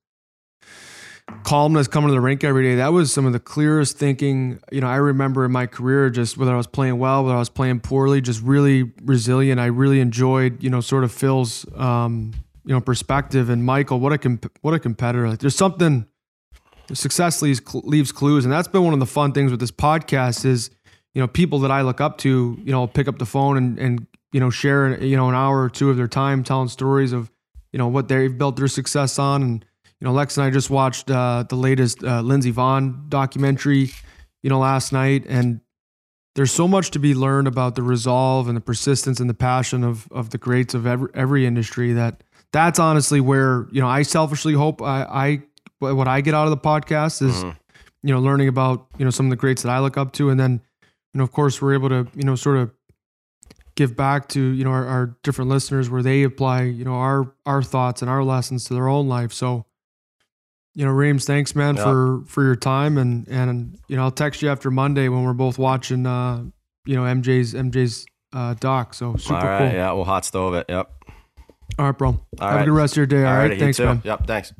calmness 1.44 1.88
coming 1.88 2.10
to 2.10 2.14
the 2.14 2.22
rink 2.22 2.44
every 2.44 2.64
day, 2.64 2.76
that 2.76 2.94
was 2.94 3.12
some 3.12 3.26
of 3.26 3.34
the 3.34 3.40
clearest 3.40 3.98
thinking. 3.98 4.60
You 4.72 4.82
know, 4.82 4.88
I 4.88 4.98
remember 4.98 5.46
in 5.46 5.52
my 5.52 5.66
career, 5.66 6.10
just 6.10 6.38
whether 6.38 6.54
I 6.54 6.58
was 6.58 6.68
playing 6.68 7.00
well, 7.00 7.24
whether 7.24 7.36
I 7.36 7.40
was 7.40 7.50
playing 7.50 7.82
poorly, 7.82 8.22
just 8.22 8.42
really 8.42 8.92
resilient. 9.04 9.60
I 9.60 9.68
really 9.68 10.00
enjoyed, 10.00 10.62
you 10.62 10.70
know, 10.70 10.82
sort 10.82 11.04
of 11.04 11.12
Phil's, 11.12 11.66
um, 11.76 12.34
you 12.66 12.74
know, 12.74 12.82
perspective. 12.82 13.50
And 13.50 13.64
Michael, 13.64 14.00
what 14.00 14.14
a 14.14 14.18
comp- 14.18 14.58
what 14.62 14.74
a 14.74 14.80
competitor! 14.80 15.30
Like, 15.30 15.40
there's 15.40 15.56
something. 15.56 16.06
Success 16.94 17.42
leaves 17.42 17.62
leaves 17.74 18.14
clues, 18.14 18.46
and 18.46 18.52
that's 18.52 18.70
been 18.70 18.84
one 18.84 18.94
of 18.94 19.00
the 19.00 19.06
fun 19.06 19.34
things 19.34 19.52
with 19.52 19.60
this 19.60 19.72
podcast. 19.72 20.46
Is 20.46 20.70
you 21.14 21.22
know 21.22 21.28
people 21.28 21.60
that 21.60 21.72
I 21.72 21.82
look 21.82 22.00
up 22.00 22.18
to, 22.20 22.58
you 22.64 22.72
know, 22.72 22.88
pick 22.88 23.10
up 23.10 23.18
the 23.18 23.26
phone 23.26 23.58
and 23.58 23.78
and 23.78 24.08
you 24.32 24.40
know 24.40 24.50
share 24.50 25.02
you 25.04 25.18
know 25.18 25.28
an 25.28 25.36
hour 25.36 25.64
or 25.64 25.70
two 25.70 25.90
of 25.90 25.98
their 25.98 26.08
time 26.08 26.44
telling 26.44 26.70
stories 26.70 27.12
of 27.12 27.30
you 27.74 27.78
know 27.78 27.88
what 27.88 28.08
they've 28.08 28.38
built 28.38 28.56
their 28.56 28.68
success 28.68 29.20
on 29.20 29.44
and 29.44 29.66
you 30.00 30.06
know 30.06 30.12
lex 30.14 30.38
and 30.38 30.46
i 30.46 30.50
just 30.50 30.70
watched 30.70 31.10
uh, 31.10 31.44
the 31.50 31.56
latest 31.56 32.04
uh, 32.04 32.22
lindsey 32.22 32.52
vonn 32.54 33.08
documentary 33.10 33.90
you 34.44 34.50
know 34.50 34.60
last 34.60 34.92
night 34.94 35.26
and 35.28 35.60
there's 36.36 36.52
so 36.52 36.68
much 36.68 36.92
to 36.92 37.00
be 37.00 37.16
learned 37.16 37.48
about 37.48 37.74
the 37.76 37.82
resolve 37.82 38.48
and 38.48 38.56
the 38.56 38.62
persistence 38.62 39.20
and 39.20 39.30
the 39.30 39.34
passion 39.34 39.84
of 39.84 40.08
of 40.12 40.30
the 40.30 40.38
greats 40.38 40.74
of 40.74 40.86
every 40.86 41.10
every 41.14 41.46
industry 41.46 41.94
that 41.94 42.24
that's 42.54 42.80
honestly 42.80 43.20
where 43.20 43.68
you 43.72 43.82
know 43.82 43.88
i 43.88 44.02
selfishly 44.04 44.54
hope 44.54 44.82
i 44.82 45.04
i 45.04 45.42
what 45.80 46.08
i 46.08 46.22
get 46.22 46.34
out 46.34 46.46
of 46.46 46.52
the 46.52 46.58
podcast 46.58 47.22
is 47.22 47.44
Mhm. 47.44 47.56
you 48.04 48.14
know 48.14 48.20
learning 48.20 48.48
about 48.48 48.88
you 48.98 49.06
know 49.06 49.12
some 49.12 49.26
of 49.26 49.30
the 49.32 49.36
greats 49.36 49.64
that 49.64 49.70
i 49.72 49.80
look 49.80 49.98
up 49.98 50.14
to 50.14 50.30
and 50.30 50.40
then 50.40 50.62
you 51.14 51.18
know 51.18 51.24
of 51.24 51.32
course 51.32 51.60
we're 51.62 51.74
able 51.74 51.90
to 51.90 52.08
you 52.16 52.24
know 52.24 52.36
sort 52.36 52.58
of 52.58 52.72
give 53.76 53.96
back 53.96 54.28
to 54.30 54.40
you 54.42 54.64
know 54.64 54.72
our, 54.72 54.86
our 54.86 55.18
different 55.24 55.50
listeners 55.50 55.90
where 55.90 56.02
they 56.04 56.24
apply 56.24 56.64
you 56.64 56.84
know 56.86 56.94
our 56.96 57.34
our 57.46 57.62
thoughts 57.64 58.02
and 58.02 58.10
our 58.10 58.24
lessons 58.24 58.64
to 58.66 58.74
their 58.74 58.88
own 58.88 59.08
life 59.08 59.32
so 59.34 59.66
you 60.78 60.86
know 60.86 60.92
Reams 60.92 61.26
thanks 61.26 61.56
man 61.56 61.76
Yeah. 61.76 61.84
for 61.84 62.22
for 62.28 62.44
your 62.44 62.56
time 62.56 63.00
and 63.00 63.28
and 63.28 63.80
you 63.88 63.96
know 63.96 64.04
I'll 64.04 64.12
text 64.12 64.44
you 64.44 64.50
after 64.50 64.70
Monday 64.70 65.10
when 65.10 65.24
we're 65.24 65.34
both 65.34 65.58
watching 65.58 66.06
uh 66.06 66.44
you 66.86 66.96
know 66.96 67.02
MJ's 67.02 67.56
MJ's 67.56 68.06
uh, 68.34 68.54
doc. 68.60 68.94
So 68.94 69.16
super 69.16 69.36
All 69.36 69.42
right. 69.46 69.58
cool. 69.58 69.78
Yeah, 69.78 69.92
we'll 69.94 70.04
hot 70.04 70.24
stove 70.24 70.54
it. 70.54 70.66
Yep. 70.70 70.92
All 71.80 71.86
right, 71.86 71.98
bro. 71.98 72.12
Have 72.12 72.20
right. 72.40 72.62
a 72.62 72.66
good 72.66 72.74
rest 72.74 72.94
of 72.94 72.98
your 72.98 73.06
day. 73.08 73.24
All 73.26 73.36
right. 73.36 73.52
Alrighty, 73.52 73.60
Thanks, 73.60 73.80
man. 73.80 74.02
Yep. 74.04 74.28
Thanks. 74.28 74.54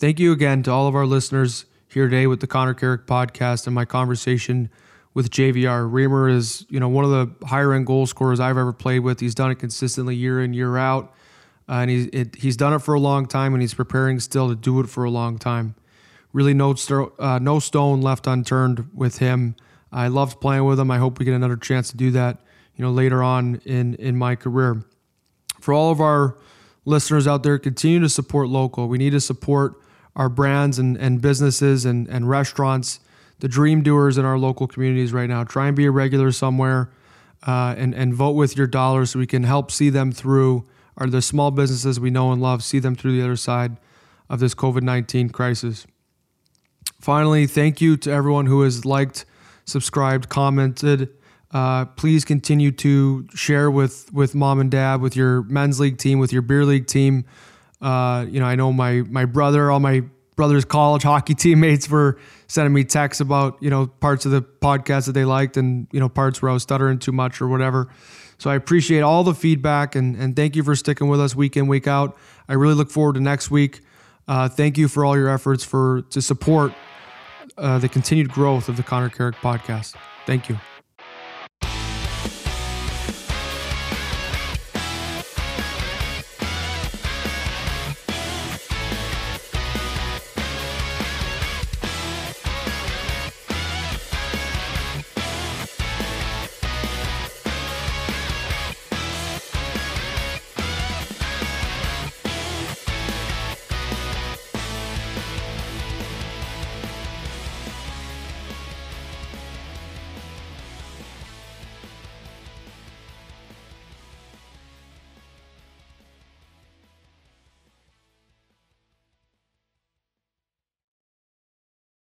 Thank 0.00 0.20
you 0.20 0.32
again 0.32 0.62
to 0.64 0.70
all 0.70 0.86
of 0.88 0.94
our 0.94 1.06
listeners 1.06 1.64
here 1.88 2.08
today 2.08 2.26
with 2.26 2.40
the 2.40 2.46
Connor 2.46 2.74
Carrick 2.74 3.06
podcast 3.06 3.66
and 3.66 3.74
my 3.74 3.84
conversation 3.84 4.68
with 5.14 5.30
JVR. 5.30 5.90
Reamer 5.90 6.28
is, 6.28 6.66
you 6.68 6.80
know, 6.80 6.88
one 6.88 7.04
of 7.04 7.10
the 7.10 7.46
higher 7.46 7.72
end 7.72 7.86
goal 7.86 8.06
scorers 8.06 8.40
I've 8.40 8.58
ever 8.58 8.72
played 8.72 9.00
with. 9.00 9.20
He's 9.20 9.34
done 9.34 9.50
it 9.50 9.56
consistently 9.56 10.16
year 10.16 10.42
in, 10.42 10.52
year 10.52 10.76
out. 10.76 11.14
Uh, 11.68 11.72
and 11.72 11.90
he's, 11.90 12.06
it, 12.12 12.36
he's 12.36 12.56
done 12.56 12.72
it 12.72 12.80
for 12.80 12.94
a 12.94 13.00
long 13.00 13.26
time 13.26 13.54
and 13.54 13.62
he's 13.62 13.74
preparing 13.74 14.20
still 14.20 14.48
to 14.48 14.54
do 14.54 14.80
it 14.80 14.88
for 14.88 15.04
a 15.04 15.10
long 15.10 15.38
time. 15.38 15.74
Really, 16.32 16.54
no, 16.54 16.74
uh, 17.18 17.38
no 17.40 17.58
stone 17.58 18.00
left 18.00 18.26
unturned 18.26 18.88
with 18.94 19.18
him. 19.18 19.54
I 19.92 20.08
loved 20.08 20.40
playing 20.40 20.64
with 20.64 20.80
him. 20.80 20.90
I 20.90 20.98
hope 20.98 21.18
we 21.18 21.24
get 21.24 21.34
another 21.34 21.56
chance 21.56 21.90
to 21.90 21.96
do 21.96 22.10
that, 22.12 22.38
you 22.74 22.84
know, 22.84 22.90
later 22.90 23.22
on 23.22 23.60
in, 23.64 23.94
in 23.94 24.16
my 24.16 24.34
career. 24.34 24.82
For 25.60 25.74
all 25.74 25.92
of 25.92 26.00
our 26.00 26.36
listeners 26.84 27.26
out 27.26 27.42
there, 27.42 27.58
continue 27.58 28.00
to 28.00 28.08
support 28.08 28.48
local. 28.48 28.88
We 28.88 28.98
need 28.98 29.10
to 29.10 29.20
support 29.20 29.80
our 30.16 30.28
brands 30.28 30.78
and, 30.78 30.96
and 30.96 31.20
businesses 31.20 31.84
and, 31.84 32.08
and 32.08 32.28
restaurants, 32.28 33.00
the 33.40 33.48
dream 33.48 33.82
doers 33.82 34.18
in 34.18 34.24
our 34.24 34.38
local 34.38 34.66
communities 34.66 35.12
right 35.12 35.28
now. 35.28 35.44
Try 35.44 35.68
and 35.68 35.76
be 35.76 35.86
a 35.86 35.90
regular 35.90 36.32
somewhere 36.32 36.90
uh, 37.46 37.74
and, 37.76 37.94
and 37.94 38.14
vote 38.14 38.32
with 38.32 38.56
your 38.56 38.66
dollars 38.66 39.10
so 39.10 39.18
we 39.18 39.26
can 39.26 39.44
help 39.44 39.70
see 39.70 39.90
them 39.90 40.12
through, 40.12 40.64
or 40.96 41.06
the 41.06 41.22
small 41.22 41.50
businesses 41.50 41.98
we 41.98 42.10
know 42.10 42.32
and 42.32 42.42
love, 42.42 42.62
see 42.62 42.78
them 42.78 42.94
through 42.94 43.12
the 43.12 43.22
other 43.22 43.36
side 43.36 43.76
of 44.28 44.40
this 44.40 44.54
COVID 44.54 44.82
19 44.82 45.30
crisis. 45.30 45.86
Finally, 47.00 47.46
thank 47.46 47.80
you 47.80 47.96
to 47.96 48.10
everyone 48.10 48.46
who 48.46 48.62
has 48.62 48.84
liked, 48.84 49.24
subscribed, 49.64 50.28
commented. 50.28 51.08
Uh, 51.50 51.84
please 51.84 52.24
continue 52.24 52.70
to 52.70 53.26
share 53.34 53.70
with 53.70 54.10
with 54.12 54.34
mom 54.34 54.58
and 54.58 54.70
dad, 54.70 55.00
with 55.00 55.14
your 55.16 55.42
men's 55.44 55.78
league 55.78 55.98
team, 55.98 56.18
with 56.18 56.32
your 56.32 56.42
beer 56.42 56.64
league 56.64 56.86
team. 56.86 57.24
Uh, 57.80 58.24
you 58.28 58.40
know, 58.40 58.46
I 58.46 58.54
know 58.54 58.72
my 58.72 59.02
my 59.02 59.24
brother, 59.24 59.70
all 59.70 59.80
my 59.80 60.02
brother's 60.36 60.64
college 60.64 61.02
hockey 61.02 61.34
teammates 61.36 61.90
were 61.90 62.18
sending 62.46 62.72
me 62.72 62.84
texts 62.84 63.20
about 63.20 63.62
you 63.62 63.68
know 63.68 63.86
parts 63.86 64.24
of 64.24 64.32
the 64.32 64.40
podcast 64.40 65.06
that 65.06 65.12
they 65.12 65.24
liked, 65.24 65.56
and 65.56 65.88
you 65.92 66.00
know 66.00 66.08
parts 66.08 66.40
where 66.40 66.50
I 66.50 66.54
was 66.54 66.62
stuttering 66.62 66.98
too 66.98 67.12
much 67.12 67.40
or 67.42 67.48
whatever. 67.48 67.88
So 68.42 68.50
I 68.50 68.56
appreciate 68.56 69.02
all 69.02 69.22
the 69.22 69.34
feedback 69.34 69.94
and 69.94 70.16
and 70.16 70.34
thank 70.34 70.56
you 70.56 70.64
for 70.64 70.74
sticking 70.74 71.06
with 71.06 71.20
us 71.20 71.32
week 71.32 71.56
in 71.56 71.68
week 71.68 71.86
out. 71.86 72.16
I 72.48 72.54
really 72.54 72.74
look 72.74 72.90
forward 72.90 73.12
to 73.12 73.20
next 73.20 73.52
week. 73.52 73.82
Uh, 74.26 74.48
thank 74.48 74.76
you 74.76 74.88
for 74.88 75.04
all 75.04 75.16
your 75.16 75.28
efforts 75.28 75.62
for 75.62 76.02
to 76.10 76.20
support 76.20 76.72
uh, 77.56 77.78
the 77.78 77.88
continued 77.88 78.32
growth 78.32 78.68
of 78.68 78.76
the 78.76 78.82
Connor 78.82 79.10
Carrick 79.10 79.36
podcast. 79.36 79.94
Thank 80.26 80.48
you. 80.48 80.58